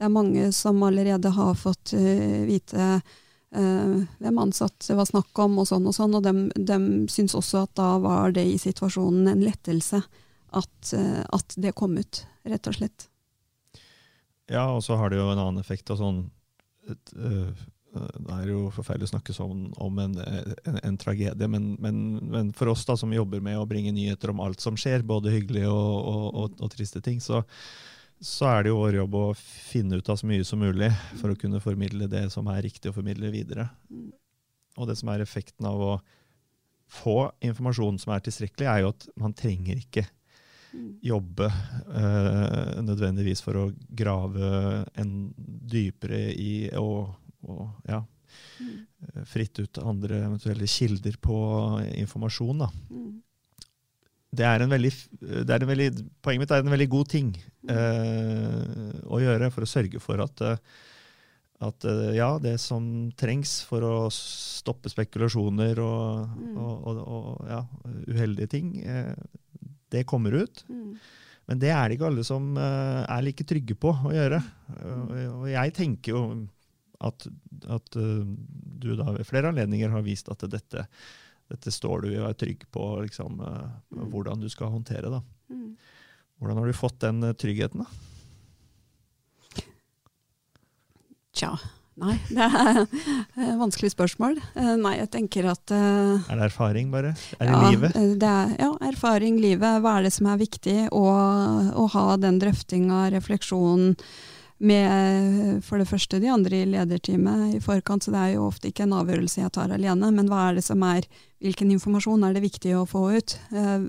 det 0.00 0.06
er 0.06 0.14
mange 0.14 0.46
som 0.56 0.78
allerede 0.80 1.28
har 1.36 1.58
fått 1.60 1.92
uh, 1.92 2.38
vite 2.48 3.00
hvem 3.50 4.36
ansatt 4.38 4.84
det 4.86 4.94
var 4.94 5.08
snakk 5.08 5.38
om, 5.42 5.56
og 5.58 5.66
sånn 5.66 5.88
og 5.90 5.94
sånn. 5.96 6.12
Og 6.14 6.22
de, 6.22 6.32
de 6.54 6.76
syns 7.10 7.32
også 7.34 7.64
at 7.64 7.72
da 7.80 7.88
var 7.98 8.30
det 8.36 8.44
i 8.46 8.54
situasjonen 8.62 9.26
en 9.26 9.42
lettelse 9.42 9.98
at, 9.98 10.92
at, 10.94 11.56
det 11.58 11.72
kom 11.74 11.98
ut, 11.98 12.20
rett 12.46 12.70
og 12.70 12.76
slett. 12.78 13.08
Ja, 14.50 14.66
og 14.74 14.82
så 14.82 14.98
har 14.98 15.12
det 15.12 15.20
jo 15.20 15.28
en 15.30 15.38
annen 15.38 15.62
effekt. 15.62 15.90
og 15.94 16.00
sånn 16.00 16.24
et, 16.90 17.12
det 17.90 18.34
er 18.34 18.50
jo 18.52 18.68
forferdelig 18.70 19.08
å 19.08 19.12
snakke 19.16 19.34
sånn 19.34 19.64
om 19.82 19.96
en, 20.02 20.12
en, 20.22 20.76
en 20.78 20.98
tragedie, 21.00 21.48
men, 21.50 21.72
men, 21.82 21.96
men, 22.30 22.52
for 22.54 22.70
oss 22.70 22.84
da 22.86 22.94
som 22.98 23.10
jobber 23.14 23.42
med 23.42 23.58
å 23.58 23.66
bringe 23.68 23.90
nyheter 23.94 24.30
om 24.30 24.42
alt 24.44 24.62
som 24.62 24.78
skjer, 24.78 25.02
både 25.06 25.32
hyggelige 25.34 25.70
og, 25.70 25.96
og, 25.98 26.26
og, 26.28 26.60
og 26.62 26.70
triste 26.70 27.02
ting, 27.02 27.18
så, 27.24 27.42
så 28.22 28.46
er 28.52 28.62
det 28.62 28.72
jo 28.72 28.78
vår 28.78 29.00
jobb 29.00 29.18
å 29.18 29.24
finne 29.40 29.98
ut 29.98 30.12
av 30.12 30.20
så 30.20 30.30
mye 30.30 30.46
som 30.46 30.62
mulig 30.62 30.92
for 31.18 31.32
å 31.32 31.40
kunne 31.40 31.62
formidle 31.62 32.06
det 32.10 32.28
som 32.34 32.46
er 32.52 32.62
riktig 32.68 32.92
å 32.92 32.96
formidle 32.96 33.32
videre. 33.34 33.66
Og 34.78 34.86
det 34.86 34.98
som 35.00 35.10
er 35.10 35.24
effekten 35.24 35.66
av 35.66 35.82
å 35.82 35.92
få 36.90 37.18
informasjon 37.46 37.98
som 38.02 38.14
er 38.14 38.22
tilstrekkelig, 38.26 38.70
er 38.70 38.84
jo 38.84 38.94
at 38.94 39.10
man 39.18 39.34
trenger 39.34 39.82
ikke 39.82 40.06
jobbe 41.02 41.48
øh, 41.48 42.76
nødvendigvis 42.86 43.42
for 43.42 43.58
å 43.58 43.64
grave 43.96 44.84
en 45.00 45.14
dypere 45.70 46.28
i 46.34 46.52
og, 46.78 47.10
og 47.46 47.90
ja, 47.90 48.02
fritt 49.26 49.58
ut 49.58 49.80
andre 49.82 50.22
eventuelle 50.28 50.68
kilder 50.70 51.18
på 51.22 51.40
informasjon. 52.04 52.64
da 52.66 52.70
det 54.30 54.46
er 54.46 54.62
en 54.62 54.70
veldig, 54.70 54.90
det 55.42 55.50
er 55.50 55.64
en 55.64 55.70
veldig, 55.72 55.88
Poenget 56.22 56.44
mitt 56.44 56.54
er 56.54 56.62
en 56.62 56.70
veldig 56.70 56.88
god 56.92 57.08
ting 57.10 57.32
uh, 57.66 58.92
å 59.10 59.18
gjøre 59.18 59.50
for 59.50 59.66
å 59.66 59.70
sørge 59.70 60.02
for 60.02 60.22
at, 60.22 60.42
uh, 60.46 60.54
at 61.66 61.86
ja, 62.14 62.30
det 62.42 62.54
som 62.62 63.10
trengs 63.18 63.58
for 63.66 63.84
å 63.84 63.96
stoppe 64.14 64.92
spekulasjoner 64.92 65.82
og, 65.82 66.30
mm. 66.30 66.54
og, 66.62 66.86
og, 66.92 67.00
og 67.18 67.50
ja, 67.50 67.60
uheldige 68.06 68.52
ting, 68.54 68.70
det 69.92 70.06
kommer 70.08 70.36
ut. 70.42 70.62
Mm. 70.68 70.94
Men 71.50 71.60
det 71.62 71.72
er 71.74 71.88
det 71.88 71.96
ikke 71.96 72.10
alle 72.10 72.24
som 72.26 72.52
er 72.60 73.24
like 73.26 73.42
trygge 73.48 73.74
på 73.74 73.90
å 73.90 74.12
gjøre. 74.14 74.38
Og 75.40 75.48
jeg 75.50 75.72
tenker 75.74 76.14
jo 76.14 76.20
at, 77.02 77.26
at 77.66 77.96
du 77.96 78.92
da 78.94 79.08
ved 79.16 79.26
flere 79.26 79.50
anledninger 79.50 79.90
har 79.90 80.04
vist 80.06 80.30
at 80.30 80.44
dette 80.52 80.84
dette 81.50 81.72
står 81.74 82.04
du 82.04 82.12
og 82.12 82.28
er 82.28 82.36
trygg 82.38 82.62
på 82.70 82.84
liksom, 83.04 83.40
eh, 83.42 83.70
mm. 83.96 84.04
hvordan 84.12 84.42
du 84.42 84.46
skal 84.52 84.70
håndtere. 84.70 85.10
Da. 85.10 85.20
Mm. 85.50 85.74
Hvordan 86.38 86.60
har 86.60 86.70
du 86.70 86.78
fått 86.78 87.00
den 87.02 87.24
eh, 87.26 87.34
tryggheten, 87.34 87.82
da? 87.82 87.88
Tja, 91.34 91.50
nei. 92.00 92.16
Det 92.30 92.48
er 92.48 93.52
et 93.52 93.60
vanskelig 93.60 93.92
spørsmål. 93.94 94.38
Eh, 94.54 94.72
nei, 94.80 94.96
jeg 94.98 95.10
tenker 95.14 95.50
at 95.52 95.74
uh, 95.74 96.16
Er 96.30 96.40
det 96.40 96.48
erfaring, 96.50 96.90
bare? 96.94 97.14
Er 97.38 97.46
det 97.46 97.54
ja, 97.54 97.62
livet? 97.70 98.00
Det 98.20 98.32
er, 98.32 98.56
ja, 98.60 98.72
erfaring, 98.90 99.38
livet. 99.42 99.80
Hva 99.84 99.98
er 99.98 100.08
det 100.08 100.14
som 100.16 100.30
er 100.32 100.40
viktig? 100.40 100.78
å 100.90 101.86
ha 101.94 102.04
den 102.20 102.38
drøftinga, 102.42 103.08
refleksjonen 103.14 103.96
med 104.60 105.62
for 105.64 105.80
det 105.80 105.88
første 105.88 106.18
de 106.20 106.28
andre 106.28 106.60
i 106.60 106.68
lederteamet 106.68 107.56
i 107.56 107.60
forkant, 107.64 108.04
så 108.04 108.12
det 108.12 108.20
er 108.20 108.34
jo 108.34 108.48
ofte 108.50 108.68
ikke 108.68 108.84
en 108.84 108.98
avgjørelse 108.98 109.40
jeg 109.40 109.52
tar 109.56 109.72
alene. 109.72 110.10
Men 110.12 110.28
hva 110.28 110.50
er 110.50 110.58
det 110.58 110.64
som 110.66 110.82
er, 110.84 111.08
hvilken 111.40 111.72
informasjon 111.72 112.26
er 112.28 112.36
det 112.36 112.44
viktig 112.44 112.74
å 112.76 112.84
få 112.88 113.06
ut? 113.16 113.38
Eh, 113.56 113.86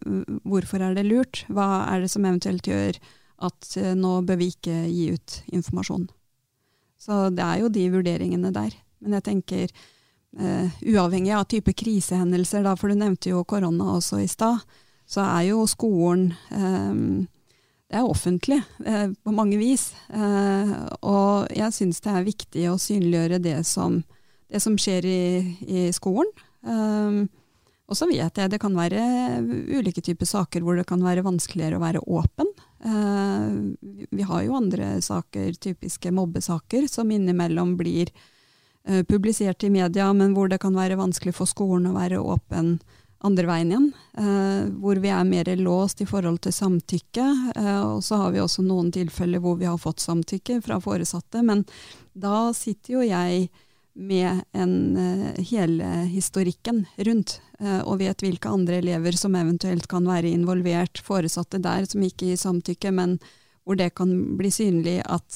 hvorfor 0.48 0.86
er 0.88 0.96
det 0.96 1.08
lurt? 1.10 1.44
Hva 1.52 1.84
er 1.92 2.06
det 2.06 2.12
som 2.14 2.26
eventuelt 2.28 2.72
gjør 2.72 3.02
at 3.44 3.76
eh, 3.82 3.94
nå 4.00 4.22
bør 4.28 4.40
vi 4.40 4.52
ikke 4.54 4.78
gi 4.88 5.12
ut 5.18 5.42
informasjon? 5.52 6.08
Så 7.02 7.28
det 7.34 7.42
er 7.42 7.64
jo 7.64 7.74
de 7.74 7.88
vurderingene 7.96 8.54
der. 8.54 8.76
Men 9.02 9.18
jeg 9.18 9.26
tenker, 9.26 9.74
uh, 10.38 10.80
uavhengig 10.86 11.34
av 11.34 11.48
type 11.50 11.74
krisehendelser, 11.74 12.62
da, 12.68 12.76
for 12.78 12.94
du 12.94 13.00
nevnte 13.00 13.34
jo 13.34 13.42
korona 13.50 13.96
også 13.98 14.22
i 14.22 14.30
stad, 14.30 14.62
så 15.10 15.26
er 15.26 15.50
jo 15.50 15.66
skolen 15.68 16.30
um, 16.54 17.26
det 17.92 18.00
er 18.00 18.08
offentlig 18.08 18.62
eh, 18.88 19.10
på 19.12 19.34
mange 19.36 19.58
vis. 19.60 19.90
Eh, 20.16 20.70
og 21.04 21.52
jeg 21.52 21.76
syns 21.76 22.00
det 22.00 22.14
er 22.14 22.28
viktig 22.28 22.66
å 22.72 22.80
synliggjøre 22.80 23.42
det 23.44 23.58
som, 23.68 23.98
det 24.48 24.62
som 24.64 24.78
skjer 24.80 25.08
i, 25.10 25.24
i 25.68 25.82
skolen. 25.96 26.32
Eh, 26.64 27.18
og 27.92 28.00
så 28.00 28.08
vet 28.08 28.40
jeg 28.40 28.54
det 28.54 28.62
kan 28.64 28.78
være 28.78 29.02
ulike 29.76 30.00
typer 30.00 30.30
saker 30.30 30.64
hvor 30.64 30.80
det 30.80 30.88
kan 30.88 31.04
være 31.04 31.26
vanskeligere 31.26 31.76
å 31.76 31.84
være 31.84 32.06
åpen. 32.08 32.48
Eh, 32.86 33.52
vi 34.10 34.24
har 34.24 34.44
jo 34.44 34.56
andre 34.56 35.02
saker, 35.02 35.54
typiske 35.54 36.12
mobbesaker, 36.12 36.88
som 36.88 37.12
innimellom 37.12 37.78
blir 37.78 38.10
eh, 38.88 39.04
publisert 39.04 39.64
i 39.64 39.70
media, 39.70 40.14
men 40.14 40.34
hvor 40.34 40.50
det 40.50 40.62
kan 40.62 40.76
være 40.76 40.98
vanskelig 40.98 41.36
for 41.38 41.50
skolen 41.50 41.92
å 41.92 41.98
være 42.00 42.20
åpen 42.20 42.80
andre 43.22 43.46
veien 43.46 43.70
igjen, 43.70 43.90
eh, 44.18 44.64
hvor 44.82 44.98
vi 44.98 45.12
er 45.14 45.28
mer 45.30 45.52
låst 45.60 46.02
i 46.02 46.10
forhold 46.10 46.42
til 46.42 46.56
samtykke. 46.58 47.28
Og 47.86 48.02
så 48.04 48.18
har 48.18 48.32
vi 48.34 48.42
også 48.42 48.66
noen 48.66 48.90
tilfeller 48.92 49.44
hvor 49.44 49.60
vi 49.60 49.70
har 49.70 49.78
fått 49.78 50.02
samtykke 50.02 50.58
fra 50.66 50.80
foresatte. 50.82 51.44
Men 51.46 51.62
da 52.18 52.50
sitter 52.58 52.96
jo 52.96 53.06
jeg 53.06 53.52
med 53.94 54.44
en, 54.56 54.98
eh, 54.98 55.44
hele 55.44 55.84
historikken 56.08 56.86
rundt, 56.98 57.42
eh, 57.60 57.82
og 57.82 58.00
vet 58.00 58.24
hvilke 58.24 58.50
andre 58.50 58.80
elever 58.80 59.12
som 59.18 59.36
eventuelt 59.36 59.88
kan 59.88 60.06
være 60.08 60.32
involvert, 60.32 61.02
foresatte 61.04 61.62
der 61.62 61.86
som 61.86 62.02
ikke 62.02 62.32
gir 62.32 62.40
samtykke, 62.40 62.92
men 62.92 63.20
hvor 63.66 63.78
det 63.78 63.94
kan 63.96 64.38
bli 64.38 64.50
synlig 64.50 65.02
at 65.06 65.28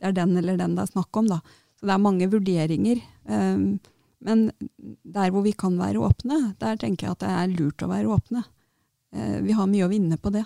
det 0.00 0.08
er 0.08 0.12
den 0.12 0.36
eller 0.36 0.56
den 0.56 0.76
det 0.76 0.82
er 0.82 0.92
snakk 0.92 1.16
om. 1.16 1.28
Da. 1.28 1.40
Så 1.78 1.86
det 1.86 1.94
er 1.94 2.02
mange 2.02 2.30
vurderinger. 2.30 3.02
Um, 3.24 3.80
men 4.24 4.50
der 5.04 5.30
hvor 5.32 5.44
vi 5.44 5.52
kan 5.52 5.76
være 5.78 6.00
åpne, 6.00 6.54
der 6.60 6.76
tenker 6.80 7.06
jeg 7.06 7.16
at 7.16 7.24
det 7.24 7.30
er 7.30 7.54
lurt 7.58 7.84
å 7.84 7.90
være 7.90 8.08
åpne. 8.08 8.44
Eh, 9.14 9.38
vi 9.44 9.52
har 9.52 9.68
mye 9.70 9.86
å 9.86 9.92
vinne 9.92 10.18
på 10.20 10.32
det. 10.34 10.44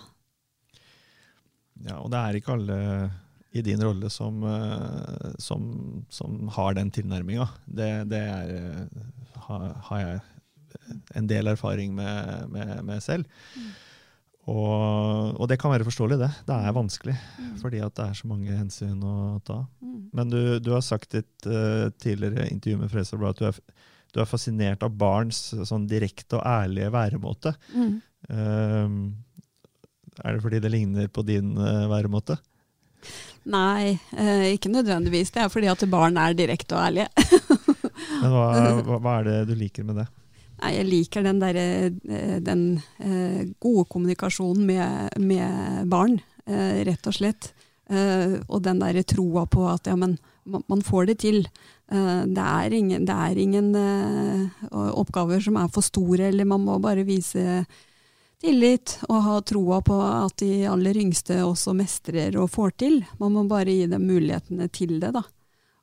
Ja, 1.87 2.01
og 2.03 2.11
det 2.11 2.19
er 2.19 2.39
ikke 2.39 2.57
alle 2.57 2.79
i 3.57 3.63
din 3.65 3.81
rolle 3.81 4.11
som, 4.13 4.43
eh, 4.45 5.35
som, 5.39 6.05
som 6.09 6.49
har 6.53 6.75
den 6.77 6.91
tilnærminga. 6.93 7.49
Det, 7.65 7.91
det 8.11 8.21
er, 8.21 8.55
eh, 8.55 9.69
har 9.89 10.03
jeg 10.03 10.21
en 11.17 11.29
del 11.29 11.49
erfaring 11.53 11.95
med, 11.97 12.49
med, 12.53 12.73
med 12.85 13.05
selv. 13.05 13.29
Mm. 13.57 13.69
Og, 14.49 15.35
og, 15.37 15.45
det 15.51 15.59
kan 15.61 15.73
være 15.73 15.85
forståelig, 15.85 16.19
det. 16.23 16.31
Det 16.49 16.57
er 16.57 16.77
vanskelig. 16.77 17.15
Mm. 17.37 17.55
Fordi 17.61 17.83
at 17.85 17.97
det 17.99 18.07
er 18.07 18.17
så 18.17 18.31
mange 18.31 18.57
hensyn 18.57 19.05
å 19.05 19.17
ta. 19.45 19.61
Mm. 19.85 19.99
Men 20.17 20.33
du, 20.33 20.41
du, 20.65 20.73
har 20.73 20.85
sagt 20.85 21.17
i 21.17 21.21
et 21.21 21.49
uh, 21.49 21.89
tidligere 22.01 22.49
intervju 22.49 22.81
med 22.81 22.93
Fredrikstad 22.93 23.27
at 23.29 23.43
du 23.43 23.47
er, 23.51 23.59
du 24.15 24.23
er, 24.23 24.31
fascinert 24.31 24.85
av 24.87 24.97
barns 24.97 25.43
sånn 25.69 25.85
direkte 25.91 26.39
og 26.41 26.47
ærlige 26.49 26.93
væremåte. 26.95 27.53
Uh, 27.77 28.89
er 30.19 30.35
det 30.35 30.43
fordi 30.43 30.63
det 30.65 30.73
ligner 30.73 31.13
på 31.13 31.27
din 31.29 31.53
uh, 31.61 31.85
væremåte? 31.93 32.39
Nei, 33.49 33.97
eh, 34.13 34.53
ikke 34.55 34.71
nødvendigvis. 34.73 35.33
Det 35.33 35.43
er 35.43 35.53
fordi 35.53 35.71
at 35.73 35.85
barn 35.91 36.19
er 36.21 36.37
direkte 36.37 36.77
og 36.77 36.85
ærlige. 36.85 37.09
Men 38.23 38.35
hva, 38.35 38.99
hva, 38.99 39.19
er 39.19 39.29
det 39.29 39.37
du 39.49 39.55
liker 39.59 39.87
med 39.89 40.03
det? 40.03 40.09
Nei, 40.59 40.73
jeg 40.75 40.89
liker 40.89 41.25
den, 41.25 41.41
der, 41.41 41.57
eh, 41.57 42.39
den 42.45 42.65
eh, 42.99 43.47
gode 43.63 43.87
kommunikasjonen 43.89 44.67
med, 44.69 45.23
med 45.23 45.89
barn, 45.89 46.19
rett 46.49 47.05
og 47.05 47.13
slett. 47.13 47.51
og 48.49 48.63
den 48.65 48.79
derre 48.81 49.03
troa 49.05 49.43
på 49.49 49.67
at 49.69 49.85
ja, 49.89 49.97
men 49.97 50.15
man 50.49 50.81
får 50.85 51.11
det 51.11 51.19
til. 51.21 51.43
det 51.89 52.45
er 52.45 52.73
ingen, 52.73 53.05
det 53.05 53.13
er 53.13 53.37
ingen 53.37 53.69
oppgaver 54.73 55.43
som 55.45 55.59
er 55.61 55.69
for 55.69 55.85
store, 55.85 56.31
eller 56.31 56.49
man 56.49 56.65
må 56.65 56.79
bare 56.81 57.05
vise 57.05 57.67
tillit 58.43 58.99
og 59.09 59.23
ha 59.25 59.41
troa 59.47 59.81
på 59.85 59.97
at 60.03 60.37
de 60.43 60.67
aller 60.71 60.99
yngste 61.01 61.41
også 61.45 61.75
mestrer 61.77 62.37
og 62.39 62.53
får 62.55 62.77
til. 62.85 63.01
Man 63.19 63.35
må 63.35 63.45
bare 63.51 63.75
gi 63.75 63.89
dem 63.91 64.07
mulighetene 64.07 64.69
til 64.75 64.99
det, 65.03 65.13
da. 65.17 65.25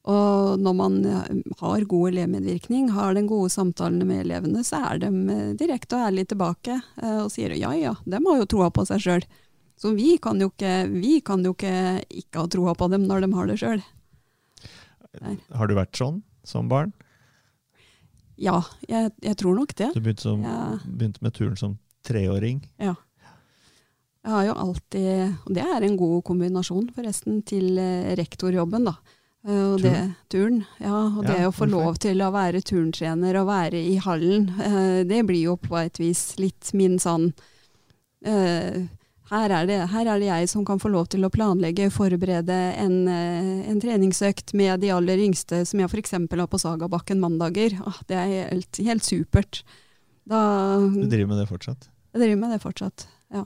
Og 0.06 0.62
når 0.62 0.74
man 0.78 0.98
har 1.60 1.88
god 1.90 2.12
elevmedvirkning, 2.12 2.92
har 2.94 3.16
den 3.18 3.26
gode 3.28 3.50
samtalene 3.50 4.06
med 4.06 4.22
elevene, 4.28 4.62
så 4.64 4.84
er 4.92 5.02
de 5.02 5.10
eh, 5.34 5.56
direkte 5.58 5.98
og 5.98 6.12
ærlige 6.12 6.30
tilbake 6.36 6.76
eh, 6.78 7.24
og 7.24 7.32
sier 7.34 7.56
ja 7.58 7.72
ja, 7.74 7.96
de 8.06 8.20
har 8.22 8.44
jo 8.44 8.46
troa 8.54 8.70
på 8.70 8.86
seg 8.86 9.02
sjøl. 9.02 9.26
Så 9.82 9.96
vi 9.98 10.14
kan, 10.22 10.38
jo 10.40 10.52
ikke, 10.54 10.76
vi 10.94 11.18
kan 11.26 11.42
jo 11.44 11.56
ikke 11.56 12.04
ikke 12.08 12.44
ha 12.44 12.52
troa 12.54 12.76
på 12.78 12.88
dem 12.94 13.10
når 13.10 13.26
de 13.26 13.32
har 13.34 13.50
det 13.50 13.58
sjøl. 13.60 13.82
Har 15.56 15.68
du 15.68 15.76
vært 15.76 15.98
sånn 15.98 16.22
som 16.46 16.70
barn? 16.72 16.94
Ja, 18.38 18.62
jeg, 18.88 19.12
jeg 19.24 19.40
tror 19.40 19.58
nok 19.58 19.74
det. 19.80 19.90
Du 19.96 20.02
begynte, 20.04 20.28
som, 20.28 20.46
ja. 20.46 20.78
begynte, 20.86 21.24
med 21.24 21.36
turen 21.36 21.58
som 21.60 21.76
treåring? 22.06 22.62
Ja. 22.82 22.96
Jeg 24.26 24.34
har 24.34 24.46
jo 24.48 24.54
alltid, 24.58 25.10
og 25.46 25.52
det 25.54 25.64
er 25.70 25.84
en 25.86 25.98
god 26.00 26.24
kombinasjon 26.26 26.88
forresten, 26.96 27.44
til 27.46 27.78
eh, 27.78 28.16
rektorjobben, 28.18 28.88
da. 28.90 28.96
Eh, 29.46 29.62
og 29.68 29.84
det, 29.84 29.94
turn. 30.34 30.64
Ja, 30.82 30.96
og 31.12 31.28
ja, 31.28 31.28
det 31.30 31.50
å 31.52 31.54
få 31.54 31.68
lov 31.70 32.00
til 32.02 32.24
å 32.26 32.32
være 32.34 32.64
turntrener 32.66 33.38
og 33.44 33.52
være 33.52 33.84
i 33.86 34.00
hallen, 34.02 34.50
uh, 34.58 35.06
det 35.06 35.22
blir 35.30 35.52
jo 35.52 35.56
på 35.62 35.78
et 35.78 36.02
vis 36.02 36.32
litt 36.42 36.74
min 36.74 36.98
sånn 37.02 37.34
her, 38.26 39.52
er 39.54 39.68
det, 39.70 39.76
her, 39.92 40.08
er 40.10 40.18
det, 40.18 40.26
jeg 40.32 40.48
som 40.50 40.64
kan 40.66 40.80
få 40.82 40.90
lov 40.90 41.12
til 41.14 41.22
å 41.28 41.30
planlegge, 41.30 41.92
forberede 41.94 42.56
en, 42.82 42.96
en 43.06 43.82
treningsøkt 43.84 44.56
med 44.58 44.82
de 44.82 44.90
aller 44.96 45.22
yngste, 45.22 45.60
som 45.70 45.84
jeg 45.84 45.92
f.eks. 45.92 46.16
har 46.18 46.50
på 46.50 46.62
Sagabakken 46.64 47.22
mandager. 47.22 47.76
Ah, 47.86 48.00
det 48.10 48.18
er 48.18 48.32
helt, 48.50 48.82
helt 48.82 49.06
supert. 49.06 49.62
Da, 50.26 50.40
du 50.82 51.06
driver 51.06 51.36
med 51.36 51.44
det 51.44 51.52
fortsatt? 51.52 51.86
Jeg 52.16 52.22
driver 52.22 52.38
med 52.40 52.54
det 52.56 52.62
fortsatt, 52.64 53.08
ja. 53.36 53.42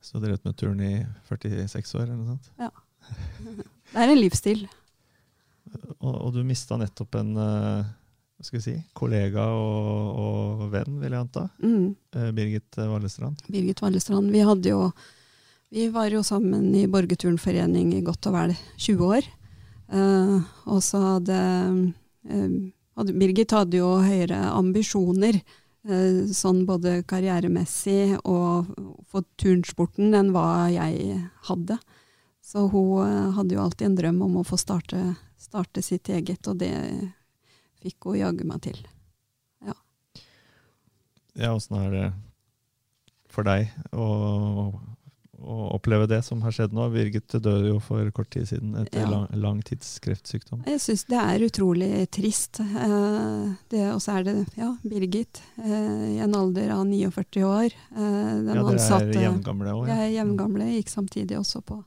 Så 0.00 0.16
du 0.16 0.22
har 0.22 0.22
drevet 0.30 0.44
med 0.48 0.54
turn 0.56 0.78
i 0.80 0.92
46 1.28 1.90
år, 1.98 2.06
eller 2.06 2.16
noe 2.16 2.36
sånt? 2.38 2.46
Ja. 2.56 2.70
Det 3.92 4.00
er 4.00 4.12
en 4.12 4.20
livsstil. 4.20 4.62
Og, 5.98 6.14
og 6.14 6.32
du 6.32 6.38
mista 6.44 6.78
nettopp 6.80 7.18
en 7.20 7.34
uh, 7.36 7.90
skal 8.40 8.58
vi 8.58 8.64
si, 8.64 8.74
kollega 8.96 9.44
og, 9.52 10.08
og, 10.22 10.64
venn, 10.72 10.96
vil 11.02 11.12
jeg 11.12 11.20
anta. 11.20 11.44
Mm. 11.60 11.92
Uh, 12.16 12.28
Birgit 12.36 12.80
Vallestrand. 12.80 13.44
Birgit 13.48 13.84
Vallestrand. 13.84 14.32
Vi, 14.32 14.42
hadde 14.48 14.72
jo, 14.72 14.82
vi 15.74 15.88
var 15.92 16.08
jo 16.12 16.24
sammen 16.24 16.70
i 16.78 16.86
borgerturnforening 16.88 17.92
i 17.98 18.02
godt 18.06 18.30
og 18.30 18.38
vel 18.38 18.56
20 18.80 19.14
år. 19.18 19.30
Uh, 19.92 20.40
og 20.68 20.80
så 20.84 21.04
hadde, 21.04 21.38
hadde, 22.24 23.16
Birgit 23.20 23.56
hadde 23.56 23.80
jo 23.80 23.96
høyere 24.04 24.40
ambisjoner, 24.52 25.40
sånn 26.36 26.64
både 26.68 26.98
karrieremessig 27.08 28.18
og 28.28 28.68
for 29.08 29.24
turnsporten, 29.40 30.12
enn 30.14 30.34
hva 30.34 30.68
jeg 30.72 31.22
hadde. 31.48 31.78
Så 32.44 32.66
hun 32.72 33.32
hadde 33.36 33.56
jo 33.56 33.62
alltid 33.64 33.90
en 33.90 33.96
drøm 33.98 34.20
om 34.26 34.38
å 34.40 34.46
få 34.46 34.56
starte 34.60 35.00
starte 35.38 35.82
sitt 35.82 36.08
eget, 36.08 36.46
og 36.50 36.58
det 36.60 36.74
fikk 37.82 38.10
hun 38.10 38.18
jaggu 38.18 38.46
meg 38.48 38.62
til. 38.66 38.80
Ja. 39.64 39.76
Ja, 41.38 41.52
er 41.54 41.90
det 41.94 42.06
for 43.30 43.46
deg 43.46 43.70
å, 43.94 44.08
å, 45.38 45.56
oppleve 45.76 46.08
det 46.10 46.20
som 46.26 46.42
har 46.42 46.54
skjedd 46.54 46.74
nå? 46.76 46.88
Birgit 46.92 47.36
døde 47.38 47.70
jo 47.70 47.78
for 47.82 48.08
kort 48.14 48.30
tid 48.34 48.48
siden 48.50 48.74
etter 48.82 49.04
ja. 49.04 49.08
lang, 49.10 49.26
lang 49.38 49.60
tids 49.66 49.90
kreftsykdom. 50.04 50.64
Jeg 50.68 50.82
syns 50.82 51.04
det 51.10 51.20
er 51.22 51.46
utrolig 51.46 51.90
trist. 52.14 52.60
Eh, 52.62 53.90
og 53.92 54.00
så 54.02 54.18
er 54.18 54.28
det 54.28 54.36
ja, 54.58 54.72
Birgit 54.82 55.42
eh, 55.62 56.16
i 56.16 56.18
en 56.24 56.36
alder 56.38 56.72
av 56.74 56.84
49 56.88 57.44
år. 57.46 57.68
Eh, 57.74 58.02
ja, 58.02 58.56
dere 58.64 58.78
er 58.98 59.12
jevngamle 59.28 59.76
òg? 59.76 59.84
Ja. 59.86 59.98
Jeg 59.98 60.08
er 60.08 60.16
jevngamle, 60.20 60.72
gikk 60.78 60.92
samtidig 60.92 61.38
også 61.40 61.62
på, 61.66 61.80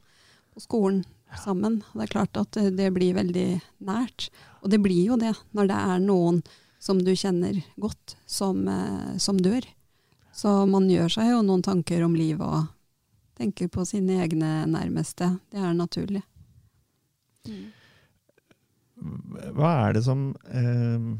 på 0.53 0.63
skolen 0.63 1.03
sammen. 1.39 1.81
Det 1.93 2.07
er 2.07 2.15
klart 2.15 2.39
at 2.39 2.57
det 2.75 2.89
blir 2.95 3.15
veldig 3.15 3.47
nært. 3.87 4.29
Og 4.61 4.71
det 4.73 4.81
blir 4.83 5.13
jo 5.13 5.19
det 5.19 5.33
når 5.55 5.71
det 5.71 5.79
er 5.93 6.03
noen 6.03 6.41
som 6.81 6.99
du 7.03 7.13
kjenner 7.15 7.61
godt, 7.77 8.15
som, 8.25 8.67
eh, 8.67 9.17
som 9.17 9.37
dør. 9.37 9.65
Så 10.33 10.65
man 10.65 10.89
gjør 10.89 11.09
seg 11.11 11.31
jo 11.31 11.41
noen 11.45 11.61
tanker 11.61 12.03
om 12.03 12.15
livet 12.15 12.47
og 12.47 12.71
tenker 13.41 13.71
på 13.73 13.85
sine 13.89 14.21
egne 14.23 14.61
nærmeste. 14.69 15.33
Det 15.51 15.59
er 15.61 15.75
naturlig. 15.77 16.21
Mm. 17.49 17.67
Hva 19.57 19.73
er 19.87 19.97
det 19.97 20.05
som 20.05 20.27
eh, 20.45 21.11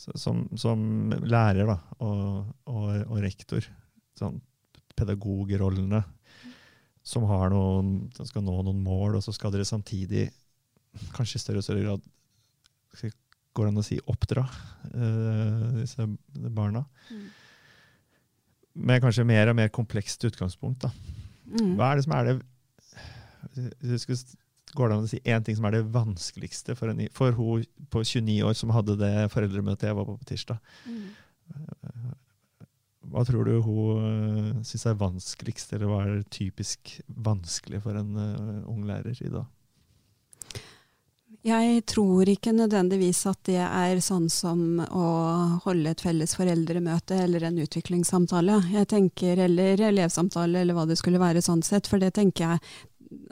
som, 0.00 0.46
som, 0.56 0.80
lærer 1.28 1.68
da, 1.68 1.76
og, 2.00 2.54
og, 2.72 2.86
og 3.04 3.18
rektor, 3.20 3.66
sånn 4.16 4.38
pedagogrrollene, 4.96 6.00
som 7.04 7.26
har 7.28 7.52
noen, 7.52 8.08
som 8.16 8.28
skal 8.28 8.44
nå 8.44 8.54
noen 8.64 8.80
mål, 8.84 9.18
og 9.18 9.24
så 9.24 9.34
skal 9.36 9.52
dere 9.52 9.68
samtidig, 9.68 10.28
kanskje 11.16 11.36
i 11.36 11.44
større 11.44 11.62
og 11.62 11.66
større 11.66 11.84
grad, 11.84 12.08
går 13.56 13.66
det 13.66 13.72
an 13.72 13.82
å 13.82 13.84
si 13.84 13.98
oppdra 14.08 14.44
uh, 14.46 15.78
disse 15.80 16.06
barna. 16.54 16.84
Mm. 17.10 17.28
Med 18.74 19.02
kanskje 19.02 19.26
mer 19.26 19.50
og 19.50 19.56
mer 19.58 19.70
komplekst 19.74 20.24
utgangspunkt. 20.28 20.86
Da. 20.86 20.90
Mm. 21.50 21.74
Hva 21.78 21.90
er 21.90 21.98
det 21.98 22.06
som 22.06 22.16
er 22.18 22.30
det 22.30 22.38
Går 24.70 24.86
det 24.86 24.94
an 24.94 25.02
å 25.02 25.10
si 25.10 25.18
én 25.26 25.42
ting 25.42 25.56
som 25.58 25.64
er 25.66 25.74
det 25.74 25.86
vanskeligste 25.90 26.76
for, 26.78 26.92
en, 26.92 27.00
for 27.10 27.34
hun 27.34 27.64
på 27.90 28.04
29 28.06 28.36
år 28.46 28.54
som 28.54 28.70
hadde 28.70 28.94
det 29.00 29.26
foreldremøtet 29.32 29.88
jeg 29.88 29.96
var 29.98 30.06
på 30.06 30.14
på 30.20 30.28
tirsdag? 30.28 30.60
Mm. 30.86 31.08
Hva 33.10 33.24
tror 33.26 33.48
du 33.48 33.56
hun 33.64 34.04
uh, 34.04 34.60
syns 34.66 34.86
er 34.86 35.00
vanskeligst, 35.00 35.72
eller 35.74 35.90
hva 35.90 36.04
er 36.04 36.22
typisk 36.30 37.00
vanskelig 37.08 37.82
for 37.82 37.98
en 37.98 38.14
uh, 38.14 38.70
ung 38.70 38.84
lærer 38.86 39.18
i 39.18 39.32
dag? 39.32 39.48
Jeg 41.40 41.86
tror 41.88 42.28
ikke 42.28 42.52
nødvendigvis 42.52 43.22
at 43.30 43.38
det 43.48 43.62
er 43.64 44.00
sånn 44.04 44.26
som 44.28 44.82
å 44.84 45.04
holde 45.64 45.94
et 45.94 46.02
felles 46.04 46.34
foreldremøte 46.36 47.16
eller 47.16 47.46
en 47.48 47.62
utviklingssamtale. 47.62 48.58
Jeg 48.74 48.88
tenker, 48.90 49.38
Eller 49.46 49.80
elevsamtale, 49.80 50.60
eller 50.60 50.76
hva 50.76 50.84
det 50.84 50.98
skulle 51.00 51.22
være 51.22 51.40
sånn 51.40 51.62
sett. 51.64 51.88
For 51.88 51.98
det 51.98 52.12
tenker 52.18 52.44
jeg 52.44 52.60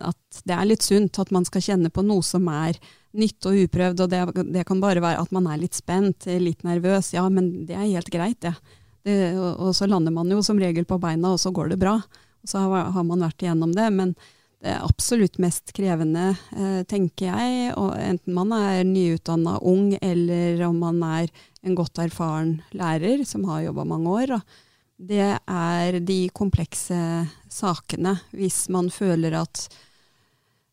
at 0.01 0.41
det 0.49 0.57
er 0.57 0.71
litt 0.71 0.83
sunt 0.83 1.21
at 1.21 1.31
man 1.31 1.45
skal 1.45 1.61
kjenne 1.61 1.91
på 1.93 2.03
noe 2.03 2.25
som 2.25 2.49
er 2.49 2.81
nytt 3.13 3.45
og 3.45 3.61
uprøvd. 3.67 4.01
Og 4.01 4.09
det, 4.09 4.23
det 4.57 4.65
kan 4.65 4.81
bare 4.81 5.05
være 5.05 5.21
at 5.21 5.35
man 5.37 5.51
er 5.53 5.61
litt 5.61 5.77
spent, 5.77 6.25
litt 6.25 6.65
nervøs. 6.65 7.13
Ja, 7.13 7.27
men 7.29 7.67
det 7.69 7.77
er 7.77 7.93
helt 7.93 8.09
greit, 8.09 8.41
det. 8.41 8.55
det, 9.05 9.19
og, 9.37 9.69
og 9.69 9.77
så 9.77 9.85
lander 9.85 10.17
man 10.17 10.33
jo 10.33 10.41
som 10.41 10.57
regel 10.57 10.89
på 10.89 10.97
beina, 10.97 11.35
og 11.37 11.45
så 11.45 11.53
går 11.53 11.75
det 11.75 11.81
bra. 11.85 11.99
Og 12.41 12.49
så 12.49 12.65
har, 12.65 12.89
har 12.97 13.05
man 13.05 13.29
vært 13.29 13.45
igjennom 13.45 13.77
det. 13.77 13.91
Men 13.93 14.17
det 14.63 14.75
absolutt 14.83 15.39
mest 15.39 15.71
krevende, 15.77 16.33
eh, 16.57 16.83
tenker 16.91 17.31
jeg, 17.31 17.75
og 17.79 17.93
enten 17.95 18.35
man 18.35 18.53
er 18.57 18.87
nyutdanna 18.87 19.59
ung, 19.63 19.93
eller 20.03 20.65
om 20.67 20.81
man 20.83 21.03
er 21.07 21.29
en 21.63 21.77
godt 21.79 22.01
erfaren 22.03 22.59
lærer 22.75 23.23
som 23.27 23.45
har 23.51 23.69
jobba 23.69 23.85
mange 23.85 24.09
år. 24.09 24.41
det 24.99 25.39
er 25.47 26.01
de 26.03 26.29
komplekse 26.35 27.29
sakene. 27.49 28.17
Hvis 28.35 28.69
man 28.69 28.91
føler 28.91 29.37
at 29.39 29.69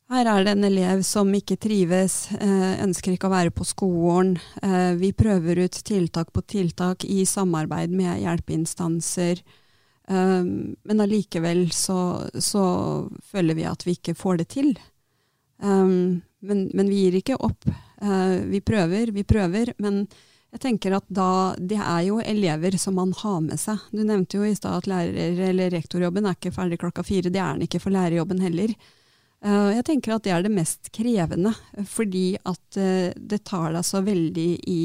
her 0.10 0.26
er 0.26 0.44
det 0.46 0.52
en 0.56 0.66
elev 0.68 1.04
som 1.06 1.30
ikke 1.34 1.58
trives, 1.58 2.32
eh, 2.34 2.82
ønsker 2.82 3.14
ikke 3.14 3.26
å 3.30 3.34
være 3.34 3.54
på 3.54 3.66
skolen. 3.66 4.36
Eh, 4.62 4.94
vi 4.98 5.12
prøver 5.14 5.64
ut 5.66 5.78
tiltak 5.86 6.34
på 6.34 6.42
tiltak 6.42 7.06
i 7.06 7.24
samarbeid 7.26 7.90
med 7.90 8.22
hjelpeinstanser. 8.22 9.42
Um, 10.08 10.76
men 10.84 11.02
allikevel 11.02 11.72
så, 11.74 12.30
så, 12.38 12.66
føler 13.26 13.58
vi 13.58 13.66
at 13.66 13.86
vi 13.88 13.96
ikke 13.98 14.16
får 14.18 14.42
det 14.44 14.48
til. 14.54 14.76
Um, 15.58 16.22
men, 16.46 16.68
men, 16.74 16.90
vi 16.92 17.06
gir 17.06 17.18
ikke 17.22 17.40
opp. 17.42 17.66
Uh, 18.02 18.46
vi 18.52 18.62
prøver, 18.62 19.12
vi 19.16 19.26
prøver. 19.26 19.74
Men 19.82 20.04
jeg 20.56 20.62
tenker 20.62 20.94
at 20.96 21.08
da 21.12 21.56
Det 21.58 21.80
er 21.82 22.04
jo 22.06 22.20
elever 22.22 22.78
som 22.80 23.00
man 23.00 23.16
har 23.18 23.42
med 23.48 23.60
seg. 23.60 23.82
Du 23.92 24.04
nevnte 24.04 24.38
jo 24.38 24.46
i 24.46 24.54
stad 24.56 24.84
at 24.84 24.92
lærer- 24.92 25.42
eller 25.50 25.74
rektorjobben 25.74 26.30
er 26.30 26.38
ikke 26.38 26.54
ferdig 26.54 26.80
klokka 26.84 27.04
fire. 27.04 27.34
Det 27.34 27.42
er 27.42 27.58
den 27.58 27.66
ikke 27.66 27.82
for 27.82 27.96
lærerjobben 27.96 28.46
heller. 28.46 28.76
Uh, 29.46 29.74
jeg 29.74 29.86
tenker 29.90 30.16
at 30.16 30.24
det 30.26 30.32
er 30.36 30.46
det 30.46 30.54
mest 30.54 30.94
krevende, 30.94 31.52
fordi 31.90 32.38
at 32.46 32.78
uh, 32.78 33.10
det 33.18 33.44
tar 33.46 33.74
deg 33.74 33.86
så 33.86 34.06
veldig 34.06 34.50
i 34.70 34.82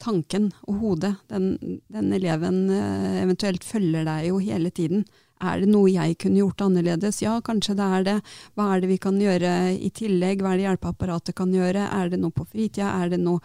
tanken 0.00 0.50
og 0.66 0.80
hodet. 0.82 1.14
Den, 1.30 1.80
den 1.92 2.12
eleven 2.16 2.62
eh, 2.74 3.20
eventuelt 3.22 3.66
følger 3.66 4.06
deg 4.08 4.30
jo 4.30 4.40
hele 4.42 4.72
tiden. 4.74 5.04
Er 5.40 5.62
det 5.62 5.70
noe 5.72 5.88
jeg 5.88 6.18
kunne 6.20 6.42
gjort 6.42 6.66
annerledes? 6.66 7.22
Ja, 7.24 7.38
kanskje 7.44 7.76
det 7.78 7.86
er 7.86 8.06
det. 8.06 8.16
Hva 8.56 8.74
er 8.74 8.82
det 8.82 8.90
vi 8.90 8.98
kan 9.00 9.16
gjøre 9.20 9.54
i 9.72 9.88
tillegg? 9.96 10.42
Hva 10.44 10.52
er 10.52 10.60
det 10.60 10.66
hjelpeapparatet 10.68 11.36
kan 11.38 11.54
gjøre? 11.54 11.86
Er 11.88 12.12
det 12.12 12.20
noe 12.20 12.34
på 12.34 12.44
fritida? 12.44 12.90
Er 13.00 13.14
det 13.14 13.22
noe 13.22 13.40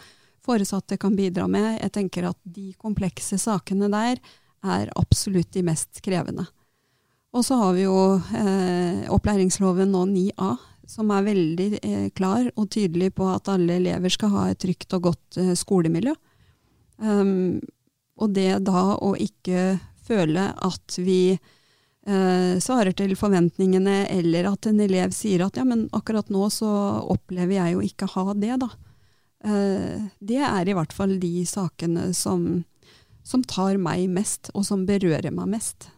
foresatte 0.46 1.00
kan 1.02 1.16
bidra 1.16 1.48
med? 1.48 1.78
Jeg 1.80 1.96
tenker 1.96 2.30
at 2.34 2.40
de 2.44 2.74
komplekse 2.82 3.40
sakene 3.42 3.88
der 3.94 4.20
er 4.66 4.92
absolutt 5.00 5.54
de 5.56 5.64
mest 5.66 6.02
krevende. 6.04 6.48
Og 7.36 7.44
så 7.44 7.58
har 7.60 7.74
vi 7.76 7.84
jo 7.84 8.16
eh, 8.16 9.08
opplæringsloven 9.12 9.92
nå 9.92 10.06
9a, 10.12 10.54
som 10.88 11.10
er 11.12 11.26
veldig 11.26 11.68
eh, 11.82 12.06
klar 12.16 12.48
og 12.56 12.70
tydelig 12.72 13.12
på 13.18 13.28
at 13.28 13.50
alle 13.52 13.80
elever 13.82 14.14
skal 14.14 14.32
ha 14.36 14.46
et 14.52 14.62
trygt 14.64 14.96
og 14.96 15.10
godt 15.10 15.40
eh, 15.42 15.52
skolemiljø. 15.58 16.14
Um, 16.98 17.60
og 18.16 18.32
det 18.36 18.64
da 18.68 18.96
å 18.96 19.14
ikke 19.20 19.76
føle 20.06 20.50
at 20.64 20.98
vi 21.02 21.36
uh, 21.36 22.56
svarer 22.64 22.96
til 22.96 23.16
forventningene, 23.20 24.06
eller 24.12 24.52
at 24.52 24.70
en 24.70 24.80
elev 24.86 25.16
sier 25.16 25.46
at 25.46 25.60
ja, 25.60 25.66
men 25.68 25.88
akkurat 25.96 26.30
nå 26.34 26.48
så 26.54 26.70
opplever 27.12 27.58
jeg 27.58 27.76
jo 27.76 27.84
ikke 27.86 28.12
ha 28.16 28.28
det, 28.38 28.54
da. 28.64 28.72
Uh, 29.46 30.08
det 30.24 30.42
er 30.46 30.70
i 30.70 30.78
hvert 30.78 30.96
fall 30.96 31.18
de 31.22 31.34
sakene 31.50 32.12
som, 32.18 32.64
som 33.26 33.44
tar 33.44 33.80
meg 33.82 34.08
mest, 34.14 34.54
og 34.56 34.66
som 34.68 34.88
berører 34.88 35.34
meg 35.36 35.52
mest. 35.58 35.90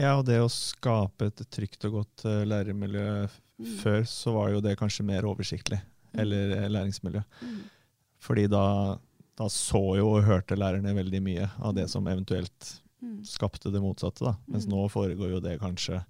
Ja, 0.00 0.16
og 0.16 0.24
det 0.24 0.40
å 0.40 0.48
skape 0.50 1.28
et 1.28 1.44
trygt 1.52 1.84
og 1.90 2.00
godt 2.00 2.24
uh, 2.24 2.42
læremiljø 2.48 3.08
mm. 3.28 3.40
Før 3.82 4.00
så 4.08 4.32
var 4.34 4.48
jo 4.50 4.62
det 4.64 4.78
kanskje 4.80 5.04
mer 5.06 5.26
oversiktlig, 5.28 5.78
mm. 5.78 6.20
eller 6.24 6.54
læringsmiljø. 6.72 7.20
Mm. 7.44 7.58
Fordi 8.22 8.46
da 8.50 8.64
da 9.42 9.50
så 9.52 9.82
jo 9.98 10.14
og 10.14 10.26
hørte 10.26 10.58
lærerne 10.58 10.94
veldig 10.96 11.20
mye 11.24 11.50
av 11.60 11.74
det 11.76 11.88
som 11.90 12.06
eventuelt 12.10 12.74
mm. 13.02 13.22
skapte 13.26 13.72
det 13.74 13.82
motsatte. 13.82 14.24
Da. 14.24 14.36
Mens 14.46 14.68
mm. 14.68 14.74
nå 14.74 14.88
foregår 14.92 15.36
jo 15.36 15.42
det 15.44 15.58
kanskje 15.62 16.02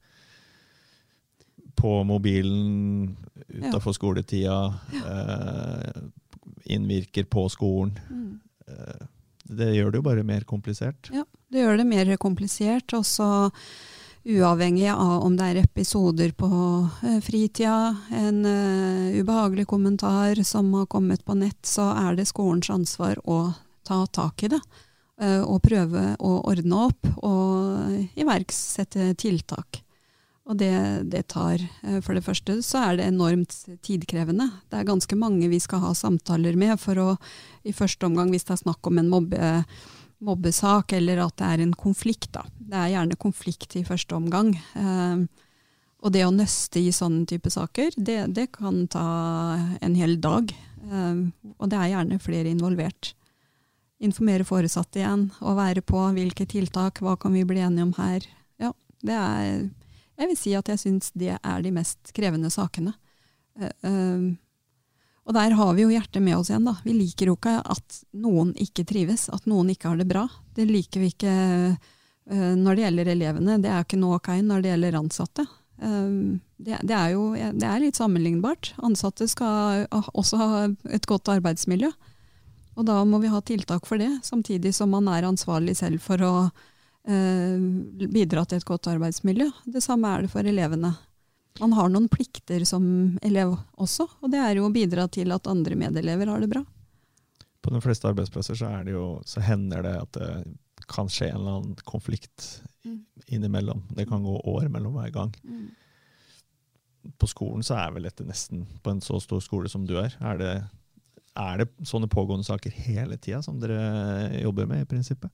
på 1.79 1.93
mobilen 2.05 3.17
utafor 3.49 3.97
skoletida. 3.97 4.75
Eh, 4.93 6.03
innvirker 6.77 7.25
på 7.25 7.49
skolen. 7.49 7.97
Mm. 8.11 8.41
Eh, 8.69 9.07
det 9.53 9.73
gjør 9.75 9.91
det 9.91 10.01
jo 10.01 10.07
bare 10.07 10.27
mer 10.27 10.47
komplisert. 10.49 11.11
Ja, 11.13 11.25
det 11.53 11.65
gjør 11.65 11.81
det 11.81 11.89
mer 11.89 12.13
komplisert. 12.21 12.93
Og 12.97 13.07
så 13.09 13.29
uavhengig 14.25 14.89
av 14.91 15.25
om 15.27 15.37
det 15.37 15.49
er 15.51 15.61
episoder 15.65 16.33
på 16.39 16.49
eh, 17.03 17.19
fritida, 17.25 17.97
en 18.15 18.45
uh, 18.47 19.19
ubehagelig 19.19 19.67
kommentar 19.71 20.39
som 20.47 20.71
har 20.75 20.87
kommet 20.87 21.25
på 21.25 21.35
nett, 21.39 21.61
så 21.67 21.91
er 21.97 22.17
det 22.19 22.29
skolens 22.31 22.71
ansvar 22.71 23.19
å 23.25 23.53
ta 23.87 24.05
tak 24.07 24.45
i 24.47 24.53
det. 24.55 24.61
Uh, 25.23 25.43
og 25.43 25.63
prøve 25.67 26.13
å 26.23 26.37
ordne 26.51 26.85
opp 26.89 27.09
og 27.23 28.19
iverksette 28.19 29.13
tiltak. 29.19 29.83
Og 30.51 30.59
det, 30.59 30.75
det 31.07 31.29
tar 31.31 31.63
For 32.03 32.17
det 32.19 32.25
første 32.27 32.57
så 32.67 32.81
er 32.81 32.97
det 32.99 33.05
enormt 33.07 33.55
tidkrevende. 33.87 34.49
Det 34.67 34.81
er 34.81 34.89
ganske 34.89 35.15
mange 35.15 35.47
vi 35.47 35.61
skal 35.63 35.85
ha 35.85 35.93
samtaler 35.95 36.59
med 36.59 36.81
for 36.83 36.99
å 36.99 37.05
i 37.63 37.71
første 37.71 38.09
omgang, 38.09 38.33
hvis 38.35 38.49
det 38.49 38.57
er 38.57 38.65
snakk 38.65 38.91
om 38.91 38.99
en 38.99 39.13
mobbe 39.13 39.53
mobbesak, 40.23 40.93
eller 40.97 41.25
at 41.25 41.37
det 41.41 41.49
er 41.49 41.63
en 41.65 41.75
konflikt. 41.79 42.31
Da. 42.35 42.45
Det 42.59 42.79
er 42.79 42.93
gjerne 42.95 43.19
konflikt 43.21 43.77
i 43.79 43.85
første 43.87 44.17
omgang. 44.17 44.55
Eh, 44.79 45.25
og 46.03 46.15
det 46.15 46.25
å 46.27 46.35
nøste 46.35 46.83
i 46.83 46.93
sånne 46.95 47.27
type 47.31 47.51
saker, 47.53 47.95
det, 47.97 48.19
det 48.35 48.49
kan 48.57 48.85
ta 48.91 49.07
en 49.81 49.99
hel 49.99 50.19
dag. 50.23 50.53
Eh, 50.89 51.19
og 51.57 51.73
det 51.73 51.81
er 51.81 51.93
gjerne 51.95 52.23
flere 52.23 52.53
involvert. 52.53 53.13
Informere 54.03 54.47
foresatte 54.47 54.99
igjen, 55.03 55.29
og 55.43 55.59
være 55.61 55.85
på 55.87 56.01
hvilke 56.17 56.47
tiltak, 56.51 57.03
hva 57.03 57.15
kan 57.21 57.35
vi 57.37 57.45
bli 57.47 57.63
enige 57.63 57.87
om 57.87 57.95
her. 58.01 58.27
Ja, 58.63 58.75
det 59.03 59.19
er 59.19 59.71
Jeg 60.23 60.29
vil 60.29 60.37
si 60.37 60.51
at 60.55 60.69
jeg 60.69 60.79
syns 60.79 61.11
det 61.19 61.33
er 61.35 61.63
de 61.65 61.71
mest 61.75 62.13
krevende 62.15 62.51
sakene. 62.53 62.93
Eh, 63.59 63.75
eh 63.83 64.33
og 65.33 65.39
der 65.39 65.55
har 65.57 65.73
vi 65.73 65.87
jo 65.87 65.89
hjertet 65.89 66.21
med 66.21 66.37
oss 66.37 66.51
igjen, 66.51 66.67
da. 66.69 66.75
Vi 66.85 66.93
liker 66.93 67.31
jo 67.31 67.39
ikke 67.39 67.55
at 67.73 67.95
noen 68.21 68.51
ikke 68.61 68.85
trives, 68.85 69.31
at 69.33 69.47
noen 69.49 69.71
ikke 69.73 69.89
har 69.89 69.97
det 69.97 70.05
bra. 70.11 70.27
Det 70.53 70.67
liker 70.69 71.01
vi 71.01 71.09
ikke 71.09 71.33
uh, 71.73 72.53
når 72.61 72.77
det 72.77 72.85
gjelder 72.85 73.11
elevene. 73.15 73.57
Det 73.65 73.71
er 73.73 73.87
ikke 73.87 74.01
noe 74.03 74.19
ok 74.19 74.29
når 74.45 74.61
det 74.61 74.73
gjelder 74.75 74.99
ansatte. 75.01 75.47
Um, 75.81 76.43
det, 76.61 76.83
det, 76.85 76.99
er 76.99 77.15
jo 77.15 77.23
det 77.33 77.65
er 77.65 77.81
litt 77.81 77.97
sammenlignbart. 77.97 78.75
Ansatte 78.85 79.25
skal 79.33 79.87
også 80.13 80.41
ha 80.43 80.51
et 80.93 81.09
godt 81.09 81.33
arbeidsmiljø. 81.33 81.89
Og 82.77 82.85
da 82.89 82.99
må 83.09 83.23
vi 83.25 83.33
ha 83.33 83.41
tiltak 83.41 83.89
for 83.89 84.01
det, 84.01 84.11
samtidig 84.29 84.75
som 84.77 84.93
man 84.93 85.09
er 85.13 85.31
ansvarlig 85.31 85.79
selv 85.81 86.05
for 86.05 86.29
å 86.29 86.35
uh, 86.45 87.57
bidra 88.05 88.45
til 88.45 88.61
et 88.61 88.69
godt 88.69 88.93
arbeidsmiljø. 88.93 89.49
Det 89.65 89.81
samme 89.81 90.13
er 90.13 90.27
det 90.29 90.35
for 90.37 90.45
elevene. 90.45 90.93
Man 91.61 91.75
har 91.77 91.91
noen 91.93 92.09
plikter 92.09 92.65
som 92.69 92.85
elev 93.23 93.55
også, 93.81 94.07
og 94.21 94.33
det 94.33 94.41
er 94.41 94.57
jo 94.57 94.69
å 94.69 94.73
bidra 94.73 95.07
til 95.13 95.35
at 95.35 95.51
andre 95.51 95.77
medelever 95.79 96.31
har 96.33 96.41
det 96.41 96.49
bra. 96.53 96.63
På 97.63 97.71
de 97.75 97.83
fleste 97.85 98.09
arbeidsplasser 98.09 98.59
så, 98.59 98.71
jo, 98.89 99.21
så 99.29 99.43
hender 99.45 99.85
det 99.85 99.95
at 100.01 100.17
det 100.17 100.31
kan 100.91 101.11
skje 101.13 101.29
en 101.31 101.41
eller 101.41 101.59
annen 101.59 101.85
konflikt 101.87 102.63
mm. 102.85 102.99
innimellom. 103.37 103.85
Det 103.95 104.09
kan 104.11 104.25
gå 104.25 104.35
år 104.51 104.67
mellom 104.73 104.97
hver 104.99 105.13
gang. 105.15 105.35
Mm. 105.45 105.69
På 107.19 107.29
skolen 107.31 107.63
så 107.67 107.77
er 107.79 107.93
vel 107.95 108.09
dette 108.09 108.27
nesten 108.27 108.65
på 108.83 108.95
en 108.95 109.03
så 109.05 109.21
stor 109.23 109.43
skole 109.45 109.71
som 109.71 109.87
du 109.87 109.95
er. 110.01 110.17
Er 110.25 110.41
det, 110.41 110.53
er 111.39 111.63
det 111.63 111.69
sånne 111.89 112.11
pågående 112.11 112.47
saker 112.49 112.75
hele 112.89 113.19
tida 113.19 113.43
som 113.45 113.61
dere 113.63 114.43
jobber 114.43 114.69
med 114.71 114.85
i 114.85 114.91
prinsippet? 114.91 115.31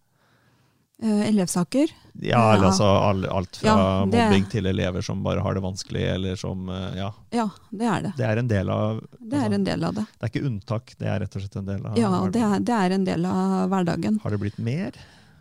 Uh, 0.98 1.28
elevsaker. 1.28 1.92
Ja, 2.20 2.54
eller 2.54 2.72
altså 2.72 2.84
alt 3.30 3.56
fra 3.60 3.68
ja, 3.68 4.06
det, 4.10 4.18
mobbing 4.18 4.46
til 4.50 4.66
elever 4.66 5.04
som 5.06 5.20
bare 5.22 5.44
har 5.44 5.54
det 5.54 5.60
vanskelig, 5.62 6.02
eller 6.16 6.40
som 6.40 6.64
uh, 6.68 6.88
Ja. 6.98 7.12
Ja, 7.30 7.44
det 7.70 7.86
er 7.86 8.02
det. 8.08 8.12
Det 8.18 8.26
er 8.26 8.40
en 8.42 8.48
del 8.50 8.72
av 8.74 8.98
Det 9.18 9.36
er 9.36 9.44
altså, 9.44 9.58
en 9.60 9.68
del 9.68 9.84
av 9.86 9.94
det. 9.94 10.04
Det 10.10 10.26
er 10.26 10.32
ikke 10.32 10.48
unntak, 10.48 10.96
det 10.98 11.12
er 11.12 11.22
rett 11.22 11.36
og 11.38 11.44
slett 11.44 11.60
en 11.60 11.70
del 11.70 11.86
av 11.86 12.00
Ja, 12.02 12.10
det 12.34 12.42
er, 12.42 12.58
det 12.66 12.80
er 12.80 12.96
en 12.96 13.06
del 13.06 13.28
av 13.30 13.70
hverdagen. 13.70 14.18
Har 14.24 14.34
det 14.34 14.40
blitt 14.42 14.58
mer? 14.58 14.98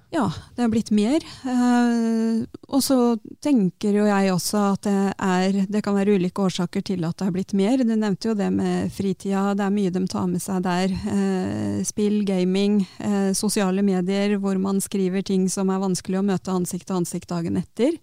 Ja, 0.10 0.32
det 0.56 0.62
har 0.62 0.70
blitt 0.72 0.90
mer. 0.96 1.20
Eh, 1.44 2.46
og 2.72 2.84
så 2.84 3.18
tenker 3.44 3.98
jo 3.98 4.06
jeg 4.08 4.32
også 4.32 4.62
at 4.70 4.88
det, 4.88 5.02
er, 5.20 5.58
det 5.68 5.82
kan 5.84 5.98
være 5.98 6.16
ulike 6.16 6.46
årsaker 6.48 6.86
til 6.88 7.04
at 7.04 7.18
det 7.20 7.28
har 7.28 7.34
blitt 7.36 7.52
mer. 7.58 7.84
Du 7.84 7.92
nevnte 7.92 8.30
jo 8.30 8.38
det 8.40 8.48
med 8.56 8.94
fritida, 8.96 9.52
det 9.58 9.66
er 9.66 9.76
mye 9.76 9.92
de 9.92 10.06
tar 10.08 10.30
med 10.32 10.44
seg 10.44 10.64
der. 10.64 10.96
Eh, 10.96 11.82
spill, 11.88 12.22
gaming, 12.28 12.80
eh, 13.04 13.34
sosiale 13.36 13.84
medier 13.84 14.38
hvor 14.40 14.56
man 14.64 14.80
skriver 14.84 15.28
ting 15.28 15.50
som 15.52 15.74
er 15.76 15.84
vanskelig 15.84 16.22
å 16.22 16.26
møte 16.32 16.56
ansikt 16.56 16.88
til 16.88 17.02
ansikt 17.02 17.28
dagen 17.34 17.60
etter. 17.60 18.00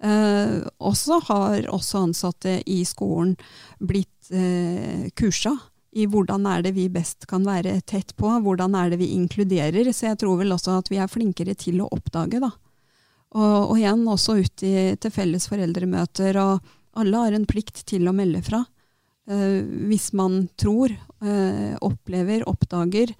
Eh, 0.00 0.58
også 0.80 1.20
har 1.28 1.68
også 1.68 2.06
ansatte 2.08 2.62
i 2.64 2.80
skolen 2.88 3.36
blitt 3.84 4.32
eh, 4.32 5.12
kursa 5.16 5.52
i 5.96 6.04
hvordan 6.10 6.44
er 6.50 6.64
det 6.66 6.74
vi 6.76 6.86
best 6.92 7.24
kan 7.30 7.46
være 7.46 7.78
tett 7.88 8.12
på, 8.20 8.28
hvordan 8.44 8.74
er 8.76 8.92
det 8.92 9.00
vi 9.00 9.14
inkluderer. 9.16 9.88
Så 9.92 10.10
jeg 10.10 10.20
tror 10.20 10.40
vel 10.42 10.52
også 10.52 10.76
at 10.76 10.90
vi 10.92 11.00
er 11.00 11.10
flinkere 11.10 11.56
til 11.58 11.80
å 11.80 11.90
oppdage, 11.94 12.40
da. 12.42 12.52
Og, 13.36 13.72
og 13.72 13.76
igjen 13.78 14.04
også 14.08 14.38
ut 14.38 14.64
i, 14.64 14.74
til 15.00 15.12
felles 15.12 15.48
foreldremøter, 15.50 16.36
og 16.40 17.00
alle 17.00 17.22
har 17.24 17.36
en 17.36 17.48
plikt 17.48 17.82
til 17.88 18.08
å 18.08 18.14
melde 18.16 18.42
fra. 18.44 18.62
Uh, 19.26 19.64
hvis 19.90 20.12
man 20.16 20.44
tror, 20.60 20.92
uh, 21.24 21.72
opplever, 21.84 22.44
oppdager 22.48 23.14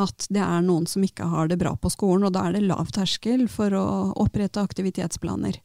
at 0.00 0.26
det 0.32 0.40
er 0.42 0.64
noen 0.64 0.88
som 0.88 1.04
ikke 1.04 1.28
har 1.28 1.50
det 1.52 1.60
bra 1.60 1.74
på 1.76 1.92
skolen, 1.92 2.26
og 2.26 2.34
da 2.34 2.48
er 2.48 2.56
det 2.56 2.64
lav 2.64 2.90
terskel 2.96 3.44
for 3.52 3.76
å 3.76 3.86
opprette 4.24 4.62
aktivitetsplaner. 4.64 5.60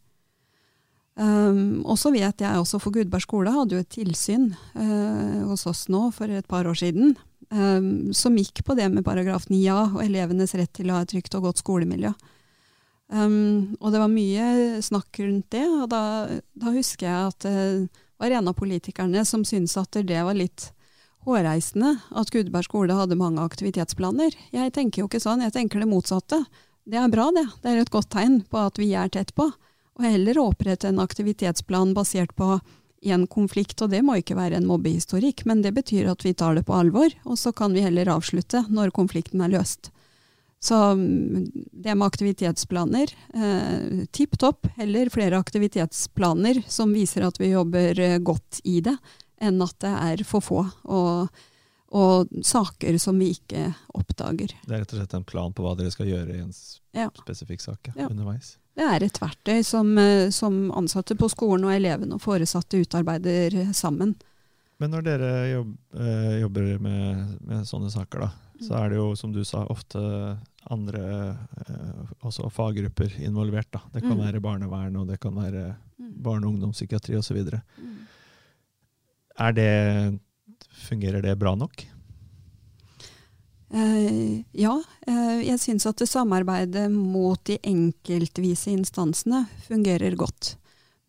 Um, 1.18 1.82
og 1.82 1.98
så 1.98 2.12
vet 2.14 2.44
jeg 2.44 2.60
også 2.62 2.78
for 2.78 2.94
Gudberg 2.94 3.24
skole 3.26 3.50
hadde 3.50 3.74
jo 3.74 3.82
et 3.82 3.90
tilsyn 3.90 4.52
uh, 4.78 5.48
hos 5.50 5.66
oss 5.66 5.88
nå 5.90 6.12
for 6.14 6.30
et 6.30 6.46
par 6.46 6.70
år 6.70 6.78
siden, 6.78 7.16
um, 7.50 8.14
som 8.14 8.38
gikk 8.38 8.62
på 8.68 8.76
det 8.78 8.86
med 8.94 9.06
paragraf 9.08 9.48
9a 9.50 9.80
og 9.96 10.04
elevenes 10.06 10.54
rett 10.60 10.76
til 10.78 10.92
å 10.92 11.00
ha 11.00 11.06
et 11.06 11.14
trygt 11.16 11.34
og 11.40 11.50
godt 11.50 11.64
skolemiljø. 11.64 12.14
Um, 13.10 13.74
og 13.80 13.96
det 13.96 14.04
var 14.04 14.14
mye 14.14 14.82
snakk 14.86 15.24
rundt 15.24 15.50
det, 15.56 15.66
og 15.66 15.90
da, 15.90 16.04
da 16.54 16.76
husker 16.76 17.10
jeg 17.10 17.34
at 17.34 17.48
det 17.48 17.62
var 18.22 18.34
en 18.38 18.52
av 18.52 18.58
politikerne 18.58 19.26
som 19.26 19.46
syntes 19.46 19.78
at 19.80 19.98
det 20.06 20.22
var 20.26 20.38
litt 20.38 20.70
hårreisende 21.28 21.96
at 22.18 22.32
Gudberg 22.34 22.70
skole 22.70 22.96
hadde 22.96 23.18
mange 23.20 23.44
aktivitetsplaner. 23.44 24.36
Jeg 24.54 24.74
tenker 24.76 25.02
jo 25.02 25.10
ikke 25.10 25.24
sånn, 25.24 25.44
jeg 25.44 25.56
tenker 25.56 25.82
det 25.82 25.90
motsatte. 25.90 26.44
Det 26.88 27.00
er 27.02 27.10
bra, 27.12 27.32
det. 27.36 27.48
Det 27.64 27.74
er 27.74 27.82
et 27.82 27.92
godt 27.92 28.12
tegn 28.14 28.44
på 28.48 28.62
at 28.70 28.80
vi 28.80 28.94
er 28.96 29.10
tett 29.12 29.34
på. 29.36 29.50
Og 29.98 30.06
heller 30.06 30.40
opprette 30.42 30.90
en 30.90 31.02
aktivitetsplan 31.02 31.96
basert 31.98 32.36
på 32.38 32.60
en 33.08 33.28
konflikt, 33.30 33.82
og 33.82 33.92
det 33.94 34.02
må 34.06 34.18
ikke 34.20 34.38
være 34.38 34.58
en 34.58 34.68
mobbehistorikk, 34.70 35.46
men 35.50 35.62
det 35.66 35.74
betyr 35.78 36.10
at 36.12 36.26
vi 36.26 36.34
tar 36.38 36.58
det 36.58 36.66
på 36.68 36.76
alvor, 36.76 37.14
og 37.26 37.38
så 37.40 37.54
kan 37.56 37.76
vi 37.76 37.86
heller 37.86 38.10
avslutte 38.10 38.66
når 38.74 38.94
konflikten 38.96 39.44
er 39.46 39.54
løst. 39.54 39.92
Så 40.60 40.76
mm, 40.76 41.52
det 41.72 41.96
med 41.96 42.08
aktivitetsplaner, 42.08 43.14
eh, 43.34 44.06
tipp 44.12 44.38
topp. 44.42 44.68
Heller 44.76 45.10
flere 45.14 45.38
aktivitetsplaner 45.38 46.64
som 46.68 46.94
viser 46.94 47.28
at 47.28 47.38
vi 47.40 47.52
jobber 47.52 48.00
eh, 48.00 48.18
godt 48.18 48.62
i 48.64 48.80
det, 48.82 48.96
enn 49.42 49.62
at 49.62 49.78
det 49.86 49.94
er 49.94 50.24
for 50.26 50.42
få. 50.42 50.64
Og, 50.90 51.44
og, 51.94 52.34
saker 52.44 52.98
som 52.98 53.22
vi 53.22 53.36
ikke 53.38 53.70
oppdager. 53.94 54.56
Det 54.66 54.74
er 54.74 54.82
rett 54.82 54.96
og 54.96 55.04
slett 55.04 55.18
en 55.20 55.28
plan 55.30 55.54
på 55.54 55.66
hva 55.66 55.76
dere 55.78 55.94
skal 55.94 56.10
gjøre 56.10 56.40
i 56.40 56.42
en 56.42 56.56
ja. 56.98 57.12
spesifikk 57.22 57.62
sak 57.62 57.92
ja, 57.94 58.02
ja. 58.08 58.10
underveis? 58.10 58.56
Det 58.78 58.86
er 58.86 59.04
et 59.04 59.20
verktøy 59.22 59.64
som, 59.66 59.90
eh, 59.98 60.30
som, 60.34 60.68
ansatte 60.78 61.18
på 61.18 61.30
skolen 61.34 61.66
og 61.66 61.74
elevene 61.74 62.18
og 62.18 62.22
foresatte 62.22 62.84
utarbeider 62.84 63.74
sammen. 63.74 64.14
Men 64.78 64.94
når 64.94 65.08
dere 65.08 65.32
jobb, 65.50 65.72
øh, 65.98 66.36
jobber 66.44 66.68
med, 66.86 67.24
med, 67.42 67.66
sånne 67.66 67.90
saker, 67.90 68.28
da, 68.28 68.30
så 68.62 68.78
er 68.78 68.94
det 68.94 69.00
jo, 69.00 69.08
som 69.18 69.34
du 69.34 69.42
sa, 69.48 69.64
ofte 69.74 69.98
andre 70.70 71.02
øh, 71.64 72.14
også 72.28 72.52
faggrupper 72.54 73.18
involvert. 73.26 73.72
Da. 73.74 73.82
Det 73.96 74.04
kan 74.06 74.14
mm. 74.14 74.24
være 74.28 74.44
barnevern, 74.46 75.02
og 75.02 75.10
det 75.10 75.18
kan 75.24 75.34
være 75.34 75.72
mm. 75.98 76.14
barne- 76.22 76.46
og 76.46 76.54
ungdomspsykiatri 76.54 77.18
osv. 77.18 77.42
Mm. 77.82 77.98
Er 79.40 79.58
det 79.58 79.74
Fungerer 80.78 81.22
det 81.22 81.34
bra 81.40 81.56
nok? 81.58 81.82
Uh, 83.68 84.40
ja, 84.56 84.78
uh, 85.10 85.40
jeg 85.44 85.60
syns 85.60 85.86
at 85.90 86.00
samarbeidet 86.08 86.86
mot 86.94 87.40
de 87.50 87.58
enkeltvise 87.68 88.72
instansene 88.72 89.44
fungerer 89.66 90.16
godt. 90.16 90.56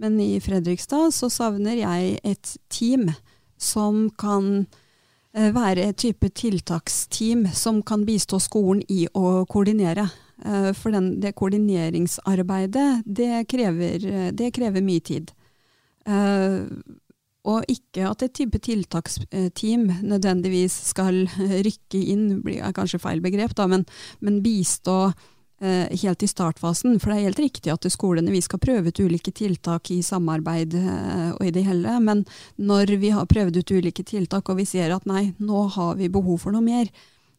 Men 0.02 0.18
i 0.22 0.40
Fredrikstad 0.42 1.14
så 1.14 1.30
savner 1.30 1.78
jeg 1.78 2.18
et 2.26 2.56
team 2.70 3.12
som 3.59 4.09
kan 4.18 4.66
uh, 4.66 5.50
være 5.54 5.86
et 5.86 6.00
type 6.02 6.32
tiltaksteam 6.34 7.46
som 7.54 7.78
kan 7.86 8.02
bistå 8.06 8.42
skolen 8.42 8.82
i 8.90 9.06
å 9.14 9.44
koordinere. 9.46 10.09
For 10.38 10.94
den, 10.94 11.16
det 11.18 11.32
koordineringsarbeidet, 11.34 13.00
det 13.02 13.40
krever, 13.50 14.04
det 14.30 14.52
krever 14.54 14.84
mye 14.86 15.02
tid. 15.02 15.32
Og 17.49 17.64
ikke 17.70 18.05
at 18.11 18.22
et 18.26 18.34
type 18.36 18.61
tiltaksteam 18.61 19.88
nødvendigvis 20.05 20.76
skal 20.90 21.24
rykke 21.66 22.05
inn, 22.12 22.30
er 22.59 22.76
kanskje 22.76 23.01
feil 23.03 23.24
begrep, 23.24 23.57
da, 23.57 23.68
men, 23.70 23.86
men 24.24 24.40
bistå 24.44 24.99
eh, 25.61 25.88
helt 26.03 26.22
i 26.22 26.30
startfasen. 26.30 26.99
For 27.01 27.12
det 27.12 27.18
er 27.18 27.28
helt 27.30 27.42
riktig 27.42 27.72
at 27.72 27.88
skolene 27.92 28.32
vi 28.34 28.42
skal 28.44 28.61
prøve 28.62 28.92
ut 28.92 29.01
ulike 29.01 29.32
tiltak 29.32 29.92
i 29.94 30.01
samarbeid 30.05 30.76
eh, 30.78 31.28
og 31.36 31.44
i 31.46 31.55
det 31.55 31.64
hele. 31.68 31.99
Men 32.05 32.24
når 32.57 32.99
vi 33.01 33.12
har 33.16 33.30
prøvd 33.30 33.62
ut 33.62 33.76
ulike 33.78 34.05
tiltak 34.05 34.51
og 34.51 34.61
vi 34.61 34.68
ser 34.68 34.94
at 34.94 35.09
nei, 35.09 35.30
nå 35.38 35.68
har 35.78 35.96
vi 36.01 36.11
behov 36.12 36.44
for 36.44 36.57
noe 36.57 36.64
mer, 36.64 36.90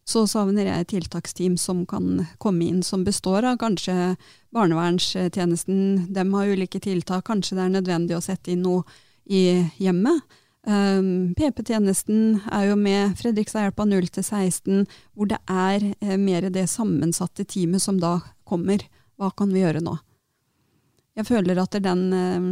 så 0.09 0.23
savner 0.25 0.65
jeg 0.65 0.81
et 0.81 0.89
tiltaksteam 0.89 1.57
som 1.61 1.83
kan 1.85 2.23
komme 2.41 2.65
inn, 2.65 2.79
som 2.81 3.03
består 3.05 3.45
av 3.45 3.59
kanskje 3.61 4.15
barnevernstjenesten. 4.55 6.07
De 6.09 6.23
har 6.33 6.49
ulike 6.49 6.81
tiltak, 6.81 7.27
kanskje 7.27 7.59
det 7.59 7.67
er 7.67 7.75
nødvendig 7.75 8.17
å 8.17 8.23
sette 8.25 8.55
inn 8.55 8.65
noe 8.65 8.87
i 9.25 9.43
hjemmet. 9.79 10.21
Um, 10.67 11.33
PP-tjenesten 11.39 12.41
er 12.51 12.67
jo 12.69 12.75
med 12.77 13.15
Fredrikstadhjelpa 13.17 13.85
0 13.87 14.09
til 14.11 14.25
16, 14.25 14.87
hvor 15.15 15.29
det 15.31 15.39
er 15.47 15.85
eh, 16.03 16.17
mer 16.19 16.49
det 16.51 16.67
sammensatte 16.69 17.45
teamet 17.47 17.81
som 17.81 17.97
da 18.01 18.17
kommer. 18.43 18.83
Hva 19.17 19.31
kan 19.31 19.53
vi 19.55 19.63
gjøre 19.63 19.81
nå? 19.83 19.95
Jeg 21.17 21.27
føler 21.27 21.59
at 21.63 21.79
den 21.83 22.03
eh, 22.13 22.49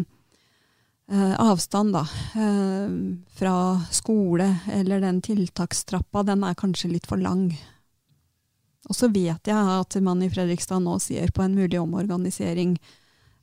eh, 1.11 1.35
avstand 1.39 1.93
da, 1.95 2.03
eh, 2.35 2.95
fra 3.37 3.55
skole 3.91 4.49
eller 4.73 5.03
den 5.03 5.21
tiltakstrappa, 5.21 6.23
den 6.23 6.43
er 6.43 6.57
kanskje 6.57 6.91
litt 6.95 7.07
for 7.07 7.21
lang. 7.21 7.51
Og 8.87 8.95
så 8.95 9.09
vet 9.11 9.47
jeg 9.47 9.55
at 9.55 9.99
man 10.03 10.23
i 10.23 10.29
Fredrikstad 10.31 10.83
nå 10.83 10.97
ser 11.03 11.31
på 11.35 11.43
en 11.43 11.55
mulig 11.55 11.79
omorganisering 11.79 12.77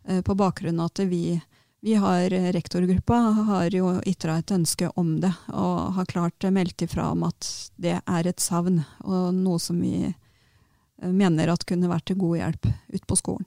eh, 0.09 0.21
på 0.25 0.37
bakgrunn 0.37 0.81
av 0.81 0.93
at 0.93 1.05
vi 1.11 1.37
vi 1.85 1.95
har, 1.95 2.33
eh, 2.33 2.53
Rektorgruppa 2.53 3.15
har 3.15 3.71
jo 3.71 4.01
ytra 4.07 4.39
et 4.39 4.51
ønske 4.51 4.89
om 4.97 5.21
det, 5.21 5.35
og 5.53 5.93
har 5.93 6.07
klart 6.09 6.47
meldt 6.49 6.81
ifra 6.81 7.11
om 7.13 7.27
at 7.29 7.49
det 7.77 7.99
er 8.01 8.27
et 8.27 8.41
savn, 8.41 8.79
og 9.05 9.35
noe 9.37 9.61
som 9.61 9.83
vi 9.85 9.99
eh, 10.09 11.11
mener 11.13 11.53
at 11.53 11.67
kunne 11.69 11.91
vært 11.91 12.07
til 12.09 12.17
god 12.23 12.39
hjelp 12.39 12.69
ute 12.89 13.05
på 13.05 13.19
skolen. 13.21 13.45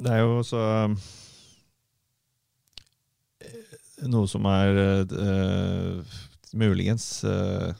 Det 0.00 0.14
er 0.16 0.24
jo 0.24 0.40
så 0.48 0.64
eh, 0.80 0.96
Noe 4.08 4.28
som 4.28 4.44
er 4.48 4.80
uh, 5.08 6.16
muligens 6.56 7.24
uh, 7.24 7.72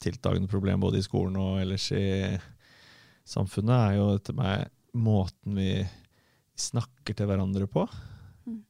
tiltagende 0.00 0.48
problem 0.48 0.80
både 0.80 1.00
i 1.00 1.04
skolen 1.04 1.36
og 1.36 1.60
ellers 1.60 1.90
i 1.92 2.06
samfunnet, 3.28 3.76
er 3.76 3.98
jo 3.98 4.10
etter 4.16 4.36
meg 4.36 4.68
måten 4.96 5.58
vi 5.58 5.72
snakker 6.58 7.16
til 7.16 7.28
hverandre 7.28 7.68
på. 7.70 7.84
Mm. 8.48 8.62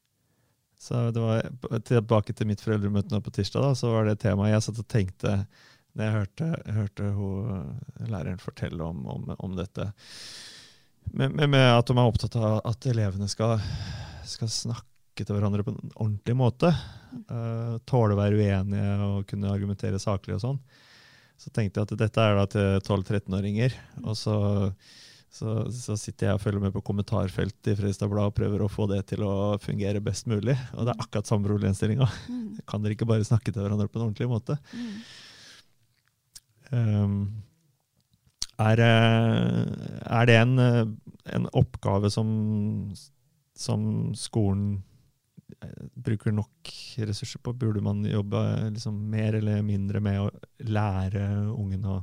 Så 0.79 1.09
det 1.15 1.23
var 1.23 1.81
Tilbake 1.89 2.35
til 2.37 2.51
mitt 2.51 2.63
foreldremøte 2.65 3.15
nå 3.15 3.23
på 3.25 3.33
tirsdag, 3.35 3.65
da, 3.65 3.79
så 3.79 3.93
var 3.95 4.09
det 4.09 4.19
temaet 4.23 4.57
jeg 4.57 4.67
satt 4.69 4.83
og 4.85 4.91
tenkte 4.91 5.35
når 5.99 6.05
jeg 6.05 6.15
hørte, 6.15 6.49
hørte 6.77 7.07
hun, 7.17 7.79
læreren 8.07 8.39
fortelle 8.39 8.85
om, 8.87 9.01
om, 9.11 9.33
om 9.35 9.57
dette. 9.59 9.89
Med, 11.11 11.33
med, 11.33 11.49
med, 11.49 11.65
at 11.73 11.89
de 11.89 11.97
er 11.97 12.05
opptatt 12.05 12.37
av 12.39 12.61
at 12.69 12.87
elevene 12.87 13.27
skal, 13.31 13.57
skal 14.29 14.51
snakke 14.53 15.25
til 15.25 15.35
hverandre 15.35 15.65
på 15.67 15.75
en 15.75 15.95
ordentlig 15.97 16.37
måte. 16.39 16.71
Uh, 17.27 17.81
tåle 17.89 18.15
å 18.15 18.21
være 18.21 18.39
uenige 18.39 18.93
og 19.09 19.27
kunne 19.27 19.51
argumentere 19.51 19.99
saklig 20.03 20.37
og 20.37 20.45
sånn. 20.45 20.61
Så 21.39 21.53
tenkte 21.55 21.79
jeg 21.79 21.87
at 21.87 22.01
dette 22.01 22.23
er 22.23 22.35
da 22.35 22.47
til 22.51 22.81
12-13-åringer. 22.83 23.75
Og 24.03 24.17
så, 24.19 24.37
så, 25.31 25.55
så, 25.71 25.95
sitter 26.01 26.29
jeg 26.29 26.39
og 26.39 26.43
følger 26.43 26.65
med 26.65 26.75
på 26.75 26.83
kommentarfeltet 26.87 27.73
i 27.73 27.77
Fredrikstad 27.79 28.11
Blad 28.11 28.33
og 28.33 28.37
prøver 28.39 28.65
å 28.65 28.71
få 28.73 28.89
det 28.91 29.05
til 29.13 29.23
å 29.27 29.55
fungere 29.63 30.03
best 30.03 30.27
mulig. 30.31 30.57
Og 30.75 30.89
det 30.89 30.95
er 30.95 31.05
akkurat 31.05 31.31
samme 31.31 31.47
problemstillinga. 31.47 32.09
Mm. 32.27 32.59
Kan 32.67 32.83
dere 32.83 32.99
ikke 32.99 33.09
bare 33.11 33.27
snakke 33.27 33.53
til 33.53 33.63
hverandre 33.63 33.87
på 33.87 34.01
en 34.01 34.09
ordentlig 34.09 34.31
måte? 34.33 34.59
Mm. 34.75 34.97
Um, 36.69 37.21
er, 38.59 38.83
er, 38.83 40.27
det 40.27 40.35
en, 40.41 40.59
en 40.59 41.47
oppgave 41.57 42.11
som, 42.11 42.29
som 43.55 43.87
skolen 44.19 44.81
bruker 45.95 46.33
nok 46.33 46.73
ressurser 46.97 47.41
på? 47.43 47.53
Burde 47.53 47.81
man 47.81 48.05
jobbe 48.05 48.71
liksom 48.71 48.99
mer 49.11 49.39
eller 49.39 49.63
mindre 49.63 50.01
med 50.01 50.21
å 50.21 50.31
lære 50.69 51.25
ungene 51.55 51.99
å 51.99 52.03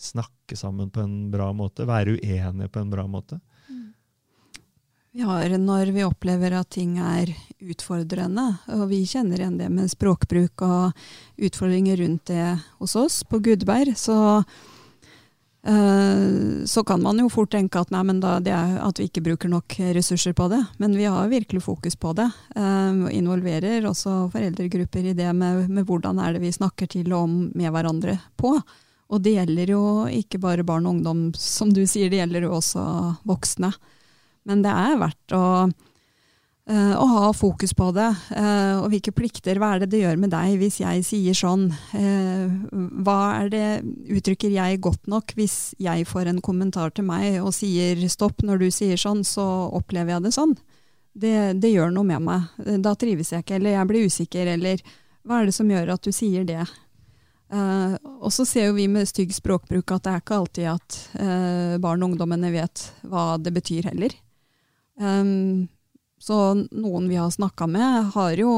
snakke 0.00 0.56
sammen 0.56 0.90
på 0.90 1.04
en 1.04 1.30
bra 1.32 1.50
måte? 1.56 1.88
Være 1.88 2.18
uenige 2.18 2.72
på 2.72 2.82
en 2.82 2.92
bra 2.92 3.06
måte? 3.10 3.40
Vi 5.10 5.24
har 5.26 5.56
når 5.58 5.90
vi 5.90 6.04
opplever 6.06 6.54
at 6.54 6.68
ting 6.70 7.00
er 7.02 7.32
utfordrende, 7.58 8.44
og 8.76 8.84
vi 8.92 9.02
kjenner 9.10 9.40
igjen 9.42 9.56
det 9.58 9.66
med 9.72 9.90
språkbruk 9.90 10.62
og 10.62 11.00
utfordringer 11.34 11.98
rundt 11.98 12.30
det 12.30 12.52
hos 12.78 12.94
oss 12.94 13.24
på 13.26 13.40
Gudberg, 13.42 13.96
så 13.98 14.20
Eh, 14.20 14.69
så 15.60 16.82
kan 16.88 17.02
man 17.04 17.18
jo 17.20 17.26
fort 17.28 17.50
tenke 17.52 17.76
at, 17.82 17.90
nei, 17.92 18.00
at, 18.80 18.96
vi 18.96 19.08
ikke 19.10 19.20
bruker 19.26 19.50
nok 19.52 19.74
ressurser 19.92 20.32
på 20.32 20.46
det. 20.48 20.60
Men 20.80 20.94
vi 20.96 21.04
har 21.04 21.28
virkelig 21.28 21.60
fokus 21.66 21.98
på 22.00 22.14
det. 22.16 22.30
og 22.56 23.10
involverer 23.12 23.84
også 23.84 24.30
foreldregrupper 24.32 25.10
i 25.10 25.12
det 25.18 25.28
med, 25.36 25.68
med, 25.68 25.84
hvordan 25.84 26.18
er 26.18 26.32
det 26.32 26.40
vi 26.46 26.54
snakker 26.54 26.88
til 26.88 27.12
og 27.12 27.26
om 27.26 27.36
med 27.52 27.74
hverandre 27.74 28.16
på. 28.40 28.54
Og 29.10 29.20
det 29.20 29.36
gjelder 29.36 29.74
jo 29.74 29.84
ikke 30.08 30.40
bare 30.40 30.64
barn 30.64 30.86
og 30.86 30.96
ungdom, 30.96 31.22
som 31.34 31.72
du 31.74 31.82
sier, 31.84 32.08
det 32.08 32.22
gjelder 32.22 32.46
jo 32.46 32.56
også 32.56 32.84
voksne. 33.28 33.72
Men 34.48 34.62
det 34.64 34.72
er 34.72 35.00
verdt 35.00 35.36
å 35.36 35.44
Eh, 36.68 36.92
og 36.94 37.08
ha 37.08 37.30
fokus 37.34 37.72
på 37.74 37.88
det. 37.96 38.08
Eh, 38.36 38.74
og 38.78 38.90
hvilke 38.92 39.14
plikter, 39.16 39.58
hva 39.58 39.74
er 39.74 39.82
det 39.82 39.90
det 39.94 40.02
gjør 40.02 40.18
med 40.20 40.32
deg 40.34 40.58
hvis 40.60 40.80
jeg 40.82 41.06
sier 41.06 41.36
sånn? 41.36 41.70
Eh, 41.96 42.52
hva 43.02 43.18
er 43.40 43.48
det, 43.52 43.64
uttrykker 44.12 44.52
jeg 44.54 44.82
godt 44.84 45.08
nok 45.10 45.34
hvis 45.38 45.72
jeg 45.80 46.06
får 46.06 46.30
en 46.30 46.42
kommentar 46.44 46.92
til 46.94 47.08
meg 47.08 47.40
og 47.40 47.54
sier 47.56 48.04
stopp 48.12 48.44
når 48.46 48.62
du 48.62 48.68
sier 48.74 49.00
sånn, 49.00 49.24
så 49.26 49.46
opplever 49.72 50.14
jeg 50.14 50.28
det 50.28 50.34
sånn. 50.36 50.54
Det, 51.10 51.34
det 51.58 51.72
gjør 51.72 51.90
noe 51.94 52.06
med 52.06 52.22
meg. 52.28 52.62
Da 52.84 52.94
trives 52.94 53.32
jeg 53.34 53.42
ikke, 53.42 53.58
eller 53.58 53.74
jeg 53.74 53.90
blir 53.90 54.06
usikker, 54.06 54.52
eller 54.54 54.84
hva 55.26 55.40
er 55.40 55.50
det 55.50 55.56
som 55.56 55.70
gjør 55.70 55.96
at 55.96 56.06
du 56.06 56.14
sier 56.14 56.46
det? 56.46 56.62
Uh, 57.50 57.98
og 58.22 58.30
så 58.30 58.44
ser 58.46 58.68
jo 58.68 58.76
vi 58.76 58.84
med 58.86 59.08
stygg 59.10 59.32
språkbruk 59.34 59.90
at 59.90 60.04
det 60.04 60.10
er 60.12 60.20
ikke 60.22 60.36
alltid 60.38 60.68
at 60.70 60.98
uh, 61.18 61.74
barn 61.82 62.04
og 62.04 62.12
ungdommene 62.12 62.52
vet 62.54 62.84
hva 63.10 63.34
det 63.42 63.50
betyr 63.56 63.88
heller. 63.90 64.14
Um, 65.02 65.66
så 66.20 66.38
noen 66.54 67.08
vi 67.08 67.16
har 67.16 67.30
snakka 67.32 67.66
med, 67.70 68.10
har 68.14 68.36
jo, 68.36 68.52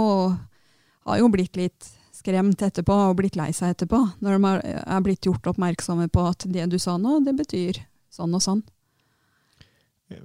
har 1.07 1.21
jo, 1.21 1.29
blitt 1.31 1.57
litt 1.57 1.91
skremt 2.13 2.63
etterpå 2.63 2.97
og 3.09 3.17
blitt 3.21 3.39
lei 3.39 3.53
seg 3.55 3.77
etterpå, 3.77 4.01
når 4.23 4.39
de 4.39 4.73
er 4.83 5.05
blitt 5.05 5.27
gjort 5.27 5.47
oppmerksomme 5.55 6.09
på 6.13 6.27
at 6.27 6.47
det 6.51 6.67
du 6.73 6.79
sa 6.83 6.97
nå, 6.99 7.21
det 7.23 7.37
betyr 7.39 7.79
sånn 8.13 8.35
og 8.35 8.43
sånn. 8.43 8.63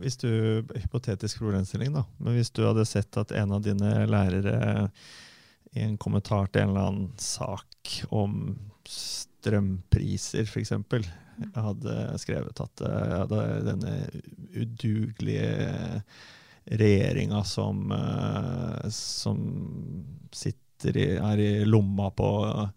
Hvis 0.01 0.17
du, 0.19 0.65
Hypotetisk 0.75 1.39
problemstilling, 1.39 1.93
da. 1.95 2.03
Men 2.17 2.35
hvis 2.35 2.51
du 2.51 2.65
hadde 2.65 2.83
sett 2.89 3.15
at 3.21 3.31
en 3.31 3.53
av 3.55 3.63
dine 3.63 3.93
lærere 4.09 4.89
i 5.77 5.85
en 5.85 5.95
kommentar 6.01 6.49
til 6.49 6.65
en 6.65 6.73
eller 6.73 6.89
annen 6.89 7.13
sak 7.21 8.01
om 8.09 8.57
strømpriser, 8.89 10.49
f.eks., 10.49 10.73
hadde 11.53 11.95
skrevet 12.17 12.59
at 12.63 12.81
ja, 12.81 13.21
hadde 13.21 13.41
denne 13.67 13.93
udugelige 14.57 16.01
regjeringa 16.72 17.43
som, 17.43 17.91
uh, 17.91 18.89
som 18.89 19.38
sitter 20.32 20.97
i, 20.97 21.07
er 21.15 21.41
i 21.41 21.51
lomma 21.65 22.11
på 22.11 22.30
uh, 22.45 22.68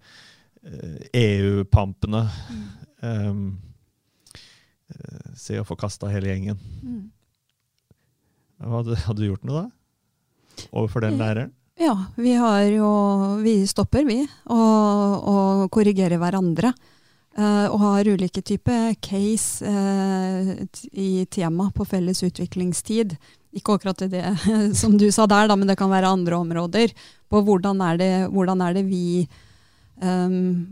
eh, 0.62 1.08
EU-pampene. 1.20 2.22
Mm. 2.50 2.68
Um, 3.00 3.58
se 5.38 5.58
å 5.60 5.66
få 5.66 5.76
kasta 5.78 6.10
hele 6.10 6.32
gjengen. 6.32 6.58
Mm. 6.82 7.10
Hadde, 8.60 8.96
hadde, 9.06 9.20
du 9.20 9.28
gjort 9.28 9.44
noe 9.48 9.62
da? 9.62 10.66
Overfor 10.70 11.06
den 11.06 11.20
læreren? 11.20 11.52
Ja, 11.80 11.94
vi 12.16 12.34
har 12.36 12.66
jo 12.68 12.88
Vi 13.40 13.62
stopper, 13.70 14.04
vi, 14.04 14.18
og, 14.52 15.28
og 15.30 15.70
korrigerer 15.72 16.20
hverandre. 16.20 16.74
Uh, 17.38 17.70
og 17.70 17.78
har 17.84 18.08
ulike 18.10 18.42
typer 18.42 18.96
case 18.98 19.62
uh, 19.62 20.50
i 20.90 21.24
tema 21.30 21.68
på 21.72 21.86
felles 21.86 22.24
utviklingstid. 22.26 23.14
Ikke 23.56 23.74
akkurat 23.74 24.04
det 24.10 24.22
som 24.80 24.94
du 24.98 25.08
sa 25.12 25.26
der, 25.26 25.48
da, 25.50 25.56
men 25.58 25.70
det 25.70 25.78
kan 25.78 25.90
være 25.90 26.10
andre 26.10 26.38
områder. 26.38 26.92
På 27.30 27.42
hvordan 27.46 27.80
er 27.82 27.98
det, 27.98 28.12
hvordan 28.30 28.62
er 28.62 28.76
det 28.76 28.84
vi 28.86 29.24
um, 30.02 30.68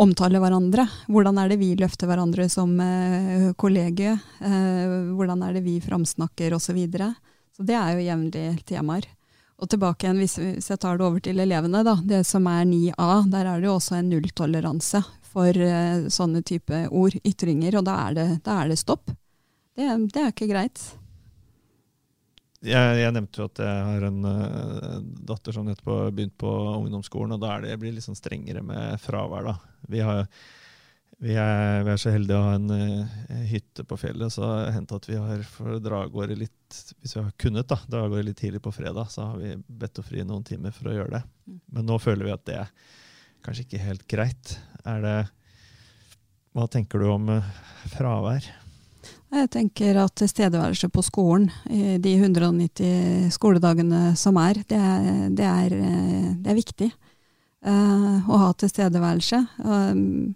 omtaler 0.00 0.40
hverandre? 0.40 0.86
Hvordan 1.12 1.42
er 1.42 1.52
det 1.52 1.58
vi 1.60 1.74
løfter 1.76 2.08
hverandre 2.08 2.48
som 2.52 2.72
uh, 2.80 3.50
kollegie? 3.60 4.16
Uh, 4.40 5.12
hvordan 5.18 5.44
er 5.44 5.58
det 5.58 5.64
vi 5.66 5.76
framsnakker 5.84 6.56
osv.? 6.56 6.70
Så, 6.70 6.76
videre. 6.76 7.12
så 7.56 7.66
det 7.68 7.76
er 7.76 7.92
jo 7.92 8.08
jevnlige 8.08 8.56
temaer. 8.72 9.10
Og 9.60 9.68
tilbake 9.70 10.08
igjen, 10.08 10.18
hvis, 10.18 10.38
hvis, 10.40 10.72
jeg 10.72 10.80
tar 10.82 10.96
det 10.98 11.04
over 11.06 11.20
til 11.22 11.38
elevene, 11.40 11.84
da, 11.86 11.98
det 12.02 12.24
som 12.26 12.48
er 12.50 12.64
9A, 12.66 13.10
der 13.30 13.46
er 13.46 13.60
det 13.60 13.68
jo 13.68 13.76
også 13.76 14.00
en 14.00 14.08
nulltoleranse 14.10 15.04
for 15.34 15.52
uh, 15.52 16.08
sånne 16.08 16.40
type 16.48 16.86
ord, 16.88 17.20
ytringer, 17.20 17.76
og 17.76 17.86
da 17.92 18.00
er 18.08 18.18
det, 18.18 18.28
da 18.48 18.62
er 18.62 18.72
det 18.72 18.80
stopp. 18.80 19.12
Det, 19.76 19.92
det 20.14 20.22
er 20.22 20.32
ikke 20.32 20.48
greit 20.48 20.80
jeg, 22.64 22.98
jeg, 23.00 23.12
nevnte 23.14 23.40
jo 23.40 23.46
at 23.50 23.60
jeg 23.62 23.86
har 23.88 24.04
en 24.08 24.26
uh, 24.26 24.98
datter 25.28 25.54
som 25.54 25.66
nettopp 25.68 25.90
har 25.92 26.12
begynt 26.16 26.36
på 26.40 26.50
ungdomsskolen, 26.80 27.36
og 27.36 27.42
da 27.42 27.54
er 27.54 27.66
det, 27.66 27.78
blir 27.82 27.94
litt 27.94 28.06
sånn 28.06 28.18
strengere 28.18 28.64
med 28.64 29.00
fravær. 29.02 29.50
da. 29.50 29.54
Vi, 29.92 30.00
har, 30.04 30.24
vi, 31.20 31.36
er, 31.36 31.84
vi 31.84 31.92
er, 31.92 32.00
så 32.00 32.14
heldige 32.14 32.40
å 32.40 32.48
ha 32.48 32.56
en 32.56 32.72
uh, 32.72 33.20
hytte 33.50 33.86
på 33.88 33.98
fjellet, 34.00 34.32
så 34.32 34.44
det 34.46 34.50
har 34.54 34.76
hendt 34.78 34.96
at 34.96 35.10
vi 35.10 35.20
har 35.20 35.44
for 35.48 35.92
gårde 36.16 36.40
litt 36.40 36.80
Hvis 37.02 37.14
vi 37.14 37.22
har 37.22 37.30
kunnet, 37.38 37.68
da, 37.70 37.78
draggårde 37.90 38.26
litt 38.30 38.40
tidlig 38.40 38.64
på 38.64 38.72
fredag, 38.74 39.12
så 39.12 39.30
har 39.30 39.38
vi 39.42 39.54
bedt 39.68 40.00
å 40.00 40.06
fri 40.06 40.24
noen 40.24 40.46
timer 40.46 40.74
for 40.74 40.90
å 40.90 40.96
gjøre 40.96 41.18
det. 41.18 41.24
Mm. 41.46 41.62
Men 41.76 41.90
nå 41.92 42.00
føler 42.02 42.30
vi 42.30 42.34
at 42.34 42.48
det 42.48 42.60
er 42.64 42.74
kanskje 43.44 43.68
ikke 43.68 43.84
helt 43.84 44.08
greit. 44.08 44.58
Er 44.88 45.04
det 45.04 45.16
Hva 46.54 46.68
tenker 46.70 47.02
du 47.02 47.10
om 47.12 47.32
uh, 47.34 47.56
fravær? 47.92 48.63
Jeg 49.34 49.50
tenker 49.50 49.98
at 49.98 50.14
tilstedeværelse 50.20 50.88
på 50.94 51.02
skolen 51.02 51.48
de 51.66 52.12
190 52.18 53.32
skoledagene 53.34 54.12
som 54.18 54.38
er, 54.38 54.60
det 54.68 54.78
er, 54.78 55.08
det 55.34 55.48
er, 55.48 55.74
det 56.44 56.52
er 56.52 56.58
viktig 56.58 56.90
uh, 57.66 58.28
å 58.28 58.40
ha 58.44 58.52
tilstedeværelse. 58.58 59.40
Um, 59.64 60.34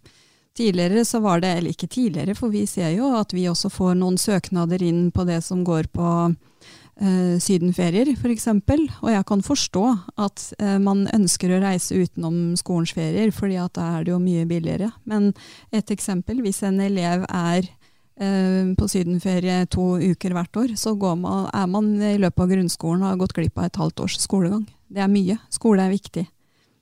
tidligere 0.59 1.05
så 1.07 1.21
var 1.23 1.43
det, 1.43 1.55
eller 1.59 1.75
ikke 1.75 1.91
tidligere, 1.91 2.37
for 2.39 2.53
vi 2.53 2.65
ser 2.67 2.93
jo 2.97 3.13
at 3.19 3.35
vi 3.37 3.49
også 3.51 3.71
får 3.73 3.99
noen 4.01 4.19
søknader 4.19 4.83
inn 4.85 5.09
på 5.15 5.27
det 5.29 5.41
som 5.47 5.63
går 5.67 5.91
på 5.95 6.09
uh, 6.29 7.35
sydenferier, 7.43 8.11
f.eks. 8.17 8.49
Og 8.51 9.11
jeg 9.13 9.27
kan 9.29 9.45
forstå 9.47 9.85
at 10.19 10.47
uh, 10.63 10.77
man 10.83 11.07
ønsker 11.15 11.55
å 11.55 11.63
reise 11.63 12.01
utenom 12.01 12.57
skolens 12.59 12.95
ferier, 12.97 13.33
fordi 13.35 13.61
at 13.63 13.77
da 13.79 13.93
er 13.99 14.07
det 14.09 14.15
jo 14.15 14.23
mye 14.23 14.49
billigere. 14.51 14.91
Men 15.09 15.33
et 15.71 15.95
eksempel, 15.95 16.43
hvis 16.45 16.65
en 16.67 16.81
elev 16.83 17.29
er 17.29 17.71
på 18.19 18.89
sydenferie 18.91 19.67
to 19.71 19.93
uker 20.03 20.33
hvert 20.35 20.57
år, 20.59 20.73
så 20.75 20.95
man, 20.99 21.47
er 21.55 21.69
man 21.71 21.93
i 22.03 22.17
løpet 22.19 22.43
av 22.43 22.51
grunnskolen 22.51 23.05
og 23.05 23.13
har 23.13 23.21
gått 23.21 23.37
glipp 23.37 23.61
av 23.61 23.69
et 23.69 23.79
halvt 23.79 24.03
års 24.03 24.17
skolegang. 24.19 24.65
Det 24.89 25.05
er 25.05 25.13
mye. 25.13 25.37
Skole 25.55 25.85
er 25.85 25.93
viktig. 25.93 26.25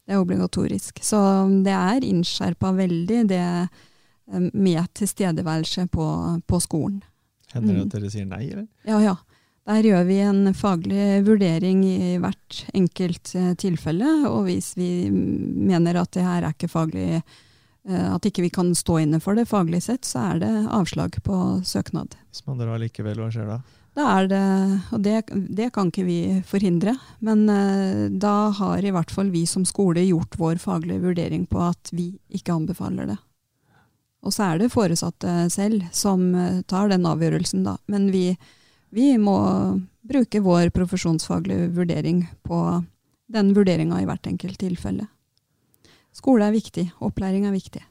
Det 0.07 0.15
er 0.15 0.23
obligatorisk. 0.23 1.03
Så 1.05 1.19
det 1.67 1.75
er 1.75 2.07
innskjerpa 2.07 2.73
veldig, 2.79 3.21
det 3.29 3.43
eh, 3.43 4.49
med 4.55 4.87
tilstedeværelse 4.97 5.89
på, 5.93 6.09
på 6.47 6.61
skolen. 6.63 7.01
Hender 7.53 7.75
det 7.75 7.81
at 7.81 7.89
mm. 7.89 7.95
dere 7.97 8.13
sier 8.15 8.29
nei, 8.31 8.45
eller? 8.53 8.69
Ja, 8.89 9.01
ja. 9.03 9.17
Der 9.67 9.83
gjør 9.83 10.05
vi 10.07 10.21
en 10.23 10.55
faglig 10.55 11.25
vurdering 11.27 11.81
i 11.85 12.15
hvert 12.23 12.63
enkelt 12.73 13.35
eh, 13.35 13.53
tilfelle. 13.59 14.13
Og 14.31 14.47
hvis 14.47 14.77
vi 14.79 15.11
mener 15.11 15.99
at 16.01 16.15
det 16.15 16.25
her 16.25 16.47
er 16.47 16.55
ikke 16.55 16.71
faglig 16.71 17.09
Eh, 17.17 17.35
at 17.87 18.27
ikke 18.27 18.43
vi 18.43 18.51
kan 18.51 18.73
stå 18.75 18.97
inne 19.05 19.21
for 19.23 19.39
det 19.39 19.45
faglig 19.47 19.79
sett, 19.85 20.03
så 20.09 20.33
er 20.33 20.41
det 20.43 20.53
avslag 20.75 21.15
på 21.23 21.37
søknad. 21.63 22.17
Hvis 22.33 22.43
man 22.49 22.59
drar 22.59 22.81
likevel, 22.83 23.21
hva 23.23 23.29
skjer 23.31 23.47
da? 23.47 23.61
Da 23.97 24.07
er 24.19 24.27
det, 24.29 24.41
og 24.93 25.01
det, 25.01 25.15
det 25.57 25.71
kan 25.73 25.89
ikke 25.89 26.05
vi 26.05 26.19
forhindre, 26.45 26.93
men 27.25 27.47
uh, 27.49 28.11
da 28.13 28.51
har 28.59 28.85
i 28.85 28.93
hvert 28.93 29.13
fall 29.13 29.31
vi 29.33 29.47
som 29.49 29.65
skole 29.65 30.05
gjort 30.05 30.37
vår 30.37 30.61
faglige 30.61 31.01
vurdering 31.07 31.47
på 31.49 31.63
at 31.65 31.93
vi 31.97 32.11
ikke 32.29 32.59
anbefaler 32.59 33.09
det. 33.15 33.17
Og 34.27 34.35
så 34.35 34.51
er 34.51 34.61
det 34.61 34.73
foresatte 34.75 35.47
selv 35.55 35.87
som 35.97 36.29
uh, 36.37 36.61
tar 36.69 36.93
den 36.93 37.09
avgjørelsen, 37.09 37.65
da. 37.65 37.79
Men 37.89 38.11
vi, 38.13 38.35
vi 38.93 39.15
må 39.17 39.39
bruke 40.07 40.45
vår 40.45 40.75
profesjonsfaglige 40.77 41.71
vurdering 41.79 42.27
på 42.45 42.61
den 43.33 43.55
vurderinga 43.57 44.03
i 44.03 44.07
hvert 44.11 44.29
enkelt 44.29 44.61
tilfelle. 44.61 45.09
Skole 46.17 46.49
er 46.49 46.55
viktig. 46.55 46.89
Opplæring 47.05 47.47
er 47.47 47.55
viktig. 47.55 47.83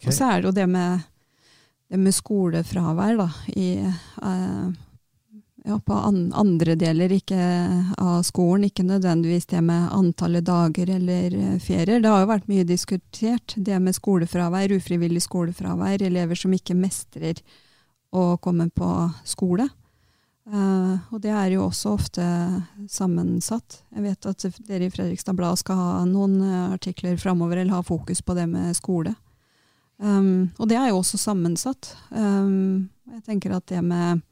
Okay. 0.00 0.08
Og 0.08 0.14
så 0.16 0.30
er 0.30 0.40
det 0.40 0.48
jo 0.48 0.56
det 0.56 0.68
med, 0.72 1.02
det 1.92 1.98
med 2.00 2.16
skolefravær 2.16 3.18
da, 3.20 3.26
i, 3.52 3.66
uh, 4.24 4.70
ja, 5.64 5.76
på 5.84 5.98
an, 5.98 6.22
andre 6.32 6.76
deler 6.80 7.12
ikke 7.12 7.40
av 8.00 8.22
skolen. 8.24 8.64
Ikke 8.70 8.86
nødvendigvis 8.88 9.50
det 9.52 9.60
med 9.66 9.90
antallet 9.92 10.46
dager 10.48 10.94
eller 10.96 11.36
eh, 11.36 11.58
ferier. 11.60 12.00
Det 12.00 12.08
har 12.08 12.24
jo 12.24 12.30
vært 12.32 12.48
mye 12.48 12.64
diskutert, 12.64 13.56
det 13.56 13.76
med 13.82 13.96
skolefravær, 13.96 14.72
ufrivillig 14.80 15.26
skolefravær. 15.26 16.00
Elever 16.08 16.38
som 16.38 16.56
ikke 16.56 16.78
mestrer 16.78 17.44
å 18.16 18.32
komme 18.42 18.70
på 18.72 18.88
skole. 19.28 19.68
Uh, 20.50 20.98
og 21.14 21.20
det 21.22 21.30
er 21.30 21.52
jo 21.52 21.68
også 21.68 21.92
ofte 21.94 22.24
sammensatt. 22.90 23.84
Jeg 23.94 24.02
vet 24.02 24.26
at 24.26 24.46
dere 24.66 24.88
i 24.88 24.90
Fredrikstad 24.90 25.36
Blad 25.38 25.60
skal 25.60 25.78
ha 25.78 25.90
noen 26.08 26.40
uh, 26.42 26.72
artikler 26.74 27.20
framover, 27.20 27.60
eller 27.60 27.76
ha 27.76 27.84
fokus 27.86 28.22
på 28.24 28.34
det 28.34 28.48
med 28.50 28.74
skole. 28.78 29.14
Um, 30.02 30.50
og 30.58 30.70
det 30.70 30.78
er 30.80 30.90
jo 30.90 30.98
også 31.02 31.20
sammensatt. 31.20 31.92
Um, 32.10 32.88
jeg 33.12 33.22
tenker 33.28 33.54
at 33.54 33.68
det 33.70 33.84
med 33.84 34.26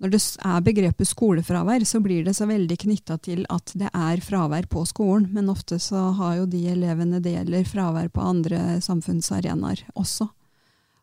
Når 0.00 0.12
det 0.14 0.20
er 0.48 0.60
begrepet 0.64 1.08
skolefravær, 1.10 1.84
så 1.84 1.98
blir 2.00 2.24
det 2.24 2.32
så 2.38 2.46
veldig 2.48 2.76
knytta 2.80 3.18
til 3.20 3.42
at 3.52 3.74
det 3.76 3.90
er 3.92 4.22
fravær 4.24 4.64
på 4.72 4.86
skolen, 4.88 5.26
men 5.34 5.50
ofte 5.52 5.76
så 5.76 6.14
har 6.16 6.38
jo 6.38 6.46
de 6.48 6.62
elevene 6.72 7.20
det 7.20 7.34
gjelder, 7.34 7.68
fravær 7.68 8.08
på 8.08 8.24
andre 8.24 8.80
samfunnsarenaer 8.80 9.84
også. 9.92 10.30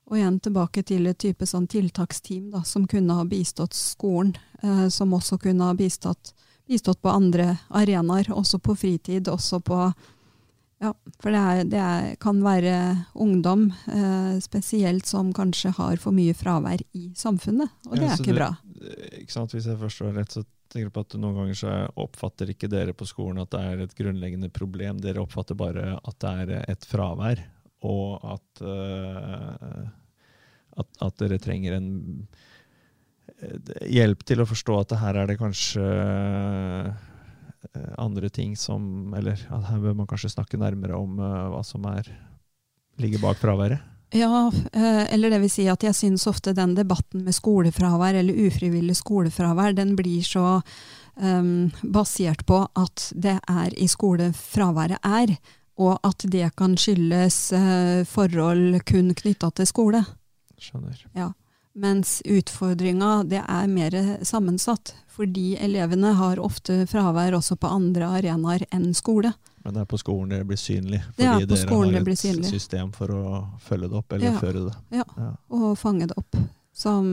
Og 0.07 0.17
igjen 0.17 0.39
tilbake 0.39 0.83
til 0.87 1.09
et 1.09 1.19
type 1.19 1.45
sånn 1.47 1.67
tiltaksteam 1.67 2.51
da, 2.53 2.63
som 2.63 2.85
kunne 2.87 3.17
ha 3.17 3.25
bistått 3.27 3.75
skolen. 3.75 4.37
Eh, 4.63 4.87
som 4.89 5.13
også 5.13 5.37
kunne 5.37 5.67
ha 5.67 5.75
bistått, 5.77 6.33
bistått 6.67 7.01
på 7.01 7.11
andre 7.11 7.57
arenaer, 7.69 8.31
også 8.31 8.59
på 8.59 8.75
fritid. 8.75 9.27
også 9.27 9.59
på 9.59 9.81
ja, 10.79 10.93
For 11.19 11.33
det, 11.33 11.39
er, 11.41 11.63
det 11.65 11.79
er, 11.81 12.09
kan 12.21 12.39
være 12.45 12.73
ungdom 13.17 13.71
eh, 13.89 14.37
spesielt 14.43 15.09
som 15.09 15.31
kanskje 15.33 15.73
har 15.77 15.97
for 16.01 16.13
mye 16.13 16.35
fravær 16.37 16.83
i 16.93 17.09
samfunnet, 17.17 17.71
og 17.89 17.97
det 17.97 18.05
ja, 18.05 18.11
er 18.13 18.21
ikke 18.21 18.35
du, 18.35 18.37
bra. 18.37 18.51
ikke 19.17 19.33
sant, 19.33 19.55
Hvis 19.55 19.65
jeg 19.65 19.79
forstår 19.81 20.13
rett, 20.19 20.37
så 20.37 20.45
tenker 20.69 20.85
jeg 20.85 20.93
på 20.93 21.05
at 21.07 21.17
noen 21.17 21.39
ganger 21.41 21.57
så 21.57 21.73
oppfatter 21.97 22.51
ikke 22.53 22.69
dere 22.69 22.93
på 22.93 23.07
skolen 23.09 23.41
at 23.41 23.51
det 23.55 23.63
er 23.65 23.83
et 23.87 23.95
grunnleggende 23.97 24.51
problem. 24.53 25.01
Dere 25.01 25.23
oppfatter 25.23 25.57
bare 25.57 25.95
at 25.97 26.19
det 26.21 26.33
er 26.43 26.53
et 26.75 26.85
fravær, 26.85 27.41
og 27.85 28.23
at, 28.33 28.61
uh, 28.63 29.83
at, 30.81 30.89
at, 31.01 31.17
dere 31.21 31.41
trenger 31.41 31.77
en 31.77 31.89
hjelp 33.85 34.23
til 34.25 34.41
å 34.41 34.47
forstå 34.49 34.79
at 34.81 34.95
her 35.01 35.19
er 35.21 35.29
det 35.29 35.37
kanskje 35.37 35.83
uh, 35.83 36.95
andre 37.99 38.31
ting 38.33 38.55
som 38.57 39.13
Eller 39.17 39.37
at 39.53 39.67
her 39.67 39.81
bør 39.83 39.93
man 39.99 40.07
kanskje 40.09 40.31
snakke 40.33 40.57
nærmere 40.57 40.97
om 40.97 41.19
hva 41.19 41.61
som 41.65 41.85
er, 41.91 42.07
ligger 42.97 43.21
bak 43.21 43.37
fraværet. 43.41 43.83
Ja, 44.15 44.51
eh, 44.73 45.13
eller 45.13 45.29
det 45.29 45.41
vil 45.43 45.51
si 45.51 45.65
at 45.67 45.83
jeg 45.83 45.95
syns 45.95 46.27
ofte 46.29 46.53
den 46.55 46.77
debatten 46.77 47.25
med 47.25 47.35
skolefravær 47.35 48.15
eller 48.15 48.39
ufrivillig 48.47 48.95
skolefravær, 48.95 49.75
den 49.75 49.97
blir 49.99 50.23
så 50.23 50.61
um, 51.19 51.67
basert 51.83 52.45
på 52.47 52.61
at 52.79 53.09
det 53.11 53.35
er 53.35 53.75
i 53.75 53.89
skole 53.91 54.31
fraværet 54.31 55.03
er, 55.03 55.35
og 55.77 55.99
at 56.05 56.25
det 56.25 56.49
kan 56.57 56.77
skyldes 56.79 57.39
uh, 57.53 58.03
forhold 58.09 58.79
kun 58.89 59.13
knytta 59.17 59.51
til 59.57 59.69
skole. 59.69 60.03
Skjønner. 60.57 61.03
Ja. 61.17 61.31
Mens 61.77 62.21
utfordringa 62.25 63.21
det 63.29 63.43
er 63.43 63.67
mer 63.69 63.93
sammensatt, 64.25 64.95
fordi 65.13 65.51
elevene 65.61 66.15
har 66.17 66.41
ofte 66.41 66.87
fravær 66.89 67.37
også 67.37 67.59
på 67.61 67.69
andre 67.69 68.09
arenaer 68.17 68.65
enn 68.73 68.89
skole. 68.97 69.35
Men 69.61 69.75
det 69.75 69.83
er 69.83 69.89
på 69.91 69.99
skolen 70.01 70.31
det 70.33 70.45
blir 70.47 70.57
synlig? 70.57 71.03
Fordi 71.13 71.45
dere 71.45 71.69
har 71.69 72.09
et 72.09 72.49
system 72.49 72.93
for 72.95 73.13
å 73.13 73.23
følge 73.61 73.91
det 73.91 73.99
opp, 73.99 74.13
eller 74.15 74.31
ja. 74.31 74.37
føre 74.41 74.63
det? 74.69 74.75
Ja. 74.95 75.05
ja, 75.19 75.33
og 75.53 75.73
fange 75.77 76.07
det 76.09 76.17
opp. 76.17 76.39
Som 76.73 77.09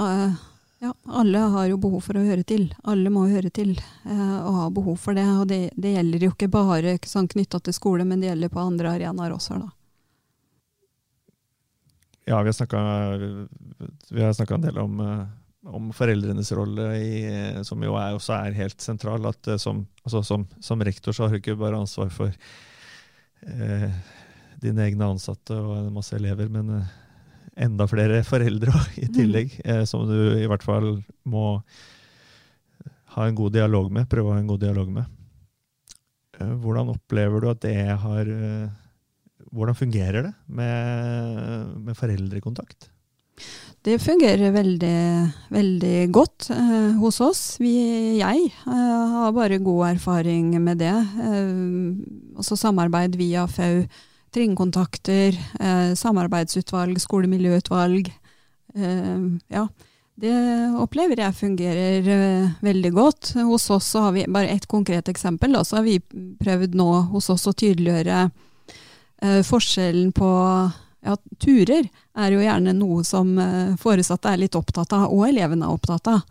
uh, 0.00 0.32
Ja, 0.82 0.90
alle 1.06 1.38
har 1.52 1.68
jo 1.70 1.76
behov 1.78 2.00
for 2.02 2.18
å 2.18 2.24
høre 2.26 2.42
til. 2.42 2.64
Alle 2.90 3.10
må 3.14 3.28
høre 3.30 3.52
til 3.54 3.76
eh, 3.78 4.38
og 4.42 4.56
ha 4.56 4.70
behov 4.74 4.96
for 4.98 5.14
det. 5.14 5.28
Og 5.38 5.46
det, 5.50 5.60
det 5.78 5.94
gjelder 5.94 6.26
jo 6.26 6.32
ikke 6.34 6.50
bare 6.50 6.96
sånn 7.06 7.30
knytta 7.30 7.60
til 7.62 7.76
skole, 7.76 8.06
men 8.08 8.22
det 8.22 8.32
gjelder 8.32 8.50
på 8.50 8.64
andre 8.64 8.96
arenaer 8.96 9.36
også. 9.36 9.60
da. 9.62 9.70
Ja, 12.26 12.42
vi 12.42 14.22
har 14.22 14.34
snakka 14.34 14.58
en 14.58 14.66
del 14.66 14.78
om 14.78 15.00
uh, 15.02 15.22
om 15.62 15.92
foreldrenes 15.94 16.52
rolle, 16.52 16.88
i, 16.98 17.64
som 17.64 17.82
jo 17.84 17.94
er, 17.98 18.16
også 18.16 18.34
er 18.38 18.56
helt 18.56 18.82
sentral. 18.82 19.26
at 19.26 19.46
eh, 19.48 19.60
som, 19.60 19.84
altså 20.02 20.22
som, 20.26 20.46
som, 20.60 20.82
rektor 20.82 21.14
så 21.14 21.26
har 21.26 21.36
du 21.36 21.38
ikke 21.38 21.58
bare 21.60 21.78
ansvar 21.78 22.10
for 22.10 22.32
eh, 23.46 23.88
dine 24.62 24.88
egne 24.88 25.12
ansatte 25.14 25.54
og 25.54 25.92
masse 25.94 26.16
elever, 26.18 26.50
men 26.50 26.74
eh, 26.80 26.98
enda 27.56 27.86
flere 27.90 28.22
foreldre 28.26 28.72
i 29.02 29.08
mm. 29.08 29.14
tillegg, 29.16 29.56
mm. 29.64 29.82
som 29.88 30.06
du 30.08 30.38
i 30.38 30.46
hvert 30.50 30.64
fall 30.64 30.94
må 31.28 31.58
ha 33.16 33.26
en 33.28 33.36
god 33.36 33.52
dialog 33.58 33.90
med, 33.92 34.08
prøve 34.10 34.30
å 34.30 34.36
ha 34.36 34.40
en 34.40 34.48
god 34.48 34.62
dialog 34.62 34.92
med. 34.92 35.18
Eh, 36.38 36.54
hvordan 36.62 36.94
opplever 36.94 37.42
du 37.42 37.50
at 37.52 37.64
det 37.66 37.76
har 38.06 38.32
eh, 38.36 38.70
Hvordan 39.52 39.76
fungerer 39.76 40.22
det 40.24 40.30
med, 40.48 41.72
med 41.84 41.96
foreldrekontakt? 41.98 42.86
Det 43.82 43.98
fungerer 43.98 44.54
veldig, 44.54 44.98
veldig 45.50 45.96
godt 46.14 46.46
eh, 46.54 46.92
hos 47.02 47.18
oss. 47.20 47.40
Vi, 47.60 47.74
jeg 48.20 48.44
eh, 48.48 49.12
har 49.12 49.34
bare 49.34 49.58
god 49.58 49.88
erfaring 49.90 50.54
med 50.62 50.78
det. 50.80 50.94
Eh, 50.94 52.38
også 52.38 52.56
samarbeid 52.60 53.18
via 53.18 53.44
FAU, 53.50 53.82
trinnkontakter, 54.34 55.38
eh, 55.60 55.94
samarbeidsutvalg, 55.98 57.00
skolemiljøutvalg. 57.00 58.12
Eh, 58.74 59.24
ja, 59.52 59.66
det 60.22 60.36
opplever 60.80 61.24
jeg 61.24 61.38
fungerer 61.38 62.12
eh, 62.14 62.52
veldig 62.60 62.92
godt. 62.96 63.34
Hos 63.48 63.70
oss 63.70 63.92
har 63.94 64.12
vi 64.16 64.26
bare 64.28 64.52
ett 64.54 64.66
konkret 64.66 65.08
eksempel. 65.08 65.52
Da, 65.52 65.64
så 65.64 65.80
har 65.80 65.88
vi 65.88 65.98
prøvd 66.42 66.78
nå 66.78 66.90
hos 67.12 67.30
oss 67.30 67.48
å 67.48 67.56
tydeliggjøre 67.56 68.30
forskjellen 69.46 70.08
på 70.10 70.28
ja, 71.02 71.16
turer 71.42 71.88
er 72.14 72.34
jo 72.34 72.42
gjerne 72.42 72.74
noe 72.76 73.02
som 73.06 73.34
eh, 73.40 73.74
foresatte 73.80 74.30
er 74.30 74.42
litt 74.44 74.56
opptatt 74.58 74.94
av, 74.96 75.08
og 75.10 75.26
elevene 75.28 75.66
er 75.66 75.74
opptatt 75.74 76.10
av. 76.12 76.22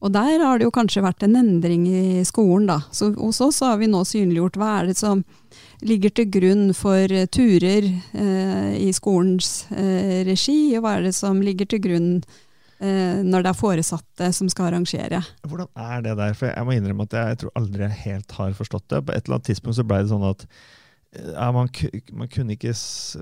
Og 0.00 0.12
der 0.12 0.40
har 0.40 0.58
det 0.58 0.64
jo 0.64 0.72
kanskje 0.72 1.04
vært 1.04 1.24
en 1.26 1.36
endring 1.36 1.84
i 1.88 2.22
skolen, 2.24 2.68
da. 2.70 2.78
Så 2.92 3.10
hos 3.18 3.40
oss 3.44 3.60
har 3.64 3.76
vi 3.80 3.88
nå 3.90 4.00
synliggjort 4.08 4.56
hva 4.60 4.70
er 4.78 4.90
det 4.90 4.96
som 5.00 5.24
ligger 5.86 6.12
til 6.14 6.28
grunn 6.32 6.70
for 6.76 7.12
eh, 7.14 7.28
turer 7.32 7.86
eh, 7.88 8.72
i 8.80 8.90
skolens 8.96 9.66
eh, 9.72 10.20
regi, 10.28 10.76
og 10.76 10.84
hva 10.84 10.98
er 10.98 11.08
det 11.08 11.14
som 11.16 11.40
ligger 11.44 11.68
til 11.70 11.82
grunn 11.84 12.10
eh, 12.80 13.22
når 13.24 13.46
det 13.46 13.52
er 13.52 13.60
foresatte 13.60 14.32
som 14.36 14.50
skal 14.52 14.70
arrangere. 14.70 15.22
Hvordan 15.46 15.70
er 15.76 16.04
det 16.06 16.18
der? 16.20 16.36
For 16.36 16.50
jeg 16.52 16.66
må 16.68 16.76
innrømme 16.76 17.08
at 17.08 17.16
jeg, 17.16 17.32
jeg 17.32 17.42
tror 17.44 17.56
aldri 17.62 17.86
jeg 17.86 18.02
helt 18.04 18.36
har 18.40 18.60
forstått 18.60 18.90
det. 18.92 19.02
På 19.06 19.16
et 19.16 19.24
eller 19.24 19.40
annet 19.40 19.50
tidspunkt 19.52 19.80
så 19.80 19.86
ble 19.86 20.02
det 20.02 20.12
sånn 20.12 20.28
at 20.30 20.46
ja, 21.10 21.50
man, 21.52 21.68
man, 22.12 22.28
kunne 22.30 22.54
ikke, 22.54 22.74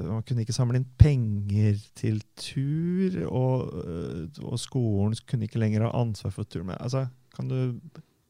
man, 0.04 0.22
kunne 0.22 0.42
ikke, 0.44 0.52
samle 0.52 0.76
inn 0.76 0.88
penger 1.00 1.78
til 1.96 2.20
tur, 2.36 3.16
og, 3.30 3.70
øh, 3.80 4.26
og, 4.42 4.58
skolen 4.60 5.16
kunne 5.28 5.48
ikke 5.48 5.62
lenger 5.62 5.86
ha 5.86 5.94
ansvar 5.96 6.34
for 6.34 6.44
tur. 6.44 6.66
Altså, 6.76 7.06
kan 7.36 7.48
du, 7.48 7.78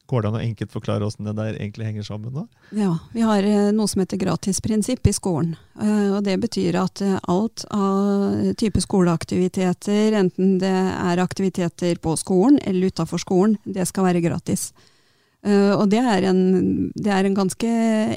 går 0.08 0.24
det 0.24 0.30
an 0.30 0.38
å 0.38 0.42
enkelt 0.42 0.72
forklare 0.72 1.06
hvordan 1.06 1.28
det 1.30 1.36
der 1.38 1.58
egentlig 1.58 1.88
henger 1.88 2.06
sammen? 2.08 2.34
da? 2.34 2.44
Ja, 2.76 2.92
Vi 3.12 3.24
har 3.24 3.44
øh, 3.44 3.70
noe 3.76 3.88
som 3.90 4.02
heter 4.02 4.20
gratisprinsipp 4.20 5.06
i 5.06 5.14
skolen. 5.16 5.56
Øh, 5.80 6.16
og 6.16 6.22
Det 6.24 6.38
betyr 6.40 6.80
at 6.80 7.02
alt 7.28 7.64
av 7.70 8.54
type 8.58 8.80
skoleaktiviteter, 8.82 10.16
enten 10.18 10.58
det 10.62 10.74
er 10.74 11.24
aktiviteter 11.24 12.00
på 12.02 12.16
skolen 12.16 12.60
eller 12.64 12.92
utafor 12.92 13.20
skolen, 13.22 13.58
det 13.64 13.86
skal 13.88 14.08
være 14.08 14.24
gratis. 14.24 14.72
Uh, 15.48 15.78
og 15.78 15.86
det 15.88 16.00
er, 16.02 16.26
en, 16.28 16.40
det 16.92 17.08
er, 17.08 17.24
en, 17.24 17.36
ganske 17.36 17.68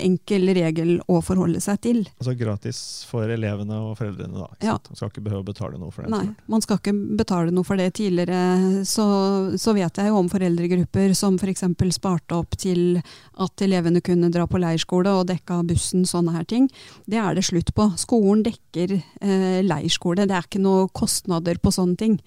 enkel 0.01 0.49
regel 0.57 0.97
å 1.07 1.21
forholde 1.23 1.61
seg 1.63 1.79
til. 1.85 1.99
Altså 2.19 2.33
gratis 2.35 2.79
for 3.07 3.29
elevene 3.31 3.77
og 3.77 3.93
foreldrene, 3.99 4.35
da. 4.35 4.47
Ja. 4.65 4.73
Man 4.89 4.99
skal 4.99 5.11
ikke 5.13 5.23
behøve 5.29 5.45
å 5.45 5.47
betale 5.47 5.79
noe 5.79 5.93
for 5.95 6.03
det? 6.03 6.11
Nei, 6.11 6.33
man 6.51 6.65
skal 6.65 6.81
ikke 6.81 6.95
betale 7.21 7.53
noe 7.55 7.67
for 7.67 7.79
det. 7.79 7.87
Tidligere 7.95 8.83
så, 8.89 9.07
så 9.55 9.75
vet 9.77 10.01
jeg 10.01 10.11
jo 10.11 10.19
om 10.19 10.31
foreldregrupper 10.31 11.15
som 11.15 11.39
f.eks. 11.39 11.63
sparte 11.95 12.35
opp 12.35 12.57
til 12.59 12.99
at 12.99 13.63
elevene 13.63 14.03
kunne 14.03 14.31
dra 14.33 14.47
på 14.49 14.59
leirskole 14.59 15.15
og 15.21 15.29
dekka 15.31 15.61
bussen, 15.69 16.03
sånne 16.09 16.35
her 16.35 16.47
ting. 16.49 16.67
Det 17.07 17.21
er 17.21 17.37
det 17.37 17.47
slutt 17.47 17.71
på. 17.77 17.91
Skolen 18.01 18.43
dekker 18.47 18.97
eh, 18.97 19.61
leirskole, 19.63 20.27
det 20.27 20.35
er 20.35 20.49
ikke 20.49 20.63
noe 20.63 20.89
kostnader 20.91 21.61
på 21.61 21.71
sånne 21.71 21.99
ting. 22.01 22.19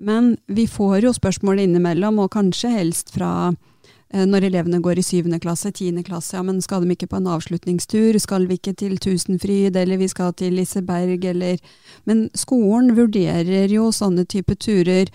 Men 0.00 0.38
vi 0.48 0.64
får 0.70 1.02
jo 1.04 1.12
spørsmål 1.12 1.66
innimellom, 1.66 2.22
og 2.24 2.32
kanskje 2.32 2.72
helst 2.72 3.12
fra 3.12 3.50
Eh, 3.50 3.69
når 4.10 4.48
elevene 4.48 4.80
går 4.82 4.98
i 4.98 5.04
syvende 5.06 5.38
klasse, 5.38 5.70
tiende 5.70 6.02
klasse, 6.02 6.34
ja, 6.34 6.42
men 6.42 6.58
skal 6.64 6.82
de 6.82 6.96
ikke 6.96 7.06
på 7.12 7.20
en 7.20 7.28
avslutningstur, 7.30 8.18
skal 8.18 8.48
vi 8.50 8.56
ikke 8.58 8.74
til 8.74 8.96
Tusenfryd, 8.98 9.76
eller 9.78 10.00
vi 10.00 10.08
skal 10.10 10.34
til 10.34 10.56
Liseberg, 10.58 11.24
eller 11.30 11.60
Men 12.04 12.28
skolen 12.34 12.96
vurderer 12.96 13.70
jo 13.70 13.92
sånne 13.94 14.24
type 14.26 14.56
turer 14.58 15.12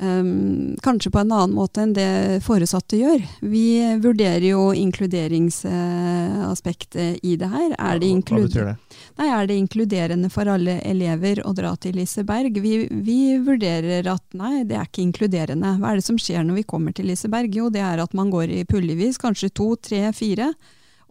Um, 0.00 0.76
kanskje 0.82 1.10
på 1.14 1.20
en 1.22 1.32
annen 1.32 1.52
måte 1.54 1.82
enn 1.84 1.92
det 1.94 2.40
foresatte 2.42 2.96
gjør. 2.98 3.22
Vi 3.46 3.78
vurderer 4.02 4.42
jo 4.48 4.72
inkluderingsaspektet 4.74 7.18
i 7.22 7.36
det 7.38 7.46
her. 7.52 7.74
Er 7.78 7.98
det, 8.02 8.10
Hva 8.26 8.40
betyr 8.42 8.64
det? 8.72 8.76
Nei, 9.20 9.28
er 9.30 9.46
det 9.46 9.54
inkluderende 9.62 10.30
for 10.34 10.50
alle 10.50 10.82
elever 10.82 11.46
å 11.46 11.54
dra 11.54 11.76
til 11.78 11.94
Liseberg? 12.00 12.58
Vi, 12.64 12.88
vi, 12.90 13.38
vurderer 13.38 14.02
at 14.10 14.24
nei, 14.34 14.66
det 14.66 14.74
er 14.80 14.86
ikke 14.88 15.06
inkluderende. 15.06 15.78
Hva 15.78 15.92
er 15.92 15.96
det 16.02 16.08
som 16.08 16.18
skjer 16.18 16.42
når 16.42 16.54
vi 16.62 16.70
kommer 16.74 16.90
til 16.96 17.06
Liseberg? 17.12 17.54
Jo, 17.54 17.70
det 17.70 17.84
er 17.86 17.98
at 18.02 18.12
man 18.18 18.34
går 18.34 18.50
i 18.50 18.66
puljevis, 18.66 19.22
kanskje 19.22 19.54
to, 19.54 19.78
tre, 19.78 20.10
fire. 20.16 20.50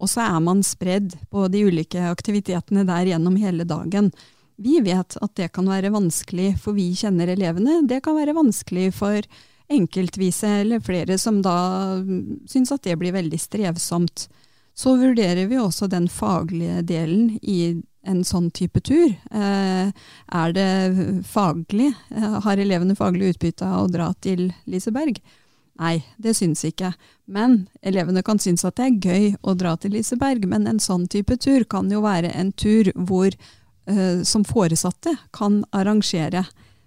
Og 0.04 0.10
så 0.12 0.20
er 0.26 0.40
man 0.44 0.60
spredd 0.66 1.14
på 1.32 1.48
de 1.54 1.64
ulike 1.70 2.02
aktivitetene 2.10 2.84
der 2.90 3.06
gjennom 3.14 3.36
hele 3.40 3.64
dagen. 3.64 4.12
Vi 4.56 4.80
vet 4.86 5.18
at 5.18 5.36
det 5.40 5.50
kan 5.56 5.68
være 5.70 5.94
vanskelig, 5.94 6.54
for 6.62 6.78
vi 6.78 6.92
kjenner 6.98 7.32
elevene. 7.34 7.82
Det 7.90 8.02
kan 8.06 8.18
være 8.18 8.36
vanskelig 8.38 8.92
for 8.96 9.26
enkeltvise 9.74 10.50
eller 10.62 10.84
flere 10.84 11.18
som 11.18 11.42
da 11.42 11.56
syns 12.50 12.74
at 12.76 12.84
det 12.86 12.98
blir 13.02 13.16
veldig 13.16 13.40
strevsomt. 13.40 14.28
Så 14.74 14.96
vurderer 14.98 15.48
vi 15.50 15.60
også 15.62 15.88
den 15.90 16.08
faglige 16.10 16.82
delen 16.90 17.38
i 17.42 17.82
en 18.04 18.24
sånn 18.28 18.50
type 18.52 18.82
tur. 18.84 19.14
Eh, 19.32 19.92
er 20.34 20.56
det 20.58 21.24
faglig? 21.30 21.94
Eh, 22.12 22.40
har 22.44 22.60
elevene 22.60 22.98
faglig 22.98 23.36
utbytte 23.36 23.68
av 23.68 23.86
å 23.86 23.92
dra 23.92 24.10
til 24.26 24.50
Liseberg? 24.66 25.22
Nei, 25.80 26.04
det 26.22 26.36
syns 26.38 26.66
ikke. 26.68 26.92
Men 27.26 27.68
elevene 27.82 28.22
kan 28.26 28.42
synes 28.42 28.66
at 28.68 28.78
det 28.78 28.90
er 28.90 29.00
gøy 29.08 29.36
å 29.42 29.56
dra 29.58 29.76
til 29.78 29.96
Liseberg. 29.96 30.46
Men 30.50 30.68
en 30.70 30.82
sånn 30.84 31.08
type 31.10 31.38
tur 31.42 31.66
kan 31.70 31.90
jo 31.92 32.04
være 32.04 32.34
en 32.34 32.52
tur 32.52 32.92
hvor 32.94 33.34
som 34.24 34.46
foresatte 34.48 35.12
kan 35.36 35.58
arrangere. 35.76 36.46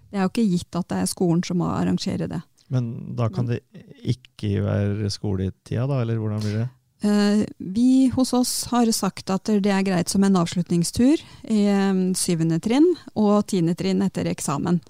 Det 0.09 0.17
er 0.17 0.25
jo 0.25 0.31
ikke 0.31 0.47
gitt 0.49 0.77
at 0.79 0.87
det 0.89 1.01
er 1.03 1.09
skolen 1.11 1.43
som 1.45 1.59
må 1.61 1.67
arrangere 1.69 2.25
det. 2.31 2.39
Men 2.73 3.15
da 3.15 3.29
kan 3.31 3.47
det 3.47 3.61
ikke 4.01 4.63
være 4.65 5.11
skoletida, 5.13 5.85
da, 5.87 6.01
eller 6.01 6.19
hvordan 6.19 6.43
blir 6.43 6.57
det? 6.61 6.67
Uh, 7.05 7.43
vi 7.61 8.09
hos 8.15 8.33
oss 8.33 8.53
har 8.71 8.89
sagt 8.95 9.29
at 9.29 9.51
det 9.61 9.71
er 9.71 9.85
greit 9.85 10.09
som 10.09 10.23
en 10.25 10.39
avslutningstur 10.41 11.21
i 11.45 11.59
um, 11.69 12.15
syvende 12.17 12.57
trinn 12.63 12.87
og 13.13 13.45
tiende 13.51 13.77
trinn 13.77 14.01
etter 14.05 14.29
eksamen. 14.31 14.81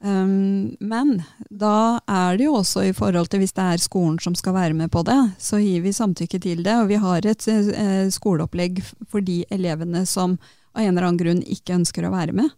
Men 0.00 1.10
da 1.52 2.00
er 2.08 2.38
det 2.38 2.46
jo 2.46 2.54
også 2.56 2.86
i 2.88 2.94
forhold 2.96 3.28
til 3.28 3.42
hvis 3.42 3.52
det 3.52 3.66
er 3.68 3.82
skolen 3.82 4.16
som 4.22 4.32
skal 4.38 4.54
være 4.56 4.76
med 4.78 4.88
på 4.92 5.02
det, 5.04 5.18
så 5.36 5.60
gir 5.60 5.82
vi 5.84 5.92
samtykke 5.92 6.40
til 6.40 6.62
det. 6.64 6.76
Og 6.80 6.88
vi 6.88 6.96
har 7.02 7.26
et 7.26 7.48
eh, 7.52 8.08
skoleopplegg 8.08 8.80
for 9.10 9.20
de 9.20 9.42
elevene 9.52 10.06
som 10.08 10.38
av 10.74 10.82
en 10.82 10.92
eller 10.92 11.08
annen 11.08 11.20
grunn 11.20 11.44
ikke 11.46 11.76
ønsker 11.78 12.06
å 12.06 12.14
være 12.14 12.34
med. 12.36 12.50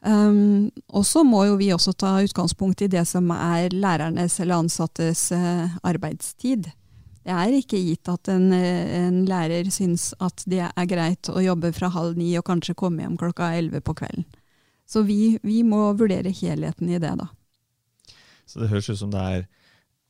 Um, 0.00 0.70
og 0.96 1.04
så 1.04 1.20
må 1.28 1.42
jo 1.44 1.58
vi 1.60 1.68
også 1.74 1.92
ta 1.92 2.14
utgangspunkt 2.24 2.80
i 2.80 2.88
det 2.88 3.02
som 3.08 3.28
er 3.34 3.74
lærernes 3.74 4.38
eller 4.40 4.62
ansattes 4.62 5.26
uh, 5.36 5.68
arbeidstid. 5.84 6.70
Det 7.20 7.34
er 7.36 7.52
ikke 7.58 7.78
gitt 7.84 8.08
at 8.08 8.30
en, 8.32 8.48
eh, 8.56 8.94
en, 8.96 9.18
lærer 9.28 9.68
syns 9.70 10.14
at 10.24 10.40
det 10.48 10.62
er 10.64 10.86
greit 10.88 11.28
å 11.28 11.42
jobbe 11.44 11.68
fra 11.76 11.90
halv 11.92 12.16
ni 12.16 12.30
og 12.40 12.46
kanskje 12.48 12.74
komme 12.80 13.04
hjem 13.04 13.18
klokka 13.20 13.50
elleve 13.58 13.82
på 13.84 13.92
kvelden. 13.98 14.24
Så 14.88 15.04
vi, 15.06 15.36
vi, 15.44 15.60
må 15.62 15.92
vurdere 15.94 16.32
helheten 16.34 16.88
i 16.88 16.98
det, 16.98 17.12
da. 17.20 17.28
Så 18.48 18.62
det 18.62 18.70
høres 18.72 18.88
ut 18.88 18.98
som 18.98 19.12
det 19.12 19.20
er, 19.20 19.44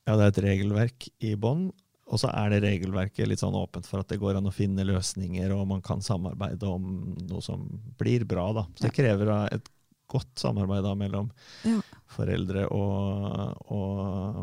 ja, 0.07 0.15
det 0.15 0.23
er 0.23 0.31
et 0.31 0.41
regelverk 0.47 1.09
i 1.19 1.35
bånn, 1.35 1.67
og 2.11 2.19
så 2.19 2.31
er 2.35 2.51
det 2.51 2.63
regelverket 2.65 3.29
litt 3.29 3.39
sånn 3.39 3.55
åpent 3.55 3.87
for 3.87 4.03
at 4.03 4.09
det 4.11 4.19
går 4.19 4.37
an 4.37 4.49
å 4.49 4.53
finne 4.53 4.83
løsninger, 4.87 5.53
og 5.55 5.63
man 5.69 5.83
kan 5.85 6.03
samarbeide 6.03 6.67
om 6.67 7.13
noe 7.29 7.43
som 7.45 7.63
blir 7.99 8.25
bra. 8.27 8.49
da. 8.57 8.65
Så 8.75 8.89
det 8.89 8.95
krever 8.97 9.31
et 9.47 9.69
godt 10.11 10.41
samarbeid 10.43 10.83
da 10.83 10.91
mellom 10.99 11.29
ja. 11.63 11.77
foreldre 12.11 12.65
og, 12.75 13.71
og, 13.71 14.41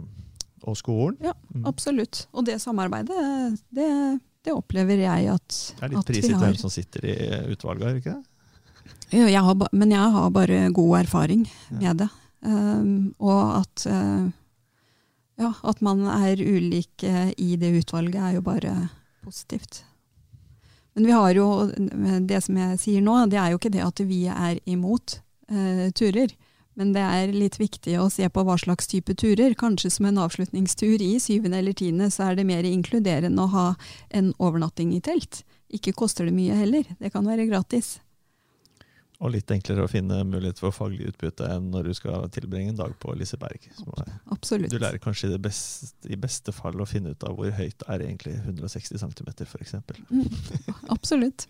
og, 0.62 0.78
skolen. 0.80 1.18
Ja, 1.28 1.34
mm. 1.52 1.66
absolutt. 1.68 2.24
Og 2.32 2.48
det 2.48 2.56
samarbeidet, 2.64 3.58
det, 3.76 3.90
det 4.48 4.56
opplever 4.56 5.04
jeg 5.04 5.28
at, 5.34 5.60
vi 5.60 5.82
har. 5.82 5.82
Det 5.82 5.90
er 5.90 5.94
litt 5.96 6.12
prisgitt 6.14 6.40
hvem 6.40 6.58
som 6.62 6.72
sitter 6.72 7.04
i 7.04 7.18
utvalget, 7.52 7.84
er 7.84 7.98
det 7.98 8.04
ikke 8.04 8.16
det? 8.16 8.24
Jeg 9.08 9.40
har, 9.44 9.68
men 9.72 9.92
jeg 9.92 10.14
har 10.16 10.32
bare 10.32 10.64
god 10.76 10.98
erfaring 11.02 11.44
med 11.76 12.00
det. 12.00 12.08
Um, 12.44 13.12
og 13.18 13.40
at, 13.58 13.84
uh, 13.90 14.28
ja, 15.38 15.52
at 15.62 15.80
man 15.84 16.02
er 16.10 16.40
ulike 16.42 17.28
i 17.38 17.54
det 17.60 17.70
utvalget, 17.82 18.18
er 18.18 18.38
jo 18.38 18.42
bare 18.42 18.74
positivt. 19.22 19.84
Men 20.98 21.06
vi 21.06 21.14
har 21.14 21.30
jo, 21.36 21.48
det 22.26 22.40
som 22.42 22.58
jeg 22.58 22.78
sier 22.82 23.02
nå, 23.04 23.20
det 23.30 23.38
er 23.38 23.52
jo 23.52 23.60
ikke 23.60 23.70
det 23.70 23.84
at 23.86 24.00
vi 24.02 24.24
er 24.32 24.58
imot 24.66 25.20
eh, 25.46 25.88
turer. 25.94 26.32
Men 26.78 26.90
det 26.94 27.02
er 27.02 27.34
litt 27.34 27.58
viktig 27.58 27.96
å 27.98 28.08
se 28.10 28.26
på 28.30 28.42
hva 28.46 28.54
slags 28.58 28.90
type 28.90 29.14
turer. 29.18 29.54
Kanskje 29.58 29.90
som 29.94 30.06
en 30.10 30.18
avslutningstur 30.22 31.02
i 31.02 31.16
syvende 31.22 31.58
eller 31.58 31.74
tiende, 31.78 32.10
så 32.14 32.28
er 32.28 32.38
det 32.38 32.46
mer 32.50 32.66
inkluderende 32.66 33.46
å 33.46 33.52
ha 33.54 33.68
en 34.14 34.32
overnatting 34.38 34.92
i 34.94 35.00
telt. 35.02 35.44
Ikke 35.74 35.94
koster 35.94 36.26
det 36.26 36.34
mye 36.34 36.54
heller. 36.58 36.86
Det 36.98 37.10
kan 37.14 37.26
være 37.26 37.48
gratis. 37.50 37.98
Og 39.18 39.32
litt 39.34 39.50
enklere 39.50 39.82
å 39.82 39.90
finne 39.90 40.20
mulighet 40.22 40.60
for 40.62 40.74
faglig 40.74 41.08
utbytte 41.10 41.48
enn 41.50 41.72
når 41.72 41.88
du 41.90 41.96
skal 41.98 42.28
tilbringe 42.30 42.70
en 42.70 42.78
dag 42.78 42.92
på 43.02 43.16
Liseberg. 43.18 43.66
Absolutt. 44.30 44.70
Du 44.70 44.78
lærer 44.78 45.00
kanskje 45.02 45.32
i, 45.34 45.40
beste, 45.42 45.90
i 46.06 46.18
beste 46.20 46.54
fall 46.54 46.78
å 46.78 46.86
finne 46.86 47.16
ut 47.16 47.26
av 47.26 47.34
hvor 47.34 47.50
høyt 47.56 47.82
er 47.90 48.06
egentlig 48.06 48.36
160 48.44 49.02
cm, 49.02 49.32
f.eks. 49.42 49.74
Mm, 50.06 50.28
absolutt. 50.94 51.48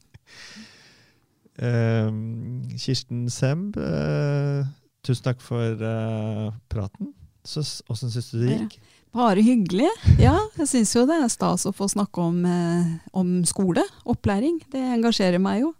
uh, 1.61 2.09
Kirsten 2.87 3.29
Semb, 3.33 3.77
uh, 3.77 4.64
tusen 5.05 5.29
takk 5.29 5.45
for 5.45 5.85
uh, 5.85 6.49
praten. 6.73 7.12
Åssen 7.49 8.12
syns 8.12 8.33
du 8.33 8.41
det 8.47 8.55
gikk? 8.55 8.81
Bare 9.16 9.41
hyggelig. 9.43 9.89
Ja, 10.21 10.37
jeg 10.59 10.69
syns 10.69 10.93
jo 10.93 11.07
det 11.09 11.16
er 11.16 11.31
stas 11.33 11.64
å 11.69 11.73
få 11.73 11.89
snakke 11.89 12.21
om, 12.21 12.43
eh, 12.45 12.91
om 13.16 13.45
skole, 13.49 13.85
opplæring. 14.05 14.61
Det 14.71 14.83
engasjerer 14.99 15.41
meg 15.41 15.62
jo. 15.62 15.73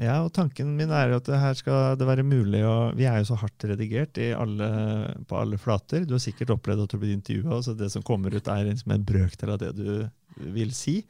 Ja, 0.00 0.14
og 0.24 0.30
tanken 0.32 0.72
min 0.78 0.92
er 0.96 1.12
at 1.12 1.26
her 1.28 1.56
skal 1.58 1.98
det 2.00 2.06
være 2.08 2.24
mulig 2.24 2.62
å 2.64 2.90
Vi 2.96 3.04
er 3.04 3.18
jo 3.20 3.26
så 3.28 3.36
hardt 3.42 3.66
redigert 3.68 4.16
alle, 4.32 4.68
på 5.28 5.36
alle 5.36 5.58
flater. 5.60 6.06
Du 6.08 6.14
har 6.16 6.22
sikkert 6.24 6.54
opplevd 6.54 6.86
at 6.86 6.94
du 6.94 7.00
blir 7.02 7.12
intervjua, 7.12 7.60
så 7.60 7.74
det 7.76 7.90
som 7.92 8.04
kommer 8.06 8.32
ut, 8.32 8.48
er 8.48 8.64
liksom 8.70 8.94
en 8.96 9.04
brøkdel 9.04 9.52
av 9.52 9.60
det 9.60 9.74
du 9.76 10.08
vil 10.56 10.72
si. 10.72 11.02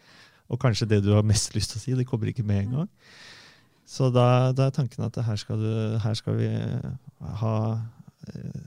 Og 0.51 0.59
kanskje 0.59 0.89
det 0.91 1.05
du 1.05 1.13
har 1.15 1.27
mest 1.27 1.55
lyst 1.59 1.75
til 1.75 1.79
å 1.81 1.85
si, 1.85 1.95
det 1.99 2.09
kommer 2.09 2.33
ikke 2.33 2.47
med 2.47 2.65
en 2.65 2.75
gang. 2.81 2.91
Så 3.91 4.11
da, 4.15 4.51
da 4.55 4.69
er 4.69 4.75
tanken 4.75 5.07
at 5.07 5.17
her 5.27 5.39
skal, 5.39 5.63
du, 5.63 5.71
her 6.03 6.19
skal 6.19 6.37
vi 6.39 6.51
ha 7.41 7.55
uh, 7.79 8.61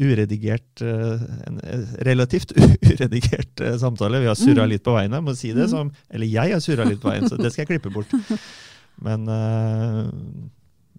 uredigert 0.00 0.82
uh, 0.86 1.24
En 1.48 1.58
relativt 2.06 2.54
uredigert 2.90 3.62
uh, 3.66 3.74
samtale. 3.82 4.22
Vi 4.22 4.30
har 4.30 4.38
surra 4.38 4.66
mm. 4.66 4.70
litt 4.74 4.86
på 4.86 4.94
veien, 4.94 5.14
jeg 5.14 5.26
må 5.26 5.34
si 5.38 5.50
det. 5.54 5.66
Mm. 5.66 5.72
Som, 5.74 5.94
eller 6.10 6.30
jeg 6.30 6.54
har 6.54 6.62
surra 6.62 6.86
litt 6.86 7.02
på 7.02 7.10
veien, 7.10 7.26
så 7.26 7.38
det 7.38 7.50
skal 7.50 7.66
jeg 7.66 7.72
klippe 7.76 7.94
bort. 7.94 8.14
Men, 9.04 9.26
eh, 9.28 10.10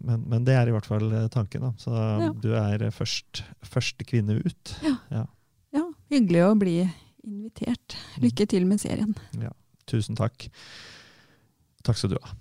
men, 0.01 0.23
men, 0.25 0.45
det 0.47 0.55
er 0.57 0.69
i 0.69 0.75
hvert 0.75 0.89
fall 0.89 1.07
eh, 1.13 1.29
tanken. 1.33 1.67
Da. 1.67 1.71
Så 1.81 1.93
ja. 1.93 2.31
du 2.43 2.51
er 2.57 2.87
først, 2.95 3.43
første 3.65 4.07
kvinne 4.07 4.39
ut. 4.41 4.75
Ja. 4.85 4.95
Ja. 5.13 5.25
ja. 5.77 5.85
Hyggelig 6.13 6.45
å 6.47 6.53
bli 6.59 6.77
invitert. 7.27 7.97
Lykke 8.21 8.47
til 8.49 8.67
med 8.69 8.81
serien. 8.83 9.13
Ja. 9.41 9.53
Tusen 9.89 10.17
takk. 10.17 10.49
Takk 11.85 11.97
skal 11.99 12.15
du 12.15 12.19
ha. 12.21 12.35